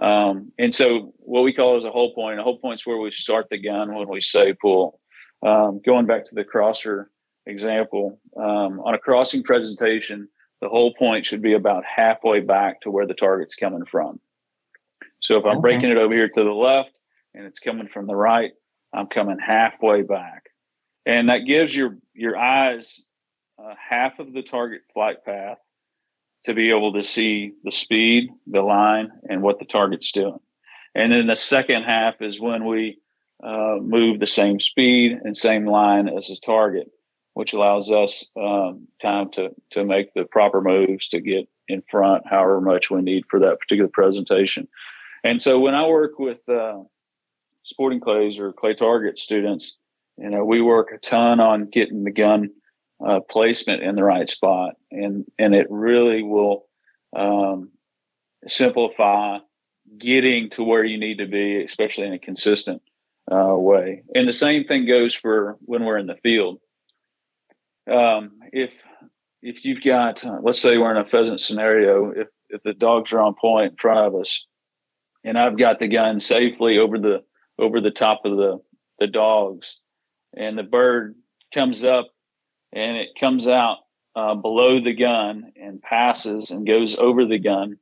Um, 0.00 0.52
and 0.60 0.72
so, 0.72 1.12
what 1.16 1.42
we 1.42 1.54
call 1.54 1.76
is 1.76 1.84
a 1.84 1.90
hold 1.90 2.14
point. 2.14 2.38
A 2.38 2.44
hold 2.44 2.60
point 2.60 2.78
is 2.78 2.86
where 2.86 2.98
we 2.98 3.10
start 3.10 3.48
the 3.50 3.60
gun 3.60 3.92
when 3.96 4.08
we 4.08 4.20
say 4.20 4.52
pull. 4.52 5.00
Um, 5.44 5.80
going 5.84 6.06
back 6.06 6.24
to 6.26 6.36
the 6.36 6.44
crosser 6.44 7.10
example, 7.46 8.20
um, 8.36 8.78
on 8.84 8.94
a 8.94 8.98
crossing 8.98 9.42
presentation, 9.42 10.28
the 10.60 10.68
hold 10.68 10.96
point 10.96 11.26
should 11.26 11.42
be 11.42 11.54
about 11.54 11.84
halfway 11.84 12.40
back 12.40 12.80
to 12.82 12.90
where 12.90 13.06
the 13.06 13.14
target's 13.14 13.54
coming 13.54 13.84
from. 13.84 14.20
So 15.20 15.36
if 15.36 15.44
I'm 15.44 15.58
okay. 15.58 15.60
breaking 15.60 15.90
it 15.90 15.96
over 15.98 16.14
here 16.14 16.28
to 16.28 16.44
the 16.44 16.50
left 16.50 16.90
and 17.34 17.44
it's 17.44 17.58
coming 17.58 17.88
from 17.88 18.06
the 18.06 18.16
right, 18.16 18.52
I'm 18.92 19.06
coming 19.06 19.38
halfway 19.38 20.02
back. 20.02 20.44
And 21.04 21.28
that 21.28 21.46
gives 21.46 21.74
your 21.74 21.98
your 22.14 22.36
eyes 22.36 23.00
uh, 23.58 23.74
half 23.76 24.18
of 24.18 24.32
the 24.32 24.42
target 24.42 24.82
flight 24.92 25.24
path 25.24 25.58
to 26.44 26.54
be 26.54 26.70
able 26.70 26.92
to 26.94 27.02
see 27.02 27.52
the 27.64 27.72
speed, 27.72 28.30
the 28.46 28.62
line, 28.62 29.10
and 29.28 29.42
what 29.42 29.58
the 29.58 29.64
target's 29.64 30.12
doing. 30.12 30.38
And 30.94 31.12
then 31.12 31.26
the 31.26 31.36
second 31.36 31.82
half 31.82 32.22
is 32.22 32.40
when 32.40 32.64
we 32.64 32.98
uh, 33.42 33.76
move 33.80 34.18
the 34.18 34.26
same 34.26 34.60
speed 34.60 35.18
and 35.22 35.36
same 35.36 35.66
line 35.66 36.08
as 36.08 36.28
the 36.28 36.38
target 36.44 36.88
which 37.36 37.52
allows 37.52 37.92
us 37.92 38.30
um, 38.40 38.88
time 38.98 39.28
to 39.30 39.50
to 39.70 39.84
make 39.84 40.14
the 40.14 40.24
proper 40.24 40.62
moves 40.62 41.06
to 41.06 41.20
get 41.20 41.46
in 41.68 41.82
front, 41.90 42.26
however 42.26 42.62
much 42.62 42.90
we 42.90 43.02
need 43.02 43.24
for 43.28 43.38
that 43.38 43.60
particular 43.60 43.90
presentation. 43.92 44.66
And 45.22 45.42
so 45.42 45.60
when 45.60 45.74
I 45.74 45.86
work 45.86 46.18
with 46.18 46.48
uh, 46.48 46.78
sporting 47.62 48.00
clays 48.00 48.38
or 48.38 48.54
clay 48.54 48.72
target 48.72 49.18
students, 49.18 49.76
you 50.16 50.30
know, 50.30 50.46
we 50.46 50.62
work 50.62 50.92
a 50.94 50.98
ton 50.98 51.38
on 51.38 51.68
getting 51.68 52.04
the 52.04 52.10
gun 52.10 52.52
uh, 53.06 53.20
placement 53.28 53.82
in 53.82 53.96
the 53.96 54.04
right 54.04 54.30
spot, 54.30 54.76
and 54.90 55.26
and 55.38 55.54
it 55.54 55.66
really 55.68 56.22
will 56.22 56.64
um, 57.14 57.68
simplify 58.46 59.40
getting 59.98 60.48
to 60.52 60.64
where 60.64 60.84
you 60.84 60.96
need 60.96 61.18
to 61.18 61.26
be, 61.26 61.62
especially 61.62 62.06
in 62.06 62.14
a 62.14 62.18
consistent 62.18 62.80
uh, 63.30 63.54
way. 63.54 64.04
And 64.14 64.26
the 64.26 64.32
same 64.32 64.64
thing 64.64 64.86
goes 64.86 65.14
for 65.14 65.58
when 65.66 65.84
we're 65.84 65.98
in 65.98 66.06
the 66.06 66.22
field 66.22 66.60
um, 67.90 68.32
if 68.52 68.72
if 69.42 69.64
you've 69.64 69.82
got, 69.82 70.24
uh, 70.24 70.38
let's 70.42 70.60
say 70.60 70.76
we're 70.76 70.90
in 70.90 70.96
a 70.96 71.08
pheasant 71.08 71.40
scenario, 71.40 72.10
if 72.10 72.28
if 72.48 72.62
the 72.62 72.72
dogs 72.72 73.12
are 73.12 73.20
on 73.20 73.34
point 73.34 73.72
in 73.72 73.76
front 73.76 74.06
of 74.06 74.20
us, 74.20 74.46
and 75.24 75.38
I've 75.38 75.58
got 75.58 75.78
the 75.78 75.88
gun 75.88 76.20
safely 76.20 76.78
over 76.78 76.98
the 76.98 77.22
over 77.58 77.80
the 77.80 77.90
top 77.90 78.22
of 78.24 78.36
the 78.36 78.60
the 78.98 79.06
dogs, 79.06 79.80
and 80.36 80.56
the 80.56 80.62
bird 80.62 81.16
comes 81.52 81.84
up 81.84 82.08
and 82.72 82.96
it 82.96 83.08
comes 83.18 83.48
out 83.48 83.78
uh, 84.14 84.34
below 84.34 84.82
the 84.82 84.94
gun 84.94 85.52
and 85.60 85.82
passes 85.82 86.50
and 86.50 86.66
goes 86.66 86.96
over 86.98 87.24
the 87.24 87.38
gun. 87.38 87.76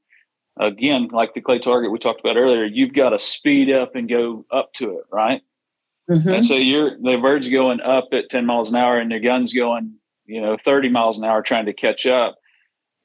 Again, 0.58 1.08
like 1.12 1.34
the 1.34 1.40
clay 1.40 1.58
target 1.58 1.90
we 1.90 1.98
talked 1.98 2.20
about 2.20 2.36
earlier, 2.36 2.64
you've 2.64 2.94
got 2.94 3.10
to 3.10 3.18
speed 3.18 3.72
up 3.72 3.96
and 3.96 4.08
go 4.08 4.44
up 4.52 4.72
to 4.74 4.98
it, 4.98 5.04
right? 5.10 5.42
Mm-hmm. 6.10 6.28
And 6.28 6.44
so 6.44 6.54
you're 6.54 6.98
the 6.98 7.18
bird's 7.20 7.48
going 7.48 7.80
up 7.80 8.08
at 8.12 8.28
10 8.28 8.44
miles 8.44 8.70
an 8.70 8.76
hour 8.76 8.98
and 8.98 9.10
the 9.10 9.20
gun's 9.20 9.54
going, 9.54 9.94
you 10.26 10.40
know, 10.40 10.56
30 10.56 10.90
miles 10.90 11.18
an 11.18 11.24
hour 11.24 11.42
trying 11.42 11.66
to 11.66 11.72
catch 11.72 12.06
up. 12.06 12.36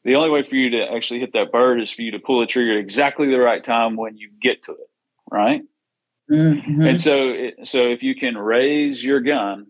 The 0.04 0.16
only 0.16 0.30
way 0.30 0.44
for 0.44 0.56
you 0.56 0.70
to 0.72 0.92
actually 0.94 1.20
hit 1.20 1.34
that 1.34 1.52
bird 1.52 1.82
is 1.82 1.92
for 1.92 2.02
you 2.02 2.12
to 2.12 2.20
pull 2.20 2.40
the 2.40 2.46
trigger 2.46 2.74
at 2.74 2.80
exactly 2.80 3.28
the 3.28 3.40
right 3.40 3.64
time 3.64 3.96
when 3.96 4.18
you 4.18 4.30
get 4.42 4.64
to 4.64 4.74
it, 4.74 4.90
right? 5.30 5.62
Mm-hmm. 6.32 6.82
And 6.82 7.02
so, 7.02 7.30
it, 7.30 7.68
so 7.68 7.88
if 7.88 8.04
you 8.04 8.16
can 8.16 8.38
raise 8.38 9.04
your 9.04 9.20
gun 9.20 9.68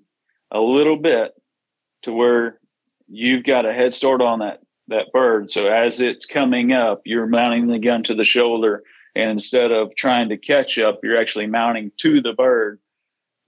a 0.52 0.60
little 0.60 0.98
bit 0.98 1.32
to 2.04 2.14
where 2.14 2.60
you've 3.08 3.44
got 3.44 3.66
a 3.66 3.74
head 3.74 3.94
start 3.94 4.22
on 4.22 4.40
that 4.40 4.62
that 4.88 5.12
bird, 5.14 5.52
so 5.52 5.68
as 5.68 6.02
it's 6.02 6.26
coming 6.26 6.74
up, 6.74 7.02
you're 7.06 7.28
mounting 7.28 7.68
the 7.68 7.78
gun 7.78 8.02
to 8.04 8.16
the 8.16 8.24
shoulder, 8.24 8.82
and 9.16 9.30
instead 9.30 9.72
of 9.72 9.96
trying 9.96 10.30
to 10.30 10.38
catch 10.38 10.80
up, 10.80 11.00
you're 11.04 11.20
actually 11.20 11.46
mounting 11.46 11.92
to 11.98 12.22
the 12.22 12.34
bird 12.34 12.80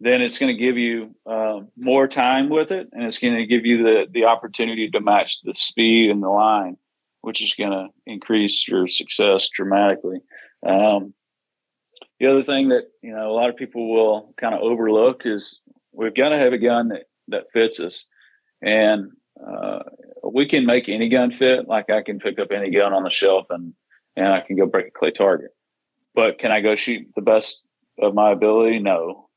then 0.04 0.22
it's 0.22 0.40
going 0.40 0.54
to 0.54 0.60
give 0.60 0.78
you 0.78 1.16
uh, 1.28 1.60
more 1.78 2.08
time 2.08 2.50
with 2.50 2.72
it, 2.72 2.90
and 2.92 3.04
it's 3.04 3.20
going 3.20 3.36
to 3.36 3.46
give 3.46 3.66
you 3.66 3.84
the 3.84 4.06
the 4.12 4.26
opportunity 4.26 4.90
to 4.90 5.00
match 5.00 5.42
the 5.44 5.54
speed 5.54 6.10
and 6.10 6.24
the 6.24 6.30
line, 6.30 6.78
which 7.22 7.42
is 7.42 7.54
going 7.54 7.72
to 7.72 7.88
increase 8.08 8.68
your 8.68 8.88
success 8.88 9.48
dramatically. 9.50 10.20
Um, 10.66 11.14
the 12.20 12.26
other 12.26 12.44
thing 12.44 12.70
that 12.70 12.86
you 13.04 13.14
know 13.14 13.30
a 13.30 13.34
lot 13.34 13.50
of 13.50 13.56
people 13.56 13.94
will 13.94 14.34
kind 14.40 14.56
of 14.56 14.62
overlook 14.62 15.22
is 15.26 15.60
we've 15.94 16.16
got 16.16 16.30
to 16.30 16.38
have 16.38 16.54
a 16.54 16.58
gun 16.58 16.88
that 16.88 17.04
that 17.28 17.52
fits 17.54 17.80
us, 17.80 18.10
and 18.64 19.12
uh, 19.40 19.84
we 20.24 20.48
can 20.48 20.66
make 20.66 20.90
any 20.90 21.10
gun 21.10 21.32
fit. 21.32 21.68
Like 21.68 21.92
I 21.92 22.02
can 22.02 22.18
pick 22.18 22.40
up 22.40 22.52
any 22.52 22.72
gun 22.72 22.92
on 22.92 23.04
the 23.04 23.12
shelf 23.12 23.48
and 23.52 23.74
and 24.16 24.28
I 24.28 24.42
can 24.42 24.58
go 24.58 24.66
break 24.66 24.88
a 24.88 24.92
clay 24.92 25.12
target. 25.12 25.52
But 26.16 26.40
can 26.40 26.52
I 26.52 26.62
go 26.62 26.76
shoot 26.76 27.08
the 27.16 27.22
best 27.22 27.64
of 28.00 28.16
my 28.16 28.32
ability? 28.32 28.80
No, 28.80 29.30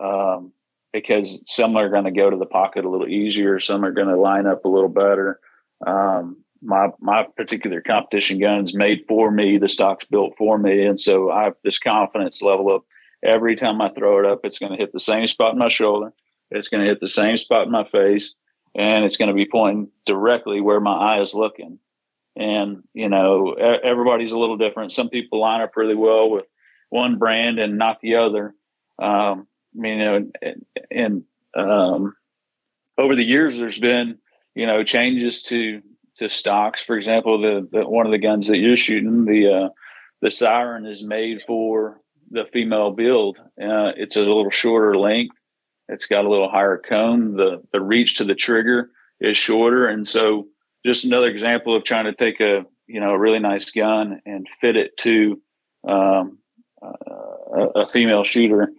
um, 0.00 0.52
because 0.92 1.42
some 1.46 1.76
are 1.76 1.88
going 1.88 2.04
to 2.04 2.10
go 2.10 2.30
to 2.30 2.36
the 2.36 2.46
pocket 2.46 2.84
a 2.84 2.88
little 2.88 3.08
easier. 3.08 3.60
Some 3.60 3.84
are 3.84 3.92
going 3.92 4.08
to 4.08 4.16
line 4.16 4.46
up 4.46 4.64
a 4.64 4.68
little 4.68 4.88
better. 4.88 5.40
Um, 5.86 6.44
my 6.62 6.88
my 7.00 7.26
particular 7.36 7.80
competition 7.80 8.38
gun's 8.38 8.74
made 8.74 9.04
for 9.06 9.30
me. 9.30 9.58
The 9.58 9.68
stock's 9.68 10.04
built 10.04 10.34
for 10.36 10.58
me, 10.58 10.84
and 10.84 10.98
so 10.98 11.30
I 11.30 11.44
have 11.44 11.54
this 11.64 11.78
confidence 11.78 12.42
level 12.42 12.74
of 12.74 12.82
every 13.22 13.56
time 13.56 13.80
I 13.80 13.88
throw 13.90 14.18
it 14.18 14.26
up, 14.26 14.40
it's 14.44 14.58
going 14.58 14.72
to 14.72 14.78
hit 14.78 14.92
the 14.92 15.00
same 15.00 15.26
spot 15.26 15.52
in 15.52 15.58
my 15.58 15.68
shoulder. 15.68 16.12
It's 16.50 16.68
going 16.68 16.82
to 16.82 16.88
hit 16.88 17.00
the 17.00 17.08
same 17.08 17.36
spot 17.36 17.66
in 17.66 17.72
my 17.72 17.84
face, 17.84 18.34
and 18.74 19.04
it's 19.04 19.16
going 19.16 19.28
to 19.28 19.34
be 19.34 19.46
pointing 19.46 19.90
directly 20.04 20.60
where 20.60 20.80
my 20.80 20.92
eye 20.92 21.22
is 21.22 21.34
looking. 21.34 21.78
And 22.36 22.82
you 22.92 23.08
know, 23.08 23.52
everybody's 23.52 24.32
a 24.32 24.38
little 24.38 24.56
different. 24.56 24.92
Some 24.92 25.08
people 25.08 25.40
line 25.40 25.62
up 25.62 25.76
really 25.76 25.96
well 25.96 26.30
with 26.30 26.46
one 26.90 27.18
brand 27.18 27.58
and 27.58 27.78
not 27.78 28.00
the 28.00 28.16
other. 28.16 28.54
Um, 29.00 29.46
you 29.74 29.98
know, 29.98 30.30
and, 30.90 31.24
um, 31.56 32.14
over 32.98 33.16
the 33.16 33.24
years, 33.24 33.58
there's 33.58 33.78
been 33.78 34.18
you 34.54 34.66
know 34.66 34.84
changes 34.84 35.42
to 35.44 35.82
to 36.16 36.28
stocks. 36.28 36.82
For 36.82 36.96
example, 36.96 37.40
the, 37.40 37.68
the 37.70 37.88
one 37.88 38.06
of 38.06 38.12
the 38.12 38.18
guns 38.18 38.46
that 38.48 38.58
you're 38.58 38.76
shooting, 38.76 39.24
the 39.24 39.52
uh, 39.52 39.68
the 40.22 40.30
Syren 40.30 40.86
is 40.86 41.02
made 41.02 41.42
for 41.46 42.00
the 42.30 42.44
female 42.52 42.90
build. 42.90 43.38
Uh, 43.38 43.92
it's 43.96 44.16
a 44.16 44.20
little 44.20 44.50
shorter 44.50 44.96
length. 44.96 45.34
It's 45.88 46.06
got 46.06 46.24
a 46.24 46.30
little 46.30 46.48
higher 46.48 46.78
cone. 46.78 47.36
The 47.36 47.62
the 47.72 47.80
reach 47.80 48.16
to 48.18 48.24
the 48.24 48.34
trigger 48.34 48.90
is 49.20 49.36
shorter, 49.36 49.88
and 49.88 50.06
so 50.06 50.46
just 50.84 51.04
another 51.04 51.26
example 51.26 51.76
of 51.76 51.84
trying 51.84 52.04
to 52.04 52.14
take 52.14 52.40
a 52.40 52.64
you 52.86 53.00
know 53.00 53.10
a 53.10 53.18
really 53.18 53.38
nice 53.38 53.70
gun 53.70 54.20
and 54.26 54.46
fit 54.60 54.76
it 54.76 54.96
to 54.98 55.40
um, 55.86 56.38
uh, 56.82 57.66
a, 57.76 57.88
female 57.88 58.24
shooter. 58.24 58.70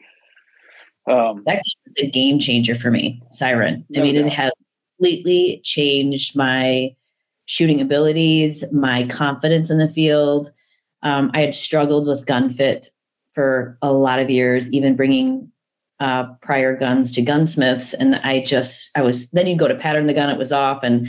Um, 1.10 1.44
That's 1.46 1.68
a 1.98 2.10
game 2.10 2.40
changer 2.40 2.76
for 2.76 2.92
me, 2.92 3.22
Syren. 3.32 3.86
I 3.98 4.02
mean, 4.02 4.16
it 4.16 4.28
has 4.28 4.52
completely 4.98 5.62
changed 5.64 6.36
my 6.36 6.96
shooting 7.46 7.82
abilities, 7.82 8.64
my 8.72 9.08
confidence 9.08 9.70
in 9.70 9.80
the 9.80 9.88
field. 9.88 10.52
Um, 11.02 11.32
I 11.34 11.42
had 11.42 11.56
struggled 11.56 12.08
with 12.08 12.26
gun 12.28 12.52
fit 12.52 12.92
for 13.34 13.78
a 13.82 13.92
lot 13.92 14.20
of 14.20 14.30
years, 14.30 14.72
even 14.72 14.96
bringing 14.96 15.52
uh, 16.00 16.26
prior 16.42 16.76
guns 16.76 17.12
to 17.14 17.22
gunsmiths. 17.22 17.94
And 17.94 18.16
I 18.18 18.44
just, 18.44 18.92
I 18.96 19.02
was, 19.02 19.30
then 19.32 19.48
you'd 19.48 19.60
go 19.60 19.68
to 19.68 19.76
pattern 19.76 20.08
the 20.08 20.14
gun, 20.14 20.30
it 20.30 20.38
was 20.38 20.52
off. 20.52 20.84
And 20.84 21.08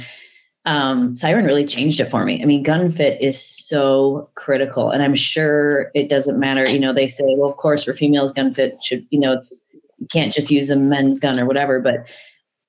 um, 0.65 1.15
Syren 1.15 1.45
really 1.45 1.67
changed 1.67 2.01
it 2.01 2.09
for 2.09 2.25
me. 2.25 2.43
I 2.43 2.47
mean, 2.47 2.63
gun 2.63 2.91
fit 2.91 3.21
is 3.21 3.41
so 3.41 4.31
critical. 4.35 4.91
And 4.91 5.03
I'm 5.03 5.15
sure 5.15 5.91
it 5.95 6.09
doesn't 6.09 6.39
matter. 6.39 6.69
You 6.69 6.79
know, 6.79 6.93
they 6.93 7.09
say, 7.09 7.25
well, 7.37 7.51
of 7.51 7.57
course, 7.57 7.85
for 7.85 7.93
females, 7.93 8.33
gun 8.33 8.53
fit 8.53 8.83
should, 8.83 9.07
you 9.11 9.21
know, 9.21 9.33
it's, 9.33 9.63
you 10.03 10.09
can't 10.13 10.33
just 10.33 10.51
use 10.51 10.69
a 10.69 10.77
men's 10.77 11.21
gun 11.21 11.39
or 11.39 11.47
whatever. 11.47 11.79
But 11.79 12.09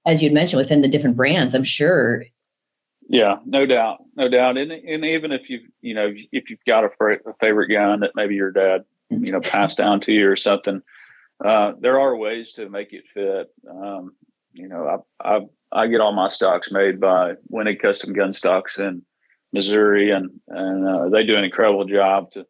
as 0.05 0.21
you'd 0.21 0.34
mentioned, 0.34 0.59
within 0.59 0.81
the 0.81 0.88
different 0.88 1.17
brands, 1.17 1.55
I'm 1.55 1.63
sure 1.63 2.23
yeah, 3.09 3.38
no 3.45 3.65
doubt, 3.65 4.03
no 4.15 4.29
doubt. 4.29 4.57
And 4.57 4.71
and 4.71 5.03
even 5.03 5.31
if 5.31 5.49
you 5.49 5.61
you 5.81 5.93
know 5.93 6.13
if 6.31 6.49
you've 6.49 6.63
got 6.65 6.84
a, 6.84 6.89
a 6.89 7.34
favorite 7.39 7.67
gun 7.67 7.99
that 8.01 8.11
maybe 8.15 8.36
your 8.36 8.51
dad 8.51 8.86
you 9.09 9.31
know 9.31 9.41
passed 9.41 9.77
down 9.77 9.99
to 10.01 10.11
you 10.11 10.29
or 10.29 10.36
something, 10.36 10.81
uh, 11.43 11.73
there 11.79 11.99
are 11.99 12.15
ways 12.15 12.53
to 12.53 12.69
make 12.69 12.93
it 12.93 13.03
fit. 13.13 13.51
Um, 13.69 14.15
you 14.53 14.67
know, 14.67 15.03
I, 15.23 15.36
I 15.36 15.39
I 15.71 15.88
get 15.88 16.01
all 16.01 16.13
my 16.13 16.29
stocks 16.29 16.71
made 16.71 16.99
by 16.99 17.34
Wenig 17.51 17.81
Custom 17.81 18.13
Gun 18.13 18.31
Stocks 18.31 18.79
in 18.79 19.01
Missouri, 19.51 20.09
and 20.09 20.29
and 20.47 20.88
uh, 20.88 21.09
they 21.09 21.25
do 21.25 21.36
an 21.36 21.43
incredible 21.43 21.86
job. 21.86 22.31
To 22.31 22.45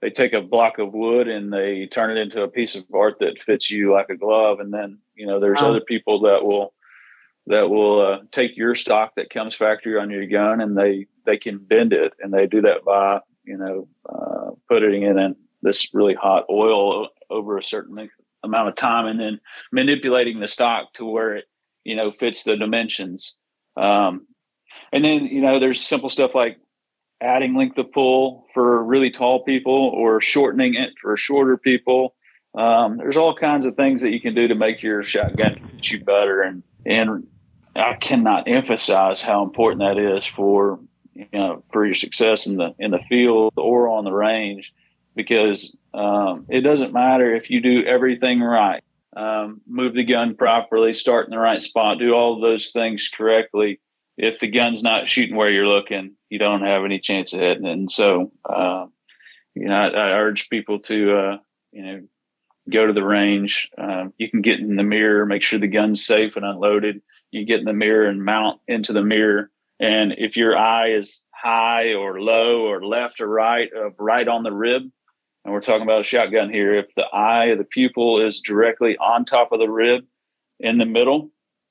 they 0.00 0.10
take 0.10 0.32
a 0.32 0.40
block 0.40 0.78
of 0.78 0.92
wood 0.92 1.28
and 1.28 1.52
they 1.52 1.86
turn 1.86 2.16
it 2.16 2.20
into 2.20 2.42
a 2.42 2.48
piece 2.48 2.76
of 2.76 2.84
art 2.94 3.18
that 3.20 3.42
fits 3.42 3.70
you 3.70 3.92
like 3.92 4.10
a 4.10 4.16
glove, 4.16 4.60
and 4.60 4.72
then 4.72 4.98
you 5.14 5.26
know 5.26 5.40
there's 5.40 5.60
wow. 5.60 5.70
other 5.70 5.80
people 5.80 6.20
that 6.20 6.44
will 6.44 6.72
that 7.48 7.70
will 7.70 8.00
uh, 8.00 8.18
take 8.30 8.56
your 8.56 8.74
stock 8.74 9.14
that 9.16 9.30
comes 9.30 9.56
factory 9.56 9.98
on 9.98 10.10
your 10.10 10.26
gun 10.26 10.60
and 10.60 10.76
they 10.76 11.06
they 11.24 11.36
can 11.36 11.58
bend 11.58 11.92
it 11.92 12.12
and 12.20 12.32
they 12.32 12.46
do 12.46 12.60
that 12.60 12.84
by 12.84 13.20
you 13.44 13.56
know 13.56 13.88
uh, 14.08 14.50
putting 14.68 15.02
it 15.02 15.16
in 15.16 15.34
this 15.62 15.92
really 15.94 16.14
hot 16.14 16.44
oil 16.50 17.08
over 17.30 17.56
a 17.56 17.62
certain 17.62 18.08
amount 18.44 18.68
of 18.68 18.76
time 18.76 19.06
and 19.06 19.18
then 19.18 19.40
manipulating 19.72 20.40
the 20.40 20.48
stock 20.48 20.92
to 20.92 21.04
where 21.04 21.36
it 21.36 21.46
you 21.84 21.96
know 21.96 22.12
fits 22.12 22.44
the 22.44 22.56
dimensions 22.56 23.36
um, 23.76 24.26
and 24.92 25.04
then 25.04 25.24
you 25.24 25.40
know 25.40 25.58
there's 25.58 25.80
simple 25.80 26.10
stuff 26.10 26.34
like 26.34 26.58
adding 27.20 27.54
length 27.54 27.78
of 27.78 27.90
pull 27.92 28.46
for 28.54 28.82
really 28.84 29.10
tall 29.10 29.42
people 29.44 29.92
or 29.94 30.20
shortening 30.20 30.74
it 30.74 30.90
for 31.00 31.16
shorter 31.16 31.56
people 31.56 32.14
um, 32.54 32.96
there's 32.96 33.16
all 33.16 33.34
kinds 33.34 33.66
of 33.66 33.74
things 33.74 34.00
that 34.00 34.10
you 34.10 34.20
can 34.20 34.34
do 34.34 34.48
to 34.48 34.54
make 34.54 34.82
your 34.82 35.04
shotgun 35.04 35.78
shoot 35.80 36.04
better 36.04 36.42
and 36.42 36.62
and 36.86 37.26
I 37.78 37.94
cannot 37.94 38.48
emphasize 38.48 39.22
how 39.22 39.42
important 39.42 39.80
that 39.80 39.98
is 39.98 40.26
for 40.26 40.80
you 41.14 41.26
know 41.32 41.62
for 41.70 41.84
your 41.84 41.94
success 41.94 42.46
in 42.46 42.56
the 42.56 42.74
in 42.78 42.90
the 42.90 43.00
field 43.08 43.52
or 43.56 43.88
on 43.88 44.04
the 44.04 44.12
range, 44.12 44.72
because 45.14 45.76
um, 45.94 46.46
it 46.48 46.62
doesn't 46.62 46.92
matter 46.92 47.34
if 47.34 47.50
you 47.50 47.60
do 47.60 47.84
everything 47.84 48.40
right, 48.40 48.82
um, 49.16 49.60
move 49.66 49.94
the 49.94 50.04
gun 50.04 50.34
properly, 50.34 50.94
start 50.94 51.26
in 51.26 51.30
the 51.30 51.38
right 51.38 51.62
spot, 51.62 51.98
do 51.98 52.14
all 52.14 52.40
those 52.40 52.70
things 52.70 53.08
correctly. 53.08 53.80
If 54.18 54.40
the 54.40 54.48
gun's 54.48 54.82
not 54.82 55.08
shooting 55.08 55.36
where 55.36 55.50
you're 55.50 55.66
looking, 55.66 56.14
you 56.28 56.38
don't 56.38 56.62
have 56.62 56.84
any 56.84 56.98
chance 56.98 57.32
of 57.32 57.40
hitting 57.40 57.64
it. 57.64 57.72
And 57.72 57.90
so, 57.90 58.32
uh, 58.48 58.86
you 59.54 59.68
know, 59.68 59.74
I, 59.74 59.86
I, 59.88 60.10
urge 60.18 60.50
people 60.50 60.80
to 60.80 61.16
uh, 61.16 61.38
you 61.72 61.82
know 61.82 62.02
go 62.70 62.86
to 62.86 62.92
the 62.92 63.04
range. 63.04 63.70
Uh, 63.78 64.08
you 64.18 64.30
can 64.30 64.42
get 64.42 64.60
in 64.60 64.76
the 64.76 64.82
mirror, 64.82 65.24
make 65.24 65.42
sure 65.42 65.58
the 65.58 65.66
gun's 65.68 66.04
safe 66.04 66.36
and 66.36 66.44
unloaded 66.44 67.00
you 67.30 67.44
get 67.44 67.60
in 67.60 67.64
the 67.64 67.72
mirror 67.72 68.08
and 68.08 68.24
mount 68.24 68.60
into 68.66 68.92
the 68.92 69.02
mirror. 69.02 69.50
And 69.80 70.14
if 70.18 70.36
your 70.36 70.56
eye 70.56 70.92
is 70.92 71.22
high 71.30 71.94
or 71.94 72.20
low 72.20 72.62
or 72.62 72.84
left 72.84 73.20
or 73.20 73.28
right 73.28 73.70
of 73.72 73.94
right 73.98 74.26
on 74.26 74.42
the 74.42 74.52
rib, 74.52 74.82
and 75.44 75.54
we're 75.54 75.60
talking 75.60 75.82
about 75.82 76.00
a 76.00 76.04
shotgun 76.04 76.50
here, 76.50 76.74
if 76.74 76.94
the 76.94 77.06
eye 77.12 77.46
of 77.46 77.58
the 77.58 77.64
pupil 77.64 78.24
is 78.24 78.40
directly 78.40 78.96
on 78.98 79.24
top 79.24 79.52
of 79.52 79.60
the 79.60 79.70
rib 79.70 80.04
in 80.58 80.78
the 80.78 80.84
middle, 80.84 81.30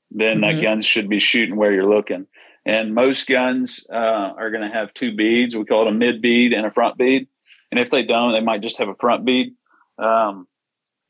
then 0.09 0.39
mm-hmm. 0.39 0.57
that 0.57 0.63
gun 0.63 0.81
should 0.81 1.09
be 1.09 1.19
shooting 1.19 1.57
where 1.57 1.73
you're 1.73 1.89
looking. 1.89 2.27
And 2.67 2.93
most 2.93 3.27
guns 3.27 3.87
uh, 3.89 3.95
are 3.95 4.51
going 4.51 4.69
to 4.69 4.75
have 4.75 4.93
two 4.93 5.15
beads. 5.15 5.55
We 5.55 5.65
call 5.65 5.87
it 5.87 5.91
a 5.91 5.93
mid 5.93 6.21
bead 6.21 6.51
and 6.51 6.65
a 6.65 6.71
front 6.71 6.97
bead. 6.97 7.27
And 7.71 7.79
if 7.79 7.89
they 7.89 8.03
don't, 8.03 8.33
they 8.33 8.41
might 8.41 8.61
just 8.61 8.77
have 8.77 8.89
a 8.89 8.95
front 8.95 9.25
bead. 9.25 9.53
Um, 9.97 10.47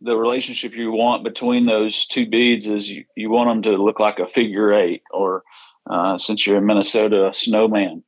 the 0.02 0.16
relationship 0.16 0.76
you 0.76 0.92
want 0.92 1.24
between 1.24 1.66
those 1.66 2.06
two 2.06 2.28
beads 2.28 2.68
is 2.68 2.90
you, 2.90 3.06
you 3.16 3.30
want 3.30 3.50
them 3.50 3.74
to 3.74 3.84
look 3.84 4.00
like 4.00 4.20
a 4.20 4.28
figure 4.28 4.74
eight 4.74 5.02
or 5.12 5.44
uh, 5.90 6.18
since 6.18 6.46
you're 6.46 6.58
in 6.58 6.66
minnesota 6.66 7.28
a 7.28 7.34
snowman 7.34 8.04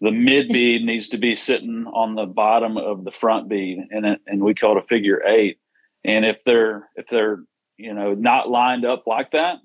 the 0.00 0.10
mid 0.10 0.48
bead 0.52 0.82
needs 0.84 1.08
to 1.08 1.18
be 1.18 1.34
sitting 1.34 1.86
on 1.92 2.14
the 2.14 2.26
bottom 2.26 2.76
of 2.76 3.04
the 3.04 3.12
front 3.12 3.48
bead 3.48 3.78
and 3.90 4.06
it, 4.06 4.20
and 4.26 4.42
we 4.42 4.54
call 4.54 4.76
it 4.76 4.84
a 4.84 4.86
figure 4.86 5.22
eight 5.26 5.58
and 6.04 6.24
if 6.24 6.42
they're 6.44 6.88
if 6.96 7.06
they're 7.10 7.40
you 7.76 7.92
know 7.92 8.14
not 8.14 8.48
lined 8.48 8.84
up 8.84 9.06
like 9.06 9.32
that 9.32 9.56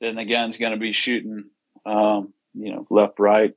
then 0.00 0.16
the 0.16 0.24
gun's 0.24 0.58
going 0.58 0.72
to 0.72 0.78
be 0.78 0.92
shooting 0.92 1.44
um, 1.86 2.32
you 2.54 2.72
know 2.72 2.86
left 2.90 3.18
right 3.18 3.54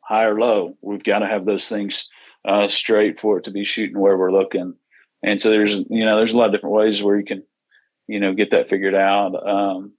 high 0.00 0.24
or 0.24 0.38
low 0.38 0.76
we've 0.82 1.04
got 1.04 1.20
to 1.20 1.26
have 1.26 1.44
those 1.44 1.68
things 1.68 2.08
uh, 2.44 2.66
straight 2.66 3.20
for 3.20 3.38
it 3.38 3.44
to 3.44 3.50
be 3.50 3.64
shooting 3.64 3.98
where 3.98 4.18
we're 4.18 4.32
looking 4.32 4.74
and 5.22 5.40
so 5.40 5.50
there's 5.50 5.74
you 5.90 6.04
know 6.04 6.16
there's 6.16 6.32
a 6.32 6.36
lot 6.36 6.46
of 6.46 6.52
different 6.52 6.74
ways 6.74 7.02
where 7.02 7.18
you 7.18 7.24
can 7.24 7.42
you 8.08 8.18
know 8.18 8.34
get 8.34 8.50
that 8.50 8.68
figured 8.68 8.94
out 8.94 9.34
um, 9.46 9.92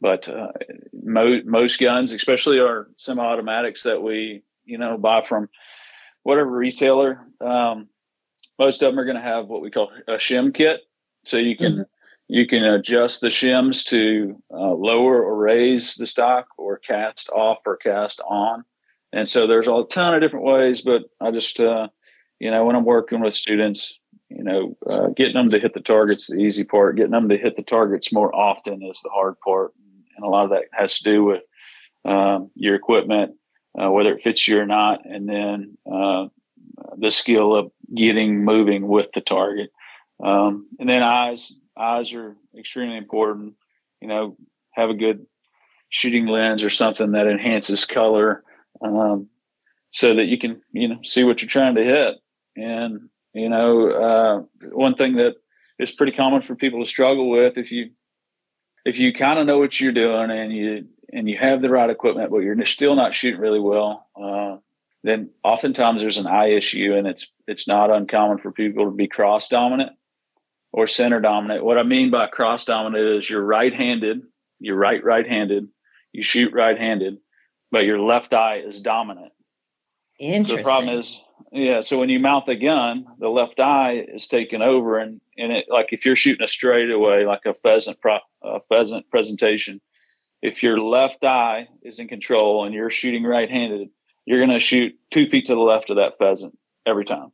but 0.00 0.28
uh, 0.28 0.52
mo- 0.92 1.42
most 1.44 1.78
guns 1.78 2.12
especially 2.12 2.58
our 2.58 2.88
semi-automatics 2.96 3.82
that 3.82 4.02
we 4.02 4.42
you 4.64 4.78
know 4.78 4.96
buy 4.96 5.22
from 5.22 5.48
whatever 6.22 6.50
retailer 6.50 7.26
um, 7.40 7.88
most 8.58 8.82
of 8.82 8.90
them 8.90 8.98
are 8.98 9.04
going 9.04 9.16
to 9.16 9.22
have 9.22 9.46
what 9.46 9.62
we 9.62 9.70
call 9.70 9.90
a 10.08 10.12
shim 10.12 10.54
kit 10.54 10.80
so 11.24 11.36
you 11.36 11.56
can 11.56 11.72
mm-hmm. 11.72 11.82
You 12.28 12.46
can 12.46 12.64
adjust 12.64 13.20
the 13.20 13.28
shims 13.28 13.84
to 13.86 14.40
uh, 14.52 14.72
lower 14.72 15.22
or 15.22 15.36
raise 15.36 15.94
the 15.94 16.06
stock 16.06 16.48
or 16.56 16.78
cast 16.78 17.30
off 17.30 17.58
or 17.66 17.76
cast 17.76 18.20
on 18.28 18.64
and 19.12 19.28
so 19.28 19.46
there's 19.46 19.68
a 19.68 19.84
ton 19.90 20.14
of 20.14 20.20
different 20.20 20.44
ways 20.44 20.82
but 20.82 21.02
i 21.20 21.30
just 21.30 21.60
uh, 21.60 21.88
you 22.38 22.50
know 22.50 22.64
when 22.64 22.76
i'm 22.76 22.84
working 22.84 23.20
with 23.20 23.34
students 23.34 23.98
you 24.28 24.44
know, 24.44 24.76
uh, 24.86 25.08
getting 25.08 25.34
them 25.34 25.50
to 25.50 25.58
hit 25.58 25.74
the 25.74 25.80
targets 25.80 26.28
the 26.28 26.40
easy 26.40 26.64
part. 26.64 26.96
Getting 26.96 27.12
them 27.12 27.28
to 27.28 27.38
hit 27.38 27.56
the 27.56 27.62
targets 27.62 28.12
more 28.12 28.34
often 28.34 28.82
is 28.82 29.00
the 29.02 29.10
hard 29.10 29.40
part, 29.40 29.72
and 30.16 30.24
a 30.24 30.28
lot 30.28 30.44
of 30.44 30.50
that 30.50 30.64
has 30.72 30.98
to 30.98 31.04
do 31.04 31.24
with 31.24 31.44
um, 32.04 32.50
your 32.54 32.74
equipment, 32.74 33.34
uh, 33.80 33.90
whether 33.90 34.14
it 34.14 34.22
fits 34.22 34.46
you 34.46 34.58
or 34.58 34.66
not, 34.66 35.04
and 35.04 35.28
then 35.28 35.78
uh, 35.90 36.26
the 36.98 37.10
skill 37.10 37.54
of 37.54 37.72
getting 37.94 38.44
moving 38.44 38.86
with 38.86 39.10
the 39.12 39.20
target. 39.20 39.70
Um, 40.22 40.68
and 40.78 40.88
then 40.88 41.02
eyes, 41.02 41.52
eyes 41.78 42.12
are 42.14 42.36
extremely 42.58 42.96
important. 42.96 43.54
You 44.00 44.08
know, 44.08 44.36
have 44.72 44.90
a 44.90 44.94
good 44.94 45.26
shooting 45.90 46.26
lens 46.26 46.62
or 46.62 46.70
something 46.70 47.12
that 47.12 47.26
enhances 47.26 47.84
color, 47.84 48.44
um, 48.82 49.28
so 49.90 50.14
that 50.14 50.26
you 50.26 50.38
can 50.38 50.60
you 50.72 50.88
know 50.88 50.98
see 51.02 51.24
what 51.24 51.40
you're 51.40 51.48
trying 51.48 51.74
to 51.76 51.84
hit. 51.84 52.14
And 52.56 53.08
you 53.34 53.48
know, 53.48 53.90
uh, 53.90 54.68
one 54.70 54.94
thing 54.94 55.16
that 55.16 55.34
is 55.78 55.92
pretty 55.92 56.12
common 56.12 56.42
for 56.42 56.54
people 56.54 56.84
to 56.84 56.90
struggle 56.90 57.30
with 57.30 57.56
if 57.56 57.70
you 57.70 57.90
if 58.84 58.98
you 58.98 59.12
kind 59.12 59.38
of 59.38 59.46
know 59.46 59.58
what 59.58 59.80
you're 59.80 59.92
doing 59.92 60.30
and 60.30 60.52
you 60.52 60.86
and 61.12 61.28
you 61.28 61.38
have 61.38 61.60
the 61.60 61.70
right 61.70 61.90
equipment, 61.90 62.30
but 62.30 62.38
you're 62.38 62.64
still 62.66 62.94
not 62.94 63.14
shooting 63.14 63.40
really 63.40 63.60
well, 63.60 64.06
uh, 64.20 64.56
then 65.02 65.30
oftentimes 65.42 66.00
there's 66.02 66.18
an 66.18 66.26
eye 66.26 66.50
issue, 66.50 66.94
and 66.94 67.06
it's 67.06 67.32
it's 67.46 67.66
not 67.66 67.90
uncommon 67.90 68.38
for 68.38 68.52
people 68.52 68.84
to 68.84 68.90
be 68.90 69.08
cross 69.08 69.48
dominant 69.48 69.92
or 70.72 70.86
center 70.86 71.20
dominant. 71.20 71.64
What 71.64 71.78
I 71.78 71.82
mean 71.82 72.10
by 72.10 72.26
cross 72.26 72.64
dominant 72.64 73.18
is 73.18 73.30
you're 73.30 73.44
right 73.44 73.74
handed, 73.74 74.22
you're 74.58 74.76
right 74.76 75.02
right 75.02 75.26
handed, 75.26 75.68
you 76.12 76.22
shoot 76.22 76.52
right 76.52 76.78
handed, 76.78 77.18
but 77.70 77.84
your 77.84 78.00
left 78.00 78.32
eye 78.32 78.58
is 78.58 78.80
dominant. 78.80 79.32
Interesting. 80.18 80.48
So 80.48 80.56
the 80.56 80.62
problem 80.62 80.98
is, 80.98 81.20
yeah. 81.52 81.80
So 81.80 81.98
when 81.98 82.08
you 82.08 82.18
mount 82.18 82.46
the 82.46 82.56
gun, 82.56 83.06
the 83.18 83.28
left 83.28 83.60
eye 83.60 84.04
is 84.12 84.26
taken 84.26 84.62
over, 84.62 84.98
and 84.98 85.20
and 85.36 85.52
it 85.52 85.66
like 85.70 85.88
if 85.92 86.04
you're 86.04 86.16
shooting 86.16 86.44
a 86.44 86.48
straightaway, 86.48 87.24
like 87.24 87.46
a 87.46 87.54
pheasant 87.54 88.00
pro, 88.00 88.18
a 88.42 88.60
pheasant 88.60 89.08
presentation, 89.10 89.80
if 90.42 90.62
your 90.62 90.80
left 90.80 91.24
eye 91.24 91.68
is 91.82 91.98
in 91.98 92.08
control 92.08 92.64
and 92.64 92.74
you're 92.74 92.90
shooting 92.90 93.24
right-handed, 93.24 93.88
you're 94.24 94.38
going 94.44 94.56
to 94.56 94.60
shoot 94.60 94.94
two 95.10 95.28
feet 95.28 95.46
to 95.46 95.54
the 95.54 95.60
left 95.60 95.90
of 95.90 95.96
that 95.96 96.18
pheasant 96.18 96.56
every 96.86 97.04
time. 97.04 97.32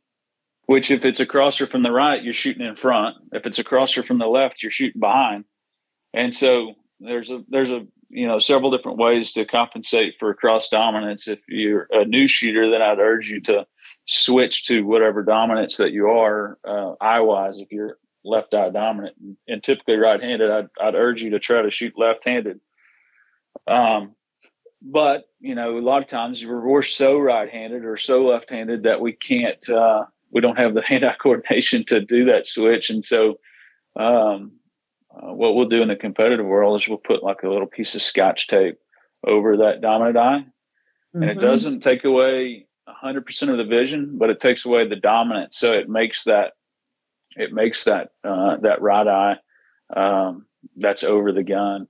Which, 0.67 0.89
if 0.89 1.05
it's 1.05 1.19
a 1.19 1.25
crosser 1.25 1.67
from 1.67 1.83
the 1.83 1.91
right, 1.91 2.23
you're 2.23 2.33
shooting 2.33 2.65
in 2.65 2.75
front. 2.75 3.17
If 3.31 3.45
it's 3.45 3.59
a 3.59 3.63
crosser 3.63 4.01
from 4.01 4.17
the 4.17 4.27
left, 4.27 4.63
you're 4.63 4.71
shooting 4.71 4.99
behind. 4.99 5.45
And 6.13 6.33
so 6.33 6.73
there's 6.99 7.29
a 7.29 7.43
there's 7.49 7.71
a 7.71 7.85
you 8.09 8.27
know 8.27 8.39
several 8.39 8.71
different 8.71 8.97
ways 8.97 9.31
to 9.33 9.45
compensate 9.45 10.15
for 10.17 10.33
cross 10.33 10.69
dominance. 10.69 11.27
If 11.27 11.41
you're 11.47 11.87
a 11.91 12.05
new 12.05 12.27
shooter, 12.27 12.71
then 12.71 12.81
I'd 12.81 12.99
urge 12.99 13.29
you 13.29 13.41
to 13.41 13.67
switch 14.05 14.65
to 14.67 14.81
whatever 14.81 15.23
dominance 15.23 15.77
that 15.77 15.91
you 15.91 16.07
are 16.07 16.57
uh, 16.67 16.93
eye 17.01 17.19
wise. 17.19 17.59
If 17.59 17.71
you're 17.71 17.97
left 18.23 18.53
eye 18.53 18.69
dominant 18.69 19.15
and 19.47 19.61
typically 19.61 19.97
right 19.97 20.21
handed, 20.21 20.49
I'd, 20.49 20.69
I'd 20.81 20.95
urge 20.95 21.21
you 21.21 21.31
to 21.31 21.39
try 21.39 21.61
to 21.61 21.71
shoot 21.71 21.93
left 21.97 22.23
handed. 22.25 22.59
Um, 23.67 24.15
but 24.81 25.25
you 25.39 25.55
know, 25.55 25.77
a 25.77 25.79
lot 25.79 26.01
of 26.01 26.07
times 26.07 26.45
we're, 26.45 26.81
so 26.81 27.17
right 27.17 27.49
handed 27.49 27.85
or 27.85 27.97
so 27.97 28.25
left 28.25 28.49
handed 28.49 28.83
that 28.83 29.01
we 29.01 29.13
can't. 29.13 29.67
Uh, 29.69 30.05
we 30.31 30.41
don't 30.41 30.57
have 30.57 30.73
the 30.73 30.81
hand 30.81 31.05
eye 31.05 31.15
coordination 31.21 31.85
to 31.85 32.01
do 32.01 32.25
that 32.25 32.47
switch, 32.47 32.89
and 32.89 33.03
so 33.03 33.39
um, 33.95 34.53
uh, 35.15 35.33
what 35.33 35.55
we'll 35.55 35.69
do 35.69 35.81
in 35.81 35.87
the 35.87 35.95
competitive 35.95 36.45
world 36.45 36.81
is 36.81 36.87
we'll 36.87 36.97
put 36.97 37.23
like 37.23 37.43
a 37.43 37.49
little 37.49 37.67
piece 37.67 37.95
of 37.95 38.01
scotch 38.01 38.47
tape 38.47 38.77
over 39.25 39.57
that 39.57 39.81
dominant 39.81 40.17
eye. 40.17 40.39
Mm-hmm. 40.39 41.21
And 41.21 41.31
it 41.31 41.37
mm-hmm. 41.37 41.47
doesn't 41.47 41.79
take 41.81 42.03
away 42.03 42.67
100% 42.87 43.49
of 43.49 43.57
the 43.57 43.63
vision, 43.63 44.17
but 44.17 44.29
it 44.29 44.39
takes 44.39 44.65
away 44.65 44.87
the 44.87 44.95
dominance. 44.95 45.57
So 45.57 45.73
it 45.73 45.89
makes 45.89 46.25
that, 46.25 46.53
it 47.35 47.53
makes 47.53 47.85
that, 47.85 48.09
uh, 48.23 48.57
that 48.57 48.81
right 48.81 49.07
eye 49.07 49.37
um, 49.95 50.45
that's 50.75 51.03
over 51.03 51.31
the 51.31 51.43
gun 51.43 51.87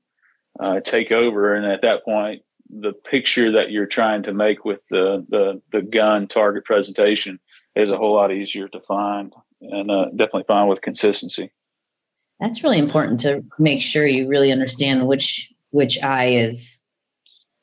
uh, 0.60 0.80
take 0.80 1.12
over. 1.12 1.56
And 1.56 1.66
at 1.66 1.82
that 1.82 2.06
point, 2.06 2.44
the 2.70 2.94
picture 2.94 3.52
that 3.54 3.72
you're 3.72 3.86
trying 3.86 4.24
to 4.24 4.34
make 4.34 4.66
with 4.66 4.88
the, 4.90 5.26
the, 5.30 5.62
the 5.72 5.82
gun 5.82 6.28
target 6.28 6.66
presentation 6.66 7.40
is 7.76 7.92
a 7.92 7.98
whole 7.98 8.14
lot 8.14 8.32
easier 8.32 8.68
to 8.70 8.80
find 8.80 9.34
and 9.62 9.92
uh, 9.92 10.06
definitely 10.10 10.46
find 10.48 10.70
with 10.70 10.82
consistency. 10.82 11.52
That's 12.40 12.64
really 12.64 12.80
important 12.80 13.20
to 13.22 13.44
make 13.60 13.82
sure 13.82 14.06
you 14.08 14.28
really 14.28 14.52
understand 14.52 15.08
which 15.08 15.52
which 15.72 16.02
eye 16.02 16.28
is 16.28 16.82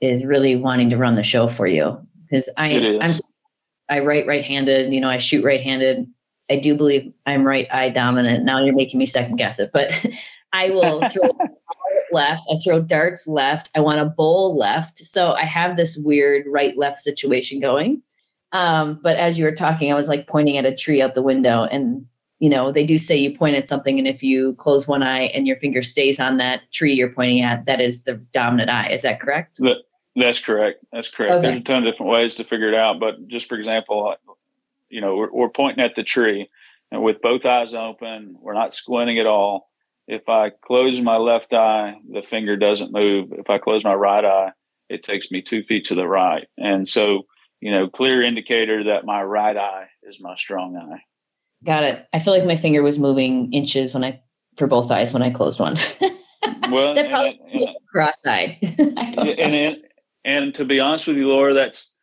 is 0.01 0.25
really 0.25 0.57
wanting 0.57 0.91
to 0.91 0.97
run 0.97 1.15
the 1.15 1.23
show 1.23 1.49
for 1.49 1.67
you. 1.67 1.99
Because 2.25 2.49
i 2.57 2.99
i'm 3.01 3.15
i 3.89 3.99
write 3.99 4.27
right-handed 4.27 4.93
you 4.93 5.01
know 5.01 5.11
i 5.11 5.19
shoot 5.19 5.45
right-handed. 5.45 6.07
I 6.51 6.57
do 6.57 6.75
believe 6.75 7.13
i'm 7.27 7.45
right 7.45 7.69
eye 7.73 7.91
dominant. 7.91 8.45
Now 8.45 8.65
you're 8.65 8.75
making 8.75 8.99
me 8.99 9.07
second 9.07 9.37
guess 9.37 9.59
it 9.59 9.71
but 9.73 10.07
i 10.53 10.71
will 10.71 11.07
throw 11.11 11.31
left 12.13 12.45
i 12.51 12.57
throw 12.63 12.81
darts 12.81 13.27
left 13.27 13.71
i 13.75 13.81
want 13.81 14.01
a 14.01 14.07
bowl 14.07 14.57
left. 14.57 14.99
So 14.99 15.33
i 15.35 15.45
have 15.45 15.77
this 15.77 15.99
weird 15.99 16.47
right 16.49 16.77
left 16.79 17.01
situation 17.01 17.61
going 17.61 18.03
um, 18.53 18.99
but 19.03 19.17
as 19.17 19.39
you 19.39 19.45
were 19.45 19.55
talking 19.55 19.93
i 19.93 19.95
was 19.95 20.09
like 20.09 20.27
pointing 20.27 20.57
at 20.57 20.65
a 20.65 20.75
tree 20.75 21.03
out 21.03 21.15
the 21.15 21.23
window 21.23 21.65
and 21.65 22.07
you 22.43 22.49
know, 22.49 22.73
they 22.73 22.83
do 22.83 22.99
say 22.99 23.17
you 23.17 23.39
point 23.39 23.55
at 23.55 23.69
something, 23.69 24.01
and 24.01 24.09
if 24.09 24.21
you 24.21 24.57
close 24.57 24.89
one 24.89 25.05
eye 25.05 25.27
and 25.27 25.47
your 25.47 25.55
finger 25.55 25.81
stays 25.81 26.19
on 26.19 26.39
that 26.39 26.63
tree 26.73 26.93
you're 26.93 27.13
pointing 27.13 27.41
at, 27.41 27.67
that 27.67 27.81
is 27.81 28.03
the 28.03 28.15
dominant 28.33 28.69
eye. 28.69 28.89
Is 28.91 29.03
that 29.03 29.21
correct? 29.21 29.59
That, 29.59 29.77
that's 30.17 30.41
correct. 30.41 30.85
That's 30.93 31.09
correct. 31.09 31.35
Okay. 31.35 31.47
There's 31.47 31.61
a 31.61 31.63
ton 31.63 31.87
of 31.87 31.93
different 31.93 32.11
ways 32.11 32.35
to 32.35 32.45
figure 32.45 32.67
it 32.67 32.75
out, 32.75 32.99
but 32.99 33.29
just 33.29 33.49
for 33.49 33.57
example, 33.57 34.13
you 34.89 35.01
know, 35.01 35.15
we're, 35.15 35.31
we're 35.33 35.51
pointing 35.51 35.85
at 35.85 35.95
the 35.95 36.03
tree, 36.03 36.51
and 36.91 37.05
with 37.05 37.23
both 37.23 37.47
eyes 37.47 37.75
open, 37.75 38.35
we're 38.41 38.55
not 38.55 38.75
squinting 38.75 39.21
at 39.21 39.27
all. 39.27 39.71
If 40.09 40.29
I 40.29 40.51
close 40.51 41.01
my 41.01 41.19
left 41.19 41.53
eye, 41.53 41.95
the 42.11 42.23
finger 42.23 42.57
doesn't 42.57 42.93
move. 42.93 43.33
If 43.35 43.51
I 43.51 43.59
close 43.59 43.85
my 43.85 43.95
right 43.95 44.25
eye, 44.25 44.51
it 44.89 45.05
takes 45.05 45.31
me 45.31 45.43
two 45.43 45.63
feet 45.63 45.85
to 45.87 45.95
the 45.95 46.09
right. 46.09 46.49
And 46.59 46.89
so, 46.89 47.23
you 47.63 47.71
know, 47.71 47.89
clear 47.89 48.25
indicator 48.25 48.83
that 48.83 49.07
my 49.07 49.23
right 49.23 49.57
eye 49.57 49.87
is 50.03 50.19
my 50.21 50.35
strong 50.35 50.77
eye. 50.77 51.01
Got 51.65 51.85
it. 51.85 52.09
I 52.13 52.19
feel 52.19 52.35
like 52.35 52.45
my 52.45 52.57
finger 52.57 52.83
was 52.83 52.99
moving 52.99 53.53
inches 53.53 53.95
when 53.95 54.03
I 54.03 54.21
for 54.59 54.67
both 54.67 54.91
eyes 54.91 55.13
when 55.13 55.23
I 55.23 55.31
closed 55.31 55.61
one. 55.61 55.77
well, 56.71 56.93
they're 56.93 57.09
probably 57.09 57.41
cross-eyed. 57.89 58.59
and, 58.79 59.39
and 59.39 59.77
and 60.25 60.55
to 60.57 60.65
be 60.65 60.81
honest 60.81 61.07
with 61.07 61.17
you, 61.17 61.29
Laura, 61.29 61.55
that's 61.55 61.95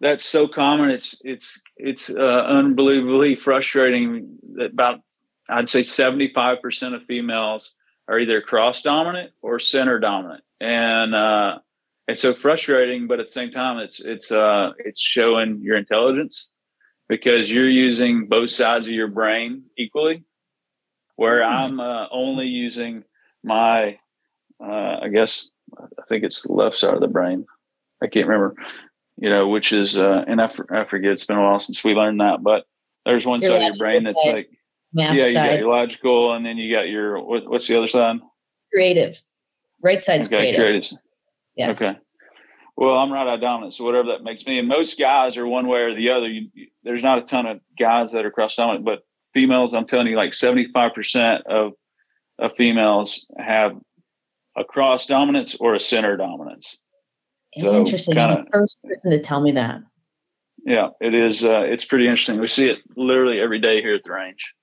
that's 0.00 0.24
so 0.24 0.48
common. 0.48 0.88
It's 0.88 1.20
it's 1.22 1.60
it's 1.76 2.08
uh, 2.08 2.46
unbelievably 2.48 3.36
frustrating. 3.36 4.38
That 4.54 4.72
about 4.72 5.00
I'd 5.50 5.68
say 5.68 5.82
seventy 5.82 6.32
five 6.34 6.62
percent 6.62 6.94
of 6.94 7.02
females 7.04 7.74
are 8.08 8.18
either 8.18 8.40
cross 8.40 8.80
dominant 8.80 9.32
or 9.42 9.60
center 9.60 10.00
dominant, 10.00 10.44
and 10.60 11.14
uh, 11.14 11.58
it's 12.08 12.20
so 12.20 12.34
frustrating. 12.34 13.06
But 13.06 13.20
at 13.20 13.26
the 13.26 13.32
same 13.32 13.50
time, 13.50 13.78
it's 13.78 14.00
it's 14.00 14.30
uh, 14.32 14.72
it's 14.78 15.00
showing 15.00 15.60
your 15.62 15.76
intelligence 15.76 16.54
because 17.08 17.50
you're 17.50 17.68
using 17.68 18.26
both 18.26 18.50
sides 18.50 18.86
of 18.86 18.92
your 18.92 19.08
brain 19.08 19.64
equally, 19.76 20.24
where 21.16 21.40
mm-hmm. 21.40 21.78
I'm 21.78 21.80
uh, 21.80 22.06
only 22.10 22.46
using 22.46 23.04
my, 23.42 23.98
uh, 24.62 24.98
I 25.02 25.08
guess, 25.12 25.50
I 25.78 26.02
think 26.08 26.24
it's 26.24 26.42
the 26.42 26.52
left 26.52 26.76
side 26.76 26.94
of 26.94 27.00
the 27.00 27.08
brain. 27.08 27.46
I 28.02 28.06
can't 28.06 28.26
remember, 28.26 28.54
you 29.18 29.28
know, 29.28 29.48
which 29.48 29.72
is, 29.72 29.98
uh, 29.98 30.24
and 30.26 30.40
I, 30.40 30.50
I 30.70 30.84
forget, 30.84 31.12
it's 31.12 31.26
been 31.26 31.36
a 31.36 31.42
while 31.42 31.58
since 31.58 31.84
we 31.84 31.92
learned 31.92 32.20
that, 32.20 32.42
but 32.42 32.64
there's 33.04 33.26
one 33.26 33.40
your 33.40 33.50
side 33.50 33.56
of 33.58 33.62
your 33.62 33.76
brain 33.76 34.02
that's 34.04 34.22
side. 34.22 34.34
like, 34.34 34.50
yeah, 34.92 35.12
you 35.12 35.34
got 35.34 35.58
your 35.58 35.68
logical, 35.68 36.34
and 36.34 36.46
then 36.46 36.56
you 36.56 36.74
got 36.74 36.88
your, 36.88 37.22
what, 37.22 37.48
what's 37.48 37.66
the 37.66 37.76
other 37.76 37.88
side? 37.88 38.16
Creative. 38.72 39.20
Right 39.82 40.02
side's 40.02 40.26
okay, 40.26 40.38
creative. 40.38 40.60
creative. 40.60 40.98
Yes. 41.56 41.80
Okay. 41.80 41.98
Well, 42.76 42.96
I'm 42.96 43.12
right 43.12 43.32
eye 43.32 43.36
dominant, 43.36 43.74
so 43.74 43.84
whatever 43.84 44.08
that 44.08 44.24
makes 44.24 44.44
me. 44.46 44.58
And 44.58 44.66
most 44.66 44.98
guys 44.98 45.36
are 45.36 45.46
one 45.46 45.68
way 45.68 45.80
or 45.80 45.94
the 45.94 46.10
other. 46.10 46.26
You, 46.26 46.48
there's 46.82 47.04
not 47.04 47.18
a 47.18 47.22
ton 47.22 47.46
of 47.46 47.60
guys 47.78 48.12
that 48.12 48.24
are 48.24 48.32
cross 48.32 48.56
dominant, 48.56 48.84
but 48.84 49.00
females, 49.32 49.74
I'm 49.74 49.86
telling 49.86 50.08
you, 50.08 50.16
like 50.16 50.32
75% 50.32 51.42
of 51.42 51.72
of 52.40 52.52
females 52.56 53.26
have 53.38 53.78
a 54.56 54.64
cross 54.64 55.06
dominance 55.06 55.54
or 55.56 55.74
a 55.74 55.80
center 55.80 56.16
dominance. 56.16 56.80
So 57.58 57.76
interesting. 57.76 58.14
Kinda, 58.14 58.42
the 58.44 58.50
first 58.50 58.78
person 58.82 59.10
to 59.10 59.20
tell 59.20 59.40
me 59.40 59.52
that. 59.52 59.80
Yeah, 60.64 60.88
it 61.00 61.14
is. 61.14 61.44
Uh, 61.44 61.60
it's 61.60 61.84
pretty 61.84 62.06
interesting. 62.06 62.40
We 62.40 62.46
see 62.46 62.68
it 62.70 62.78
literally 62.96 63.40
every 63.40 63.60
day 63.60 63.80
here 63.82 63.94
at 63.94 64.02
the 64.02 64.12
range. 64.12 64.54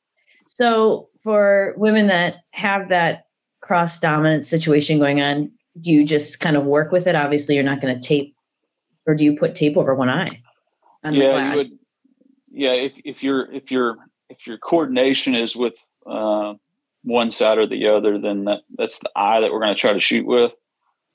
So, 0.48 1.10
for 1.24 1.74
women 1.78 2.08
that 2.08 2.38
have 2.52 2.90
that 2.90 3.26
cross 3.62 4.00
dominant 4.00 4.46
situation 4.46 5.00
going 5.00 5.22
on, 5.22 5.52
do 5.80 5.92
you 5.92 6.06
just 6.06 6.40
kind 6.40 6.58
of 6.58 6.66
work 6.66 6.92
with 6.92 7.08
it? 7.08 7.16
Obviously, 7.16 7.56
you're 7.56 7.64
not 7.64 7.82
going 7.82 7.94
to 7.94 8.08
tape, 8.08 8.36
or 9.06 9.16
do 9.16 9.24
you 9.24 9.38
put 9.38 9.56
tape 9.56 9.78
over 9.78 9.96
one 9.96 10.10
eye? 10.10 10.42
yeah, 11.04 11.52
you 11.52 11.58
would. 11.58 11.72
Yeah, 12.52 12.74
if 12.74 12.94
if 13.06 13.24
your 13.24 13.52
if 13.52 13.72
your 13.72 13.98
if 14.30 14.46
your 14.46 14.58
coordination 14.58 15.36
is 15.36 15.56
with 15.56 15.74
uh, 16.06 16.56
one 17.04 17.32
side 17.32 17.58
or 17.58 17.68
the 17.68 17.88
other, 17.88 18.20
then 18.20 18.46
that 18.46 18.62
that's 18.78 19.00
the 19.00 19.10
eye 19.16 19.40
that 19.40 19.52
we're 19.52 19.62
going 19.62 19.74
to 19.74 19.80
try 19.80 19.94
to 19.94 20.02
shoot 20.02 20.26
with. 20.26 20.52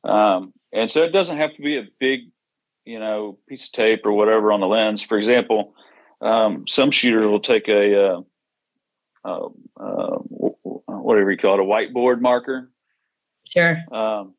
Um, 0.05 0.53
and 0.73 0.91
so 0.91 1.03
it 1.03 1.11
doesn't 1.11 1.37
have 1.37 1.55
to 1.57 1.63
be 1.63 1.79
a 1.79 1.89
big, 1.99 2.21
you 2.85 2.99
know, 2.99 3.39
piece 3.49 3.67
of 3.67 3.73
tape 3.73 4.05
or 4.05 4.13
whatever 4.13 4.53
on 4.53 4.61
the 4.61 4.67
lens. 4.67 5.03
For 5.03 5.19
example, 5.19 5.75
um, 6.21 6.67
some 6.67 6.91
shooters 6.91 7.27
will 7.27 7.41
take 7.41 7.69
a 7.69 8.03
uh, 8.03 8.21
uh, 9.25 9.49
uh, 9.79 10.19
whatever 10.87 11.31
you 11.31 11.39
call 11.39 11.55
it, 11.55 11.61
a 11.61 11.65
whiteboard 11.65 12.21
marker. 12.21 12.71
Sure. 13.49 13.79
Um, 13.93 14.35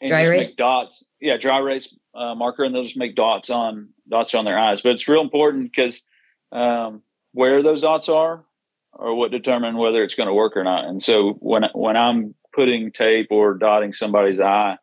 and 0.00 0.08
Dry 0.08 0.22
just 0.22 0.32
erase? 0.32 0.48
make 0.48 0.56
dots. 0.56 1.04
Yeah, 1.20 1.36
dry 1.36 1.58
erase 1.58 1.94
uh, 2.14 2.34
marker, 2.34 2.64
and 2.64 2.74
they'll 2.74 2.84
just 2.84 2.96
make 2.96 3.14
dots 3.14 3.50
on 3.50 3.90
dots 4.08 4.34
on 4.34 4.44
their 4.44 4.58
eyes. 4.58 4.82
But 4.82 4.92
it's 4.92 5.08
real 5.08 5.20
important 5.20 5.70
because 5.70 6.06
um, 6.52 7.02
where 7.32 7.62
those 7.62 7.82
dots 7.82 8.08
are 8.08 8.44
are 8.94 9.14
what 9.14 9.30
determine 9.30 9.76
whether 9.76 10.02
it's 10.02 10.14
going 10.14 10.26
to 10.26 10.34
work 10.34 10.56
or 10.56 10.64
not. 10.64 10.84
And 10.84 11.02
so 11.02 11.34
when 11.40 11.64
when 11.74 11.96
I'm 11.96 12.34
putting 12.54 12.92
tape 12.92 13.28
or 13.30 13.54
dotting 13.54 13.92
somebody's 13.92 14.40
eye, 14.40 14.76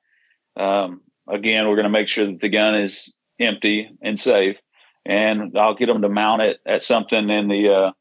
um, 0.56 1.02
again, 1.28 1.68
we're 1.68 1.76
going 1.76 1.84
to 1.84 1.90
make 1.90 2.08
sure 2.08 2.26
that 2.26 2.40
the 2.40 2.50
gun 2.50 2.76
is 2.76 3.16
empty 3.40 3.90
and 4.02 4.20
safe. 4.20 4.58
And 5.06 5.58
I'll 5.58 5.76
get 5.76 5.86
them 5.86 6.02
to 6.02 6.10
mount 6.10 6.42
it 6.42 6.60
at 6.66 6.84
something 6.84 7.30
in 7.30 7.48
the 7.48 7.94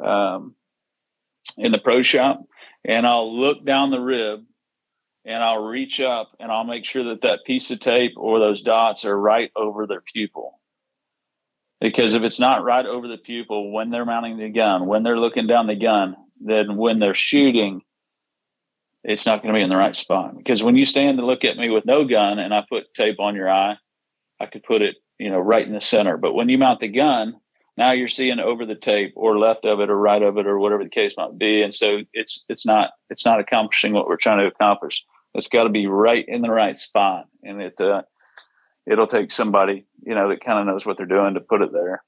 uh, 0.00 0.04
um, 0.06 0.54
in 1.56 1.72
the 1.72 1.78
pro 1.78 2.02
shop, 2.02 2.42
and 2.84 3.06
I'll 3.06 3.38
look 3.38 3.64
down 3.64 3.90
the 3.90 4.00
rib, 4.00 4.44
and 5.24 5.42
I'll 5.42 5.62
reach 5.62 6.00
up, 6.00 6.32
and 6.40 6.50
I'll 6.50 6.64
make 6.64 6.84
sure 6.84 7.04
that 7.04 7.22
that 7.22 7.44
piece 7.46 7.70
of 7.70 7.80
tape 7.80 8.12
or 8.16 8.38
those 8.38 8.62
dots 8.62 9.04
are 9.04 9.18
right 9.18 9.50
over 9.54 9.86
their 9.86 10.00
pupil. 10.00 10.58
Because 11.80 12.14
if 12.14 12.22
it's 12.22 12.38
not 12.38 12.64
right 12.64 12.86
over 12.86 13.08
the 13.08 13.18
pupil 13.18 13.72
when 13.72 13.90
they're 13.90 14.04
mounting 14.04 14.38
the 14.38 14.48
gun, 14.48 14.86
when 14.86 15.02
they're 15.02 15.18
looking 15.18 15.46
down 15.46 15.66
the 15.66 15.74
gun, 15.74 16.16
then 16.40 16.76
when 16.76 16.98
they're 16.98 17.14
shooting, 17.14 17.82
it's 19.04 19.26
not 19.26 19.42
going 19.42 19.52
to 19.52 19.58
be 19.58 19.64
in 19.64 19.70
the 19.70 19.76
right 19.76 19.96
spot. 19.96 20.36
Because 20.36 20.62
when 20.62 20.76
you 20.76 20.86
stand 20.86 21.18
to 21.18 21.26
look 21.26 21.44
at 21.44 21.56
me 21.56 21.70
with 21.70 21.84
no 21.84 22.04
gun 22.04 22.38
and 22.38 22.54
I 22.54 22.64
put 22.68 22.94
tape 22.94 23.18
on 23.18 23.34
your 23.34 23.50
eye, 23.50 23.76
I 24.40 24.46
could 24.46 24.62
put 24.62 24.82
it, 24.82 24.96
you 25.18 25.30
know, 25.30 25.40
right 25.40 25.66
in 25.66 25.72
the 25.72 25.80
center. 25.80 26.16
But 26.16 26.34
when 26.34 26.48
you 26.48 26.58
mount 26.58 26.80
the 26.80 26.88
gun, 26.88 27.34
now 27.76 27.92
you're 27.92 28.08
seeing 28.08 28.38
over 28.38 28.66
the 28.66 28.74
tape 28.74 29.12
or 29.16 29.38
left 29.38 29.64
of 29.64 29.80
it 29.80 29.90
or 29.90 29.98
right 29.98 30.22
of 30.22 30.36
it 30.36 30.46
or 30.46 30.58
whatever 30.58 30.84
the 30.84 30.90
case 30.90 31.14
might 31.16 31.38
be. 31.38 31.62
And 31.62 31.72
so 31.72 32.02
it's 32.12 32.44
it's 32.48 32.66
not 32.66 32.90
it's 33.10 33.24
not 33.24 33.40
accomplishing 33.40 33.92
what 33.92 34.06
we're 34.06 34.16
trying 34.16 34.38
to 34.38 34.46
accomplish. 34.46 35.04
It's 35.34 35.48
got 35.48 35.64
to 35.64 35.70
be 35.70 35.86
right 35.86 36.24
in 36.26 36.42
the 36.42 36.50
right 36.50 36.76
spot. 36.76 37.26
And 37.42 37.60
it 37.60 37.80
uh, 37.80 38.02
it'll 38.86 39.06
take 39.06 39.30
somebody, 39.32 39.86
you 40.02 40.14
know, 40.14 40.28
that 40.28 40.44
kind 40.44 40.58
of 40.58 40.66
knows 40.66 40.86
what 40.86 40.96
they're 40.96 41.06
doing 41.06 41.34
to 41.34 41.40
put 41.40 41.62
it 41.62 41.72
there. 41.72 42.02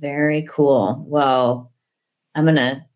Very 0.00 0.46
cool. 0.48 1.04
Well, 1.06 1.72
I'm 2.34 2.44
gonna 2.44 2.86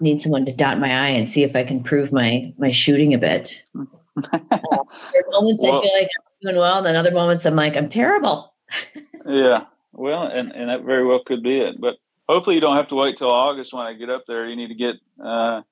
need 0.00 0.20
someone 0.20 0.44
to 0.46 0.52
dot 0.52 0.80
my 0.80 1.06
eye 1.06 1.10
and 1.10 1.28
see 1.28 1.44
if 1.44 1.54
I 1.54 1.64
can 1.64 1.82
prove 1.82 2.12
my 2.12 2.52
my 2.58 2.70
shooting 2.70 3.14
a 3.14 3.18
bit. 3.18 3.64
There 4.14 4.30
are 4.34 5.40
moments 5.40 5.64
I 5.64 5.68
feel 5.68 5.92
like 5.98 6.10
I'm 6.18 6.42
doing 6.42 6.56
well, 6.56 6.76
and 6.76 6.86
then 6.86 6.96
other 6.96 7.12
moments 7.12 7.46
I'm 7.46 7.56
like 7.56 7.76
I'm 7.76 7.88
terrible. 7.88 8.54
Yeah. 9.26 9.66
Well, 9.92 10.24
and, 10.24 10.52
and 10.52 10.68
that 10.68 10.84
very 10.84 11.06
well 11.06 11.20
could 11.24 11.42
be 11.42 11.60
it. 11.60 11.80
But 11.80 11.94
hopefully 12.28 12.56
you 12.56 12.60
don't 12.60 12.76
have 12.76 12.88
to 12.88 12.94
wait 12.94 13.16
till 13.16 13.30
August 13.30 13.72
when 13.72 13.86
I 13.86 13.92
get 13.94 14.10
up 14.10 14.24
there. 14.26 14.48
You 14.48 14.56
need 14.56 14.68
to 14.68 14.74
get, 14.74 14.96
uh, 15.24 15.62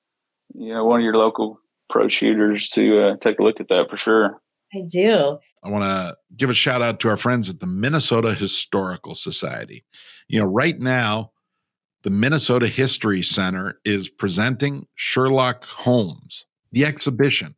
you 0.53 0.73
know, 0.73 0.85
one 0.85 0.99
of 0.99 1.03
your 1.03 1.15
local 1.15 1.59
pro 1.91 2.07
shooters 2.07 2.69
to 2.69 2.99
uh, 2.99 3.17
take 3.17 3.39
a 3.39 3.43
look 3.43 3.59
at 3.59 3.67
that 3.67 3.89
for 3.89 3.97
sure. 3.97 4.41
I 4.73 4.81
do. 4.87 5.37
I 5.63 5.69
want 5.69 5.83
to 5.83 6.15
give 6.35 6.49
a 6.49 6.55
shout 6.55 6.81
out 6.81 6.99
to 7.01 7.09
our 7.09 7.17
friends 7.17 7.49
at 7.49 7.59
the 7.59 7.67
Minnesota 7.67 8.33
Historical 8.33 9.13
Society. 9.13 9.85
You 10.27 10.39
know, 10.39 10.45
right 10.45 10.79
now, 10.79 11.31
the 12.03 12.09
Minnesota 12.09 12.67
History 12.67 13.21
Center 13.21 13.79
is 13.85 14.09
presenting 14.09 14.87
Sherlock 14.95 15.65
Holmes, 15.65 16.45
the 16.71 16.85
exhibition. 16.85 17.55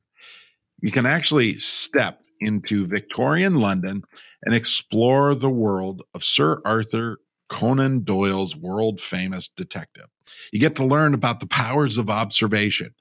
You 0.82 0.92
can 0.92 1.06
actually 1.06 1.58
step 1.60 2.22
into 2.42 2.86
Victorian 2.86 3.56
London 3.56 4.04
and 4.44 4.54
explore 4.54 5.34
the 5.34 5.50
world 5.50 6.02
of 6.14 6.26
Sir 6.26 6.62
Arthur 6.66 7.20
Conan 7.48 8.04
Doyle's 8.04 8.56
world 8.56 9.00
famous 9.00 9.48
detective. 9.48 10.08
You 10.52 10.60
get 10.60 10.76
to 10.78 10.86
learn 10.86 11.14
about 11.14 11.40
the 11.40 11.48
powers 11.48 11.98
of 11.98 12.10
observation, 12.10 12.94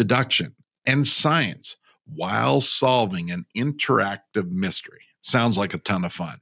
deduction, 0.00 0.54
and 0.86 1.06
science 1.06 1.76
while 2.06 2.62
solving 2.62 3.30
an 3.30 3.44
interactive 3.54 4.50
mystery. 4.50 5.02
Sounds 5.20 5.58
like 5.58 5.74
a 5.74 5.78
ton 5.78 6.06
of 6.06 6.12
fun. 6.14 6.40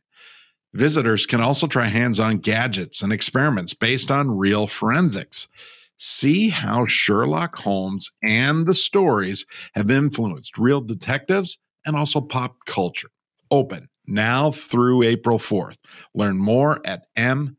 Visitors 0.74 1.26
can 1.26 1.40
also 1.40 1.66
try 1.66 1.86
hands 1.86 2.20
on 2.20 2.38
gadgets 2.38 3.02
and 3.02 3.12
experiments 3.12 3.74
based 3.74 4.12
on 4.12 4.38
real 4.38 4.68
forensics. 4.68 5.48
See 5.96 6.50
how 6.50 6.86
Sherlock 6.86 7.56
Holmes 7.58 8.12
and 8.22 8.64
the 8.64 8.74
stories 8.74 9.44
have 9.74 9.90
influenced 9.90 10.56
real 10.56 10.80
detectives 10.80 11.58
and 11.84 11.96
also 11.96 12.20
pop 12.20 12.64
culture. 12.64 13.10
Open 13.50 13.88
now 14.06 14.52
through 14.52 15.02
April 15.02 15.40
4th. 15.40 15.78
Learn 16.14 16.38
more 16.38 16.80
at 16.84 17.12
mnhs.org 17.16 17.56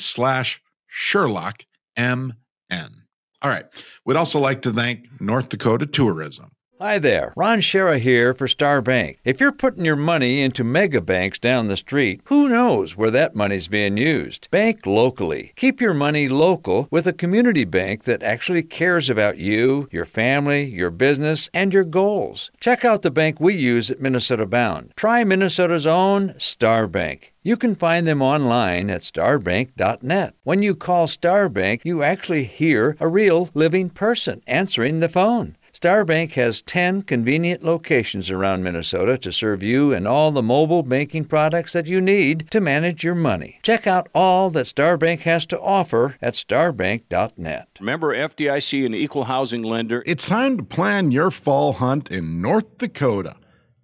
slash 0.00 0.62
Sherlock 0.86 1.64
MN. 2.70 3.02
All 3.42 3.50
right. 3.50 3.66
We'd 4.04 4.16
also 4.16 4.38
like 4.38 4.62
to 4.62 4.72
thank 4.72 5.06
North 5.20 5.48
Dakota 5.48 5.86
Tourism. 5.86 6.50
Hi 6.78 6.98
there, 6.98 7.32
Ron 7.36 7.60
Schara 7.60 7.98
here 7.98 8.34
for 8.34 8.46
Star 8.46 8.82
Bank. 8.82 9.18
If 9.24 9.40
you're 9.40 9.50
putting 9.50 9.86
your 9.86 9.96
money 9.96 10.42
into 10.42 10.62
mega 10.62 11.00
banks 11.00 11.38
down 11.38 11.68
the 11.68 11.76
street, 11.78 12.20
who 12.26 12.50
knows 12.50 12.94
where 12.94 13.10
that 13.12 13.34
money's 13.34 13.66
being 13.66 13.96
used? 13.96 14.50
Bank 14.50 14.84
locally. 14.84 15.54
Keep 15.56 15.80
your 15.80 15.94
money 15.94 16.28
local 16.28 16.86
with 16.90 17.06
a 17.06 17.14
community 17.14 17.64
bank 17.64 18.04
that 18.04 18.22
actually 18.22 18.62
cares 18.62 19.08
about 19.08 19.38
you, 19.38 19.88
your 19.90 20.04
family, 20.04 20.66
your 20.66 20.90
business, 20.90 21.48
and 21.54 21.72
your 21.72 21.82
goals. 21.82 22.50
Check 22.60 22.84
out 22.84 23.00
the 23.00 23.10
bank 23.10 23.40
we 23.40 23.54
use 23.54 23.90
at 23.90 24.02
Minnesota 24.02 24.44
Bound. 24.44 24.92
Try 24.96 25.24
Minnesota's 25.24 25.86
own 25.86 26.38
Star 26.38 26.86
Bank. 26.86 27.32
You 27.42 27.56
can 27.56 27.74
find 27.74 28.06
them 28.06 28.20
online 28.20 28.90
at 28.90 29.00
starbank.net. 29.00 30.34
When 30.42 30.62
you 30.62 30.74
call 30.74 31.06
Starbank, 31.06 31.80
you 31.84 32.02
actually 32.02 32.44
hear 32.44 32.96
a 33.00 33.08
real 33.08 33.48
living 33.54 33.88
person 33.88 34.42
answering 34.46 35.00
the 35.00 35.08
phone. 35.08 35.56
Starbank 35.76 36.32
has 36.32 36.62
10 36.62 37.02
convenient 37.02 37.62
locations 37.62 38.30
around 38.30 38.64
Minnesota 38.64 39.18
to 39.18 39.30
serve 39.30 39.62
you 39.62 39.92
and 39.92 40.08
all 40.08 40.30
the 40.30 40.42
mobile 40.42 40.82
banking 40.82 41.26
products 41.26 41.74
that 41.74 41.86
you 41.86 42.00
need 42.00 42.50
to 42.50 42.62
manage 42.62 43.04
your 43.04 43.14
money. 43.14 43.58
Check 43.62 43.86
out 43.86 44.08
all 44.14 44.48
that 44.50 44.64
Starbank 44.64 45.20
has 45.20 45.44
to 45.44 45.60
offer 45.60 46.16
at 46.22 46.32
starbank.net. 46.32 47.68
Member 47.78 48.16
FDIC 48.16 48.86
and 48.86 48.94
equal 48.94 49.24
housing 49.24 49.62
lender. 49.62 50.02
It's 50.06 50.26
time 50.26 50.56
to 50.56 50.62
plan 50.62 51.10
your 51.10 51.30
fall 51.30 51.74
hunt 51.74 52.10
in 52.10 52.40
North 52.40 52.78
Dakota. 52.78 53.36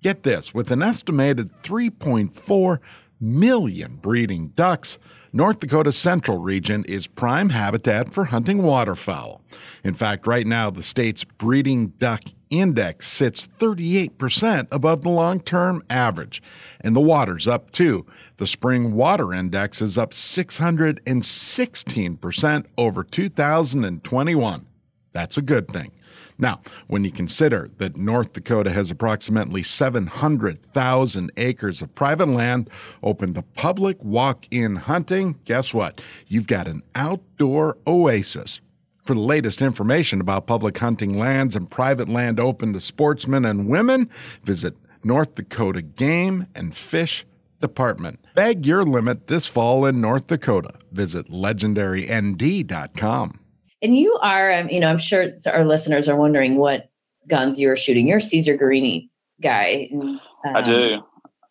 Get 0.02 0.22
this 0.22 0.54
with 0.54 0.70
an 0.70 0.82
estimated 0.82 1.50
3.4 1.62 2.78
million 3.20 3.96
breeding 3.96 4.48
ducks, 4.48 4.96
North 5.34 5.60
Dakota's 5.60 5.96
central 5.96 6.36
region 6.36 6.84
is 6.86 7.06
prime 7.06 7.48
habitat 7.48 8.12
for 8.12 8.26
hunting 8.26 8.62
waterfowl. 8.62 9.40
In 9.82 9.94
fact, 9.94 10.26
right 10.26 10.46
now, 10.46 10.68
the 10.68 10.82
state's 10.82 11.24
breeding 11.24 11.94
duck 11.98 12.20
index 12.50 13.08
sits 13.08 13.48
38% 13.58 14.68
above 14.70 15.00
the 15.00 15.08
long 15.08 15.40
term 15.40 15.82
average, 15.88 16.42
and 16.82 16.94
the 16.94 17.00
water's 17.00 17.48
up 17.48 17.70
too. 17.70 18.04
The 18.36 18.46
spring 18.46 18.92
water 18.92 19.32
index 19.32 19.80
is 19.80 19.96
up 19.96 20.10
616% 20.10 22.66
over 22.76 23.02
2021. 23.02 24.66
That's 25.12 25.38
a 25.38 25.42
good 25.42 25.68
thing. 25.68 25.92
Now, 26.38 26.60
when 26.86 27.04
you 27.04 27.10
consider 27.10 27.68
that 27.78 27.96
North 27.96 28.32
Dakota 28.32 28.70
has 28.70 28.90
approximately 28.90 29.62
700,000 29.62 31.32
acres 31.36 31.82
of 31.82 31.94
private 31.94 32.28
land 32.28 32.70
open 33.02 33.34
to 33.34 33.42
public 33.42 34.02
walk 34.02 34.46
in 34.50 34.76
hunting, 34.76 35.38
guess 35.44 35.74
what? 35.74 36.00
You've 36.26 36.46
got 36.46 36.68
an 36.68 36.82
outdoor 36.94 37.76
oasis. 37.86 38.60
For 39.04 39.14
the 39.14 39.20
latest 39.20 39.62
information 39.62 40.20
about 40.20 40.46
public 40.46 40.78
hunting 40.78 41.18
lands 41.18 41.56
and 41.56 41.68
private 41.68 42.08
land 42.08 42.38
open 42.38 42.72
to 42.72 42.80
sportsmen 42.80 43.44
and 43.44 43.68
women, 43.68 44.08
visit 44.44 44.76
North 45.02 45.34
Dakota 45.34 45.82
Game 45.82 46.46
and 46.54 46.72
Fish 46.74 47.26
Department. 47.60 48.20
Bag 48.34 48.64
your 48.64 48.84
limit 48.84 49.26
this 49.26 49.48
fall 49.48 49.84
in 49.84 50.00
North 50.00 50.28
Dakota. 50.28 50.74
Visit 50.92 51.28
legendarynd.com. 51.30 53.41
And 53.82 53.96
you 53.96 54.16
are, 54.22 54.52
um, 54.52 54.68
you 54.68 54.80
know, 54.80 54.88
I'm 54.88 54.98
sure 54.98 55.32
our 55.46 55.64
listeners 55.64 56.08
are 56.08 56.16
wondering 56.16 56.56
what 56.56 56.90
guns 57.28 57.60
you're 57.60 57.76
shooting. 57.76 58.06
You're 58.06 58.18
a 58.18 58.22
Caesar 58.22 58.56
Guerini 58.56 59.08
guy. 59.40 59.88
and, 59.90 60.20
I 60.44 60.60
um, 60.60 60.64
do. 60.64 61.02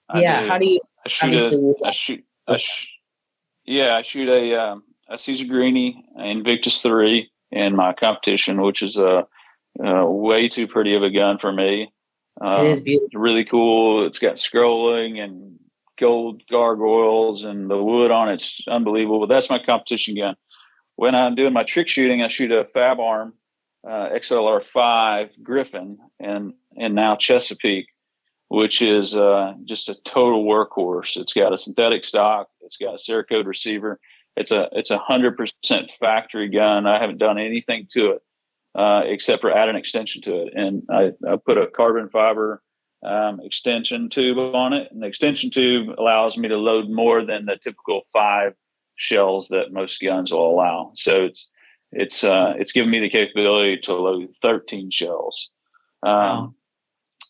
I 0.09 0.21
yeah. 0.21 0.41
do. 0.41 0.47
How 0.47 0.57
do 0.57 0.65
you? 0.65 0.79
I 1.05 1.09
shoot 1.09 1.33
a, 1.33 1.93
shoot, 1.93 2.23
I 2.47 2.57
sh- 2.57 2.89
yeah, 3.65 3.95
I 3.95 4.01
shoot 4.01 4.29
a, 4.29 4.59
um, 4.59 4.83
a 5.09 5.17
Caesar 5.17 5.45
Guerini 5.45 5.95
Invictus 6.17 6.81
3 6.81 7.29
in 7.51 7.75
my 7.75 7.93
competition, 7.93 8.61
which 8.61 8.81
is 8.81 8.97
a, 8.97 9.27
uh 9.83 10.05
way 10.05 10.49
too 10.49 10.67
pretty 10.67 10.95
of 10.95 11.01
a 11.01 11.09
gun 11.09 11.37
for 11.37 11.51
me. 11.51 11.91
Um, 12.39 12.65
it 12.65 12.71
is 12.71 12.81
beautiful. 12.81 13.05
It's 13.07 13.15
really 13.15 13.45
cool. 13.45 14.05
It's 14.05 14.19
got 14.19 14.35
scrolling 14.35 15.19
and 15.19 15.59
gold 15.99 16.41
gargoyles, 16.49 17.43
and 17.43 17.69
the 17.69 17.81
wood 17.81 18.11
on 18.11 18.29
it's 18.29 18.61
unbelievable. 18.67 19.19
But 19.21 19.33
that's 19.33 19.49
my 19.49 19.59
competition 19.63 20.15
gun. 20.15 20.35
When 20.95 21.15
I'm 21.15 21.35
doing 21.35 21.53
my 21.53 21.63
trick 21.63 21.87
shooting, 21.87 22.21
I 22.21 22.27
shoot 22.27 22.51
a 22.51 22.65
Fab 22.65 22.99
Arm 22.99 23.33
uh, 23.87 24.09
XLR5 24.13 25.41
Griffin 25.41 25.97
and 26.19 26.53
and 26.77 26.95
now 26.95 27.15
Chesapeake, 27.15 27.87
which 28.47 28.81
is 28.81 29.15
uh, 29.15 29.53
just 29.65 29.89
a 29.89 29.95
total 30.05 30.45
workhorse. 30.45 31.17
It's 31.17 31.33
got 31.33 31.53
a 31.53 31.57
synthetic 31.57 32.05
stock. 32.05 32.49
It's 32.61 32.77
got 32.77 32.93
a 32.93 32.97
Cerakote 32.97 33.45
receiver. 33.45 33.99
It's 34.37 34.51
a 34.51 34.69
it's 34.71 34.91
a 34.91 34.97
hundred 34.97 35.37
percent 35.37 35.91
factory 35.99 36.49
gun. 36.49 36.85
I 36.85 36.99
haven't 36.99 37.17
done 37.17 37.37
anything 37.37 37.87
to 37.91 38.11
it 38.11 38.21
uh, 38.75 39.01
except 39.05 39.41
for 39.41 39.51
add 39.51 39.69
an 39.69 39.75
extension 39.75 40.21
to 40.23 40.43
it, 40.43 40.53
and 40.55 40.83
I, 40.89 41.11
I 41.27 41.35
put 41.35 41.57
a 41.57 41.67
carbon 41.67 42.09
fiber 42.09 42.61
um, 43.03 43.39
extension 43.41 44.09
tube 44.09 44.37
on 44.37 44.73
it. 44.73 44.89
And 44.91 45.01
the 45.01 45.07
extension 45.07 45.49
tube 45.49 45.89
allows 45.97 46.37
me 46.37 46.47
to 46.47 46.57
load 46.57 46.89
more 46.89 47.25
than 47.25 47.45
the 47.45 47.57
typical 47.57 48.01
five 48.13 48.53
shells 48.95 49.49
that 49.49 49.71
most 49.71 50.01
guns 50.01 50.31
will 50.31 50.49
allow. 50.49 50.91
So 50.95 51.23
it's 51.23 51.49
it's 51.91 52.23
uh, 52.23 52.53
it's 52.57 52.71
given 52.71 52.89
me 52.89 52.99
the 52.99 53.09
capability 53.09 53.77
to 53.83 53.93
load 53.93 54.29
13 54.41 54.91
shells. 54.91 55.49
Um, 56.03 56.11
wow. 56.11 56.53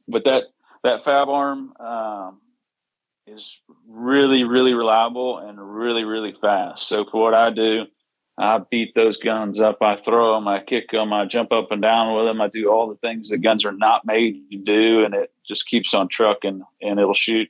But 0.07 0.23
that 0.25 0.43
that 0.83 1.03
fab 1.03 1.29
arm 1.29 1.73
um, 1.79 2.41
is 3.25 3.61
really 3.87 4.43
really 4.43 4.73
reliable 4.73 5.37
and 5.39 5.59
really 5.59 6.03
really 6.03 6.35
fast. 6.41 6.87
So 6.87 7.05
for 7.05 7.21
what 7.21 7.33
I 7.33 7.49
do, 7.49 7.85
I 8.37 8.59
beat 8.69 8.93
those 8.95 9.17
guns 9.17 9.59
up. 9.59 9.81
I 9.81 9.95
throw 9.95 10.35
them, 10.35 10.47
I 10.47 10.61
kick 10.63 10.91
them, 10.91 11.13
I 11.13 11.25
jump 11.25 11.51
up 11.51 11.71
and 11.71 11.81
down 11.81 12.15
with 12.15 12.25
them. 12.25 12.41
I 12.41 12.47
do 12.47 12.69
all 12.69 12.87
the 12.87 12.95
things 12.95 13.29
that 13.29 13.39
guns 13.39 13.65
are 13.65 13.71
not 13.71 14.05
made 14.05 14.49
to 14.51 14.57
do, 14.57 15.03
and 15.03 15.13
it 15.13 15.31
just 15.47 15.67
keeps 15.67 15.93
on 15.93 16.07
trucking 16.07 16.61
and 16.81 16.99
it'll 16.99 17.13
shoot 17.13 17.49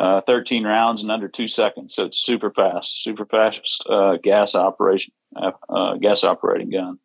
uh, 0.00 0.22
13 0.22 0.64
rounds 0.64 1.04
in 1.04 1.10
under 1.10 1.28
two 1.28 1.46
seconds. 1.46 1.94
So 1.94 2.06
it's 2.06 2.18
super 2.18 2.50
fast, 2.50 3.04
super 3.04 3.26
fast 3.26 3.84
uh, 3.88 4.16
gas 4.16 4.54
operation, 4.54 5.12
uh, 5.36 5.52
uh, 5.68 5.96
gas 5.96 6.24
operating 6.24 6.70
gun. 6.70 6.98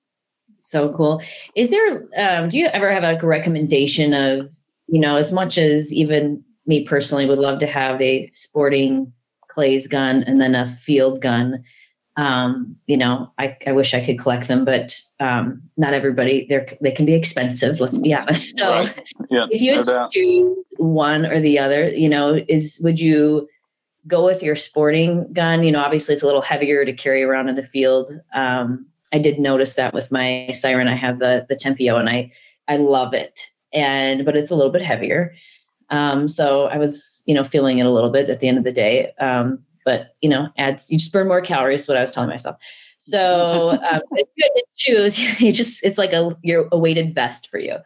So 0.55 0.93
cool. 0.93 1.21
Is 1.55 1.69
there, 1.69 2.07
um, 2.17 2.49
do 2.49 2.57
you 2.57 2.67
ever 2.67 2.91
have 2.91 3.03
like 3.03 3.21
a 3.21 3.27
recommendation 3.27 4.13
of, 4.13 4.49
you 4.87 4.99
know, 4.99 5.17
as 5.17 5.31
much 5.33 5.57
as 5.57 5.93
even 5.93 6.43
me 6.65 6.85
personally 6.85 7.25
would 7.25 7.37
love 7.37 7.59
to 7.59 7.67
have 7.67 8.01
a 8.01 8.29
sporting 8.31 9.11
clays 9.49 9.87
gun 9.87 10.23
and 10.23 10.39
then 10.39 10.55
a 10.55 10.65
field 10.65 11.21
gun 11.21 11.63
um, 12.17 12.75
you 12.87 12.95
know, 12.95 13.31
I, 13.37 13.57
I 13.67 13.73
wish 13.73 13.93
I 13.93 14.03
could 14.03 14.19
collect 14.19 14.47
them, 14.47 14.63
but 14.63 14.95
um, 15.19 15.61
not 15.75 15.93
everybody. 15.93 16.45
They're 16.47 16.65
they 16.81 16.91
can 16.91 17.05
be 17.05 17.13
expensive. 17.13 17.79
Let's 17.79 17.97
be 17.97 18.13
honest. 18.13 18.57
So, 18.57 18.69
right. 18.69 19.03
yeah, 19.29 19.47
if 19.49 19.61
you 19.61 19.75
had 19.75 19.85
no 19.85 20.07
to 20.07 20.09
choose 20.11 20.57
one 20.77 21.25
or 21.25 21.41
the 21.41 21.59
other, 21.59 21.89
you 21.89 22.07
know, 22.07 22.39
is 22.47 22.79
would 22.83 22.99
you 22.99 23.49
go 24.07 24.23
with 24.23 24.41
your 24.41 24.55
sporting 24.55 25.31
gun? 25.33 25.63
You 25.63 25.71
know, 25.71 25.81
obviously 25.81 26.13
it's 26.13 26.23
a 26.23 26.25
little 26.25 26.41
heavier 26.41 26.85
to 26.85 26.93
carry 26.93 27.23
around 27.23 27.49
in 27.49 27.55
the 27.55 27.63
field. 27.63 28.11
Um, 28.33 28.85
I 29.11 29.19
did 29.19 29.39
notice 29.39 29.73
that 29.73 29.93
with 29.93 30.11
my 30.11 30.49
Syren. 30.51 30.87
I 30.87 30.95
have 30.95 31.19
the 31.19 31.45
the 31.49 31.55
Tempio, 31.55 31.97
and 31.97 32.09
I 32.09 32.31
I 32.67 32.77
love 32.77 33.13
it, 33.13 33.51
and 33.73 34.23
but 34.23 34.37
it's 34.37 34.51
a 34.51 34.55
little 34.55 34.71
bit 34.71 34.81
heavier. 34.81 35.33
Um, 35.89 36.27
so 36.27 36.65
I 36.65 36.77
was, 36.77 37.21
you 37.25 37.35
know, 37.35 37.43
feeling 37.43 37.77
it 37.77 37.85
a 37.85 37.91
little 37.91 38.09
bit 38.09 38.29
at 38.29 38.39
the 38.39 38.47
end 38.47 38.57
of 38.57 38.63
the 38.63 38.71
day. 38.71 39.11
Um, 39.19 39.59
but 39.85 40.15
you 40.21 40.29
know, 40.29 40.49
adds 40.57 40.91
you 40.91 40.97
just 40.97 41.13
burn 41.13 41.27
more 41.27 41.41
calories. 41.41 41.87
What 41.87 41.97
I 41.97 42.01
was 42.01 42.11
telling 42.11 42.29
myself. 42.29 42.57
So 42.97 43.69
um, 43.91 44.01
it's 44.11 44.31
good 44.37 44.51
to 44.55 44.63
choose. 44.75 45.19
You 45.39 45.51
just 45.51 45.83
it's 45.83 45.97
like 45.97 46.11
a 46.11 46.35
your 46.41 46.67
a 46.71 46.77
weighted 46.77 47.15
vest 47.15 47.49
for 47.49 47.59
you. 47.59 47.77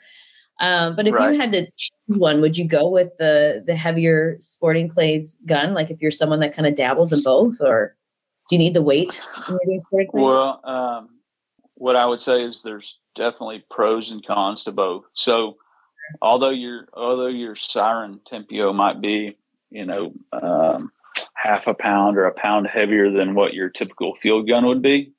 Um, 0.62 0.96
but 0.96 1.08
if 1.08 1.14
right. 1.14 1.32
you 1.32 1.40
had 1.40 1.52
to 1.54 1.66
choose 1.78 2.18
one, 2.18 2.42
would 2.42 2.58
you 2.58 2.68
go 2.68 2.90
with 2.90 3.10
the 3.18 3.64
the 3.66 3.76
heavier 3.76 4.38
sporting 4.40 4.90
clays 4.90 5.38
gun? 5.46 5.74
Like 5.74 5.90
if 5.90 6.02
you're 6.02 6.12
someone 6.12 6.40
that 6.40 6.54
kind 6.54 6.68
of 6.68 6.76
dabbles 6.76 7.14
in 7.14 7.22
both, 7.24 7.62
or 7.62 7.96
do 8.50 8.56
you 8.56 8.60
need 8.60 8.74
the 8.74 8.82
weight 8.82 9.22
Well, 10.14 10.62
um, 10.66 11.10
what 11.76 11.96
I 11.96 12.06
would 12.06 12.22
say 12.22 12.44
is 12.44 12.62
there's 12.62 13.00
definitely 13.16 13.64
pros 13.70 14.12
and 14.12 14.26
cons 14.26 14.66
to 14.66 14.72
both. 14.72 15.06
So 15.14 15.58
although 16.22 16.50
your 16.50 16.88
although 16.94 17.28
your 17.28 17.56
Syren 17.56 18.20
Tempio 18.28 18.74
might 18.74 19.00
be, 19.00 19.38
you 19.70 19.86
know, 19.86 20.14
um, 20.34 20.92
half 21.42 21.68
a 21.68 21.74
pound 21.74 22.18
or 22.18 22.26
a 22.26 22.34
pound 22.34 22.68
heavier 22.68 23.12
than 23.12 23.34
what 23.34 23.54
your 23.54 23.70
typical 23.70 24.16
field 24.16 24.48
gun 24.48 24.66
would 24.66 24.82
be. 24.82 25.14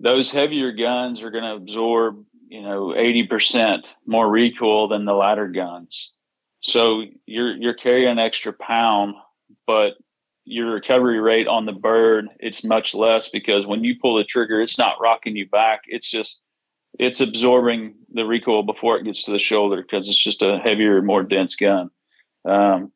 Those 0.00 0.32
heavier 0.32 0.72
guns 0.72 1.22
are 1.22 1.30
going 1.30 1.44
to 1.44 1.54
absorb, 1.54 2.24
you 2.48 2.62
know, 2.62 2.88
80% 2.88 3.86
more 4.06 4.28
recoil 4.28 4.88
than 4.88 5.04
the 5.04 5.12
lighter 5.12 5.48
guns. 5.48 6.12
So 6.60 7.04
you're 7.26 7.56
you're 7.56 7.74
carrying 7.74 8.08
an 8.08 8.18
extra 8.18 8.52
pound, 8.52 9.14
but 9.66 9.94
your 10.44 10.72
recovery 10.72 11.20
rate 11.20 11.46
on 11.46 11.66
the 11.66 11.72
bird 11.72 12.26
it's 12.40 12.64
much 12.64 12.94
less 12.94 13.28
because 13.30 13.64
when 13.64 13.84
you 13.84 13.94
pull 14.00 14.16
the 14.16 14.24
trigger, 14.24 14.60
it's 14.60 14.78
not 14.78 15.00
rocking 15.00 15.36
you 15.36 15.48
back. 15.48 15.82
It's 15.86 16.10
just 16.10 16.42
it's 16.98 17.20
absorbing 17.20 17.94
the 18.12 18.24
recoil 18.24 18.62
before 18.62 18.98
it 18.98 19.04
gets 19.04 19.24
to 19.24 19.30
the 19.30 19.38
shoulder 19.38 19.82
because 19.82 20.08
it's 20.08 20.22
just 20.22 20.42
a 20.42 20.58
heavier, 20.58 21.00
more 21.02 21.22
dense 21.22 21.56
gun. 21.56 21.90
Um, 22.44 22.92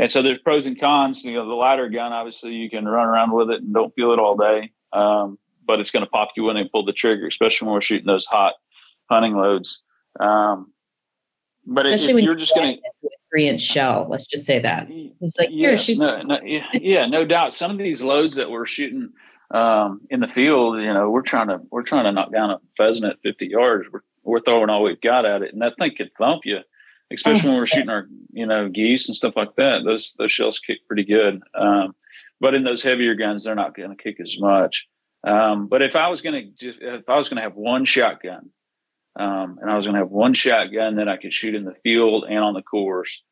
and 0.00 0.10
so 0.10 0.22
there's 0.22 0.38
pros 0.38 0.64
and 0.64 0.80
cons. 0.80 1.22
You 1.24 1.34
know, 1.34 1.46
the 1.46 1.52
lighter 1.52 1.90
gun, 1.90 2.14
obviously, 2.14 2.54
you 2.54 2.70
can 2.70 2.86
run 2.86 3.06
around 3.06 3.32
with 3.32 3.50
it 3.50 3.60
and 3.60 3.74
don't 3.74 3.94
feel 3.94 4.12
it 4.12 4.18
all 4.18 4.34
day, 4.34 4.72
um, 4.94 5.38
but 5.66 5.78
it's 5.78 5.90
going 5.90 6.04
to 6.04 6.10
pop 6.10 6.30
you 6.36 6.44
when 6.44 6.56
they 6.56 6.64
pull 6.64 6.86
the 6.86 6.94
trigger, 6.94 7.26
especially 7.26 7.66
when 7.66 7.74
we're 7.74 7.82
shooting 7.82 8.06
those 8.06 8.24
hot 8.24 8.54
hunting 9.10 9.36
loads. 9.36 9.84
Um, 10.18 10.72
but 11.66 11.84
especially 11.86 12.22
if, 12.22 12.24
you're 12.24 12.34
just 12.34 12.54
going 12.54 12.80
to 13.02 13.10
three 13.30 13.46
inch 13.46 13.60
shell, 13.60 14.06
let's 14.08 14.26
just 14.26 14.46
say 14.46 14.58
that 14.58 14.86
it's 14.88 15.38
like 15.38 15.50
yes. 15.52 15.86
No, 15.90 16.22
no, 16.22 16.40
yeah, 16.42 16.64
yeah, 16.72 17.06
no 17.06 17.26
doubt. 17.26 17.52
Some 17.52 17.70
of 17.70 17.76
these 17.78 18.00
loads 18.00 18.36
that 18.36 18.50
we're 18.50 18.64
shooting 18.64 19.10
um, 19.50 20.00
in 20.08 20.20
the 20.20 20.28
field, 20.28 20.80
you 20.80 20.94
know, 20.94 21.10
we're 21.10 21.20
trying 21.20 21.48
to 21.48 21.60
we're 21.70 21.82
trying 21.82 22.04
to 22.04 22.12
knock 22.12 22.32
down 22.32 22.50
a 22.50 22.58
pheasant 22.78 23.04
at 23.04 23.20
50 23.22 23.48
yards. 23.48 23.86
We're 23.92 24.00
we're 24.22 24.40
throwing 24.40 24.70
all 24.70 24.82
we've 24.82 25.00
got 25.02 25.26
at 25.26 25.42
it, 25.42 25.52
and 25.52 25.60
that 25.60 25.74
thing 25.78 25.92
could 25.94 26.10
thump 26.18 26.46
you 26.46 26.60
especially 27.12 27.48
oh, 27.48 27.52
when 27.52 27.60
we're 27.60 27.66
shooting 27.66 27.90
our 27.90 28.06
you 28.32 28.46
know 28.46 28.68
geese 28.68 29.08
and 29.08 29.16
stuff 29.16 29.36
like 29.36 29.54
that. 29.56 29.82
Those 29.84 30.14
those 30.18 30.32
shells 30.32 30.58
kick 30.58 30.86
pretty 30.86 31.04
good. 31.04 31.42
Um, 31.54 31.94
but 32.40 32.54
in 32.54 32.64
those 32.64 32.82
heavier 32.82 33.14
guns, 33.14 33.44
they're 33.44 33.54
not 33.54 33.76
going 33.76 33.90
to 33.90 34.02
kick 34.02 34.18
as 34.20 34.38
much. 34.38 34.88
Um, 35.26 35.66
but 35.66 35.82
if 35.82 35.96
I 35.96 36.08
was 36.08 36.22
going 36.22 36.54
to 36.58 36.68
if 36.68 37.08
I 37.08 37.16
was 37.16 37.28
going 37.28 37.36
to 37.36 37.42
have 37.42 37.54
one 37.54 37.84
shotgun, 37.84 38.50
um, 39.18 39.58
and 39.60 39.70
I 39.70 39.76
was 39.76 39.84
going 39.84 39.94
to 39.94 40.00
have 40.00 40.10
one 40.10 40.34
shotgun 40.34 40.96
that 40.96 41.08
I 41.08 41.16
could 41.16 41.34
shoot 41.34 41.54
in 41.54 41.64
the 41.64 41.74
field 41.82 42.24
and 42.28 42.38
on 42.38 42.54
the 42.54 42.62
course, 42.62 43.22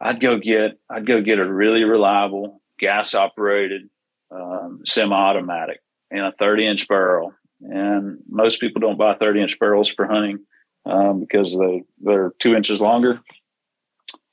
I'd 0.00 0.20
go 0.20 0.38
get 0.38 0.78
I'd 0.88 1.06
go 1.06 1.20
get 1.20 1.38
a 1.38 1.52
really 1.52 1.84
reliable 1.84 2.60
gas 2.78 3.14
operated 3.14 3.88
um, 4.30 4.82
semi 4.84 5.14
automatic 5.14 5.80
and 6.10 6.20
a 6.20 6.32
30 6.38 6.66
inch 6.66 6.88
barrel. 6.88 7.34
And 7.60 8.18
most 8.28 8.60
people 8.60 8.80
don't 8.80 8.98
buy 8.98 9.14
30 9.14 9.42
inch 9.42 9.58
barrels 9.58 9.88
for 9.88 10.06
hunting 10.06 10.40
um, 10.86 11.20
because 11.20 11.58
they 11.58 11.84
they're 12.00 12.32
two 12.38 12.54
inches 12.54 12.80
longer. 12.80 13.20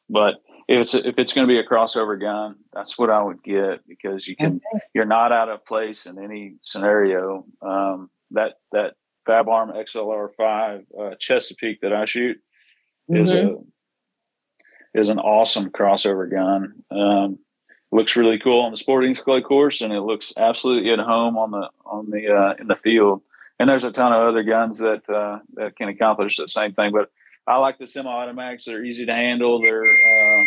But 0.10 0.36
if 0.68 0.80
it's 0.80 0.94
if 0.94 1.18
it's 1.18 1.34
going 1.34 1.48
to 1.48 1.52
be 1.52 1.60
a 1.60 1.68
crossover 1.68 2.20
gun, 2.20 2.56
that's 2.74 2.98
what 2.98 3.10
I 3.10 3.22
would 3.22 3.44
get 3.44 3.88
because 3.88 4.28
you 4.28 4.36
can 4.36 4.54
okay. 4.74 4.84
you're 4.94 5.06
not 5.06 5.32
out 5.32 5.50
of 5.50 5.66
place 5.66 6.06
in 6.06 6.18
any 6.18 6.56
scenario. 6.62 7.46
Um, 7.62 8.10
that 8.32 8.54
that 8.72 8.96
Fab 9.26 9.50
Arm 9.50 9.72
XLR 9.72 10.30
five 10.36 10.86
uh, 11.00 11.16
Chesapeake 11.20 11.82
that 11.82 11.94
I 11.94 12.06
shoot 12.06 12.38
mm-hmm. 13.10 13.24
is 13.24 13.34
a 13.34 13.58
is 14.94 15.10
an 15.10 15.20
awesome 15.20 15.70
crossover 15.72 16.30
gun. 16.30 16.84
Um, 16.92 17.40
looks 17.92 18.16
really 18.16 18.40
cool 18.40 18.62
on 18.62 18.72
the 18.72 18.78
sporting 18.78 19.16
clay 19.16 19.42
course, 19.42 19.82
and 19.82 19.94
it 19.94 20.02
looks 20.02 20.34
absolutely 20.38 20.92
at 20.92 21.00
home 21.00 21.38
on 21.38 21.52
the 21.52 21.70
on 21.86 22.10
the 22.10 22.34
uh, 22.34 22.54
in 22.60 22.68
the 22.68 22.76
field 22.76 23.22
and 23.62 23.70
there's 23.70 23.84
a 23.84 23.92
ton 23.92 24.12
of 24.12 24.28
other 24.28 24.42
guns 24.42 24.80
that 24.80 25.08
uh, 25.08 25.38
that 25.54 25.76
can 25.76 25.88
accomplish 25.88 26.38
the 26.38 26.48
same 26.48 26.74
thing. 26.74 26.92
But 26.92 27.10
I 27.46 27.58
like 27.58 27.78
the 27.78 27.86
semi-automatics. 27.86 28.66
They're 28.66 28.84
easy 28.84 29.06
to 29.06 29.14
handle. 29.14 29.62
They're 29.62 29.84
uh, 29.84 30.46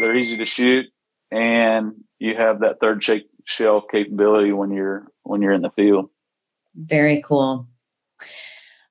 they're 0.00 0.16
easy 0.16 0.36
to 0.38 0.44
shoot, 0.44 0.86
and 1.30 1.92
you 2.18 2.34
have 2.36 2.60
that 2.60 2.80
third 2.80 3.02
shake 3.04 3.28
shell 3.44 3.80
capability 3.80 4.52
when 4.52 4.72
you're 4.72 5.06
when 5.22 5.40
you're 5.40 5.52
in 5.52 5.62
the 5.62 5.70
field. 5.70 6.10
Very 6.74 7.22
cool. 7.24 7.68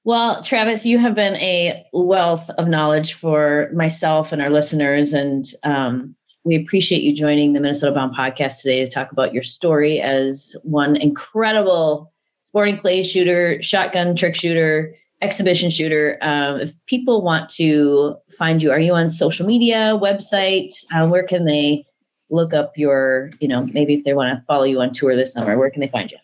Well, 0.06 0.42
Travis, 0.44 0.86
you 0.86 0.98
have 0.98 1.14
been 1.14 1.36
a 1.36 1.86
wealth 1.92 2.50
of 2.52 2.70
knowledge 2.70 3.14
for 3.14 3.70
myself 3.76 4.32
and 4.32 4.42
our 4.42 4.50
listeners, 4.50 5.12
and 5.12 5.46
um, 5.64 6.16
we 6.46 6.56
appreciate 6.56 7.04
you 7.04 7.14
joining 7.14 7.52
the 7.52 7.60
Minnesota 7.60 7.94
Bound 7.94 8.16
podcast 8.16 8.62
today 8.62 8.84
to 8.84 8.90
talk 8.90 9.12
about 9.12 9.34
your 9.34 9.44
story 9.44 10.00
as 10.00 10.56
one 10.64 10.96
incredible 10.96 12.11
sporting 12.52 12.78
clay 12.78 13.02
shooter, 13.02 13.62
shotgun 13.62 14.14
trick 14.14 14.36
shooter, 14.36 14.94
exhibition 15.22 15.70
shooter. 15.70 16.18
Um, 16.22 16.60
if 16.60 16.74
people 16.86 17.22
want 17.22 17.50
to 17.52 18.18
find 18.38 18.62
you, 18.62 18.72
are 18.72 18.80
you 18.80 18.94
on 18.94 19.10
social 19.10 19.48
media, 19.48 19.98
website? 20.02 20.74
Uh, 20.94 21.08
where 21.08 21.24
can 21.24 21.46
they 21.46 21.86
look 22.30 22.54
up 22.54 22.78
your, 22.78 23.32
you 23.40 23.48
know, 23.48 23.68
maybe 23.68 23.94
if 23.94 24.04
they 24.04 24.14
want 24.14 24.38
to 24.38 24.44
follow 24.48 24.64
you 24.64 24.82
on 24.82 24.92
tour 24.92 25.16
this 25.16 25.34
summer, 25.34 25.58
where 25.58 25.70
can 25.70 25.80
they 25.80 25.88
find 25.88 26.12
you? 26.12 26.18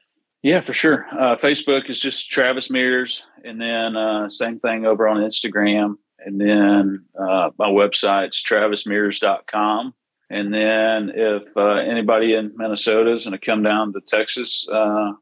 Yeah, 0.44 0.60
for 0.60 0.74
sure. 0.74 1.08
Uh, 1.14 1.38
Facebook 1.38 1.90
is 1.90 2.00
just 2.00 2.30
Travis 2.30 2.70
Mears, 2.70 3.26
and 3.46 3.60
then 3.60 3.96
uh, 3.96 4.28
same 4.28 4.60
thing 4.60 4.86
over 4.86 5.08
on 5.08 5.18
Instagram. 5.18 5.96
And 6.20 6.42
then 6.42 7.06
uh, 7.18 7.52
my 7.58 7.70
website's 7.70 8.44
travismears.com. 8.44 9.94
And 10.30 10.54
then 10.54 11.12
if 11.16 11.44
uh, 11.56 11.76
anybody 11.76 12.34
in 12.34 12.52
Minnesota 12.58 13.14
is 13.14 13.24
going 13.24 13.38
to 13.38 13.46
come 13.46 13.64
down 13.64 13.94
to 13.94 14.02
Texas, 14.06 14.68
uh, 14.70 15.14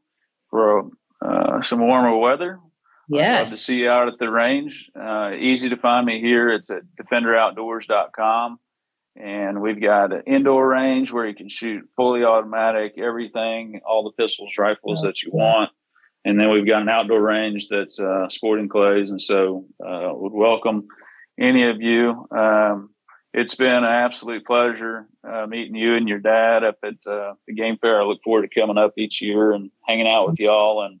for 0.50 0.90
uh, 1.24 1.62
some 1.62 1.80
warmer 1.80 2.16
weather. 2.16 2.58
Yes. 3.08 3.24
I'd 3.30 3.38
love 3.38 3.48
to 3.50 3.56
see 3.58 3.78
you 3.80 3.88
out 3.88 4.08
at 4.08 4.18
the 4.18 4.30
range. 4.30 4.90
Uh, 4.98 5.32
easy 5.38 5.68
to 5.68 5.76
find 5.76 6.04
me 6.04 6.20
here. 6.20 6.50
It's 6.50 6.70
at 6.70 6.82
defenderoutdoors.com. 7.00 8.58
and 9.16 9.60
we've 9.60 9.80
got 9.80 10.12
an 10.12 10.22
indoor 10.26 10.68
range 10.68 11.12
where 11.12 11.26
you 11.26 11.34
can 11.34 11.48
shoot 11.48 11.88
fully 11.96 12.24
automatic, 12.24 12.94
everything, 12.98 13.80
all 13.86 14.04
the 14.04 14.22
pistols, 14.22 14.52
rifles 14.58 15.02
that 15.02 15.22
you 15.22 15.30
want. 15.32 15.70
And 16.24 16.38
then 16.38 16.50
we've 16.50 16.66
got 16.66 16.82
an 16.82 16.88
outdoor 16.88 17.22
range 17.22 17.68
that's 17.68 18.00
uh, 18.00 18.28
sporting 18.28 18.68
clays. 18.68 19.10
And 19.10 19.20
so 19.20 19.66
uh, 19.80 20.10
would 20.12 20.32
welcome 20.32 20.88
any 21.38 21.68
of 21.70 21.80
you. 21.80 22.26
Um, 22.36 22.90
it's 23.36 23.54
been 23.54 23.68
an 23.68 23.84
absolute 23.84 24.46
pleasure 24.46 25.06
uh, 25.22 25.46
meeting 25.46 25.74
you 25.74 25.94
and 25.94 26.08
your 26.08 26.18
dad 26.18 26.64
up 26.64 26.78
at 26.82 26.94
uh, 27.06 27.34
the 27.46 27.52
game 27.54 27.76
fair. 27.78 28.00
I 28.00 28.04
look 28.04 28.22
forward 28.24 28.50
to 28.50 28.60
coming 28.60 28.78
up 28.78 28.94
each 28.96 29.20
year 29.20 29.52
and 29.52 29.70
hanging 29.86 30.08
out 30.08 30.30
with 30.30 30.40
y'all. 30.40 30.82
And 30.82 31.00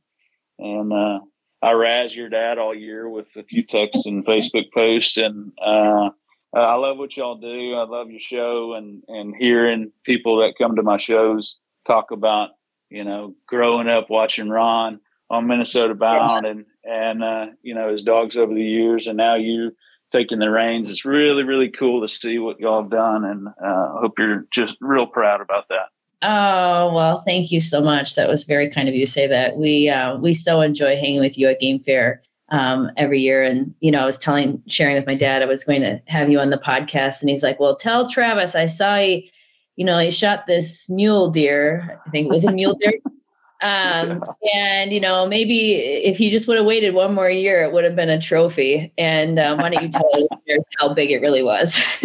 and 0.58 0.92
uh, 0.92 1.20
I 1.62 1.72
razz 1.72 2.14
your 2.14 2.28
dad 2.28 2.58
all 2.58 2.74
year 2.74 3.08
with 3.08 3.34
a 3.36 3.42
few 3.42 3.62
texts 3.62 4.04
and 4.04 4.24
Facebook 4.26 4.70
posts. 4.72 5.16
And 5.16 5.52
uh, 5.58 6.10
I 6.54 6.74
love 6.74 6.98
what 6.98 7.16
y'all 7.16 7.36
do. 7.36 7.74
I 7.74 7.84
love 7.84 8.10
your 8.10 8.20
show 8.20 8.74
and 8.74 9.02
and 9.08 9.34
hearing 9.34 9.90
people 10.04 10.36
that 10.40 10.58
come 10.58 10.76
to 10.76 10.82
my 10.82 10.98
shows 10.98 11.58
talk 11.86 12.10
about 12.10 12.50
you 12.90 13.04
know 13.04 13.34
growing 13.46 13.88
up 13.88 14.10
watching 14.10 14.50
Ron 14.50 15.00
on 15.30 15.46
Minnesota 15.46 15.94
Bound 15.94 16.44
and 16.44 16.66
and 16.84 17.24
uh, 17.24 17.46
you 17.62 17.74
know 17.74 17.90
his 17.90 18.02
dogs 18.02 18.36
over 18.36 18.52
the 18.52 18.62
years, 18.62 19.06
and 19.06 19.16
now 19.16 19.36
you 19.36 19.74
taking 20.10 20.38
the 20.38 20.50
reins. 20.50 20.90
It's 20.90 21.04
really 21.04 21.42
really 21.42 21.70
cool 21.70 22.00
to 22.00 22.08
see 22.08 22.38
what 22.38 22.60
y'all 22.60 22.82
have 22.82 22.90
done, 22.90 23.24
and 23.24 23.48
uh, 23.48 23.94
I 23.96 23.98
hope 24.00 24.18
you're 24.18 24.46
just 24.50 24.76
real 24.80 25.06
proud 25.06 25.40
about 25.40 25.68
that. 25.68 25.88
Oh 26.22 26.92
well, 26.94 27.22
thank 27.22 27.52
you 27.52 27.60
so 27.60 27.80
much. 27.80 28.14
That 28.14 28.28
was 28.28 28.44
very 28.44 28.70
kind 28.70 28.88
of 28.88 28.94
you 28.94 29.04
to 29.04 29.10
say 29.10 29.26
that. 29.26 29.56
We 29.56 29.88
uh, 29.88 30.16
we 30.16 30.34
so 30.34 30.60
enjoy 30.60 30.96
hanging 30.96 31.20
with 31.20 31.38
you 31.38 31.48
at 31.48 31.60
Game 31.60 31.78
Fair 31.78 32.22
um, 32.48 32.90
every 32.96 33.20
year, 33.20 33.42
and 33.42 33.74
you 33.80 33.90
know 33.90 34.00
I 34.00 34.06
was 34.06 34.18
telling 34.18 34.62
sharing 34.66 34.96
with 34.96 35.06
my 35.06 35.14
dad 35.14 35.42
I 35.42 35.46
was 35.46 35.64
going 35.64 35.82
to 35.82 36.00
have 36.06 36.30
you 36.30 36.40
on 36.40 36.50
the 36.50 36.58
podcast, 36.58 37.20
and 37.20 37.28
he's 37.28 37.42
like, 37.42 37.60
"Well, 37.60 37.76
tell 37.76 38.08
Travis 38.08 38.54
I 38.54 38.66
saw 38.66 38.98
he." 38.98 39.30
You 39.78 39.84
know, 39.84 39.98
he 39.98 40.10
shot 40.10 40.46
this 40.46 40.88
mule 40.88 41.28
deer. 41.28 42.00
I 42.06 42.10
think 42.10 42.28
it 42.28 42.30
was 42.30 42.46
a 42.46 42.52
mule 42.52 42.78
deer 42.80 42.94
Um, 43.62 44.22
and 44.54 44.92
you 44.92 45.00
know, 45.00 45.26
maybe 45.26 45.74
if 45.74 46.18
he 46.18 46.30
just 46.30 46.46
would 46.48 46.56
have 46.56 46.66
waited 46.66 46.94
one 46.94 47.14
more 47.14 47.30
year, 47.30 47.62
it 47.62 47.72
would 47.72 47.84
have 47.84 47.96
been 47.96 48.10
a 48.10 48.20
trophy. 48.20 48.92
And 48.98 49.38
um, 49.38 49.58
why 49.58 49.70
don't 49.70 49.82
you 49.82 49.88
tell 49.88 50.10
listeners 50.14 50.64
how 50.78 50.94
big 50.94 51.10
it 51.10 51.20
really 51.20 51.42
was? 51.42 51.78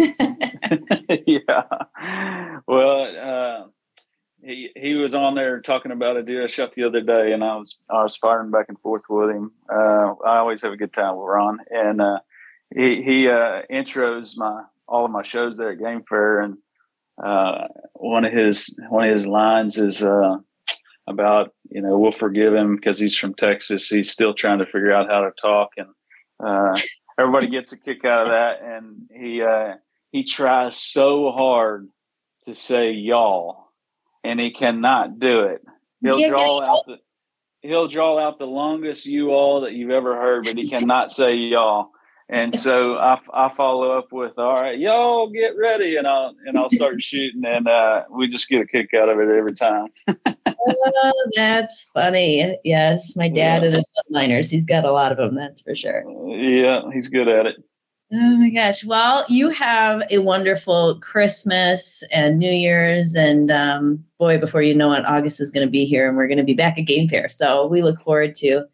yeah. 1.26 1.62
Well, 2.66 3.16
uh, 3.20 3.66
he 4.44 4.70
he 4.76 4.94
was 4.94 5.14
on 5.14 5.34
there 5.34 5.60
talking 5.60 5.92
about 5.92 6.16
a 6.16 6.22
deer 6.22 6.44
I 6.44 6.46
shot 6.48 6.72
the 6.72 6.84
other 6.84 7.00
day, 7.00 7.32
and 7.32 7.44
I 7.44 7.56
was 7.56 7.80
I 7.90 8.02
was 8.02 8.16
firing 8.16 8.50
back 8.50 8.66
and 8.68 8.78
forth 8.80 9.02
with 9.08 9.30
him. 9.30 9.52
Uh, 9.72 10.14
I 10.24 10.38
always 10.38 10.62
have 10.62 10.72
a 10.72 10.76
good 10.76 10.92
time 10.92 11.16
with 11.16 11.28
Ron, 11.28 11.58
and 11.70 12.00
uh, 12.00 12.18
he 12.74 13.02
he 13.02 13.28
uh, 13.28 13.62
intros 13.70 14.36
my 14.36 14.64
all 14.88 15.04
of 15.04 15.10
my 15.10 15.22
shows 15.22 15.56
there 15.56 15.72
at 15.72 15.78
Game 15.78 16.02
Fair, 16.08 16.40
and 16.40 16.58
uh, 17.22 17.68
one 17.94 18.24
of 18.24 18.32
his 18.32 18.78
one 18.88 19.06
of 19.06 19.12
his 19.12 19.26
lines 19.26 19.78
is 19.78 20.02
uh, 20.02 20.38
about 21.12 21.52
you 21.70 21.80
know 21.80 21.98
we'll 21.98 22.12
forgive 22.12 22.54
him 22.54 22.76
because 22.76 22.98
he's 22.98 23.16
from 23.16 23.34
Texas. 23.34 23.88
He's 23.88 24.10
still 24.10 24.34
trying 24.34 24.58
to 24.58 24.66
figure 24.66 24.92
out 24.92 25.08
how 25.08 25.22
to 25.22 25.30
talk, 25.40 25.70
and 25.76 25.88
uh, 26.44 26.76
everybody 27.18 27.48
gets 27.48 27.72
a 27.72 27.78
kick 27.78 28.04
out 28.04 28.26
of 28.26 28.32
that. 28.32 28.62
And 28.62 29.08
he 29.14 29.42
uh, 29.42 29.74
he 30.10 30.24
tries 30.24 30.76
so 30.76 31.30
hard 31.30 31.88
to 32.46 32.54
say 32.54 32.92
y'all, 32.92 33.68
and 34.24 34.40
he 34.40 34.52
cannot 34.52 35.18
do 35.18 35.42
it. 35.42 35.62
He'll 36.00 36.28
draw 36.28 36.62
out 36.62 36.86
the 36.86 36.98
he'll 37.62 37.88
draw 37.88 38.18
out 38.18 38.38
the 38.38 38.46
longest 38.46 39.06
you 39.06 39.30
all 39.30 39.62
that 39.62 39.72
you've 39.72 39.90
ever 39.90 40.16
heard, 40.16 40.44
but 40.44 40.56
he 40.56 40.68
cannot 40.68 41.10
say 41.10 41.34
y'all. 41.34 41.90
And 42.28 42.56
so 42.56 42.94
I, 42.94 43.18
I 43.34 43.48
follow 43.50 43.90
up 43.90 44.08
with, 44.10 44.38
all 44.38 44.54
right, 44.54 44.78
y'all 44.78 45.30
get 45.30 45.52
ready. 45.58 45.96
And 45.96 46.06
I'll, 46.06 46.34
and 46.46 46.56
I'll 46.58 46.68
start 46.68 47.02
shooting 47.02 47.42
and 47.44 47.68
uh, 47.68 48.04
we 48.10 48.28
just 48.28 48.48
get 48.48 48.62
a 48.62 48.66
kick 48.66 48.94
out 48.94 49.08
of 49.08 49.18
it 49.18 49.28
every 49.28 49.52
time. 49.52 49.88
oh, 50.08 51.30
that's 51.34 51.86
funny. 51.92 52.58
Yes. 52.64 53.14
My 53.16 53.28
dad 53.28 53.62
yeah. 53.62 53.66
and 53.66 53.76
his 53.76 53.90
liners, 54.10 54.50
he's 54.50 54.64
got 54.64 54.84
a 54.84 54.92
lot 54.92 55.12
of 55.12 55.18
them. 55.18 55.34
That's 55.34 55.60
for 55.60 55.74
sure. 55.74 56.04
Yeah. 56.28 56.82
He's 56.92 57.08
good 57.08 57.28
at 57.28 57.46
it. 57.46 57.56
Oh 58.14 58.36
my 58.36 58.50
gosh. 58.50 58.84
Well, 58.84 59.24
you 59.28 59.48
have 59.48 60.02
a 60.10 60.18
wonderful 60.18 61.00
Christmas 61.00 62.02
and 62.12 62.38
New 62.38 62.50
Year's. 62.50 63.14
And 63.14 63.50
um, 63.50 64.04
boy, 64.18 64.38
before 64.38 64.60
you 64.60 64.74
know 64.74 64.92
it, 64.92 65.06
August 65.06 65.40
is 65.40 65.50
going 65.50 65.66
to 65.66 65.70
be 65.70 65.86
here 65.86 66.08
and 66.08 66.16
we're 66.16 66.28
going 66.28 66.36
to 66.36 66.44
be 66.44 66.52
back 66.52 66.78
at 66.78 66.82
Game 66.82 67.08
Fair. 67.08 67.30
So 67.30 67.66
we 67.66 67.80
look 67.80 67.98
forward 68.00 68.34
to 68.36 68.64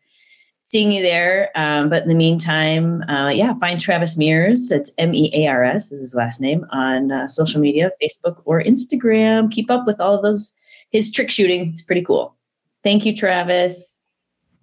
seeing 0.68 0.92
you 0.92 1.00
there. 1.00 1.50
Um, 1.54 1.88
but 1.88 2.02
in 2.02 2.10
the 2.10 2.14
meantime, 2.14 3.02
uh, 3.08 3.30
yeah, 3.30 3.54
find 3.54 3.80
Travis 3.80 4.18
Mears. 4.18 4.70
It's 4.70 4.92
M 4.98 5.14
E 5.14 5.32
A 5.34 5.46
R 5.46 5.64
S 5.64 5.90
is 5.90 6.02
his 6.02 6.14
last 6.14 6.42
name 6.42 6.66
on 6.70 7.10
uh, 7.10 7.26
social 7.26 7.58
media, 7.58 7.90
Facebook 8.02 8.42
or 8.44 8.62
Instagram. 8.62 9.50
Keep 9.50 9.70
up 9.70 9.86
with 9.86 9.98
all 9.98 10.14
of 10.14 10.22
those 10.22 10.52
his 10.90 11.10
trick 11.10 11.30
shooting. 11.30 11.70
It's 11.70 11.80
pretty 11.80 12.02
cool. 12.02 12.36
Thank 12.84 13.06
you, 13.06 13.16
Travis. 13.16 14.02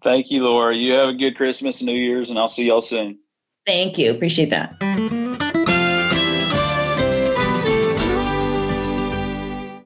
Thank 0.03 0.29
you, 0.29 0.43
Laura. 0.43 0.75
You 0.75 0.93
have 0.93 1.09
a 1.09 1.13
good 1.13 1.35
Christmas 1.35 1.81
and 1.81 1.87
New 1.87 1.97
Year's, 1.97 2.29
and 2.29 2.37
I'll 2.37 2.49
see 2.49 2.65
y'all 2.65 2.83
soon. 2.83 3.17
Thank 3.65 3.97
you. 3.97 4.11
Appreciate 4.11 4.51
that. 4.51 5.34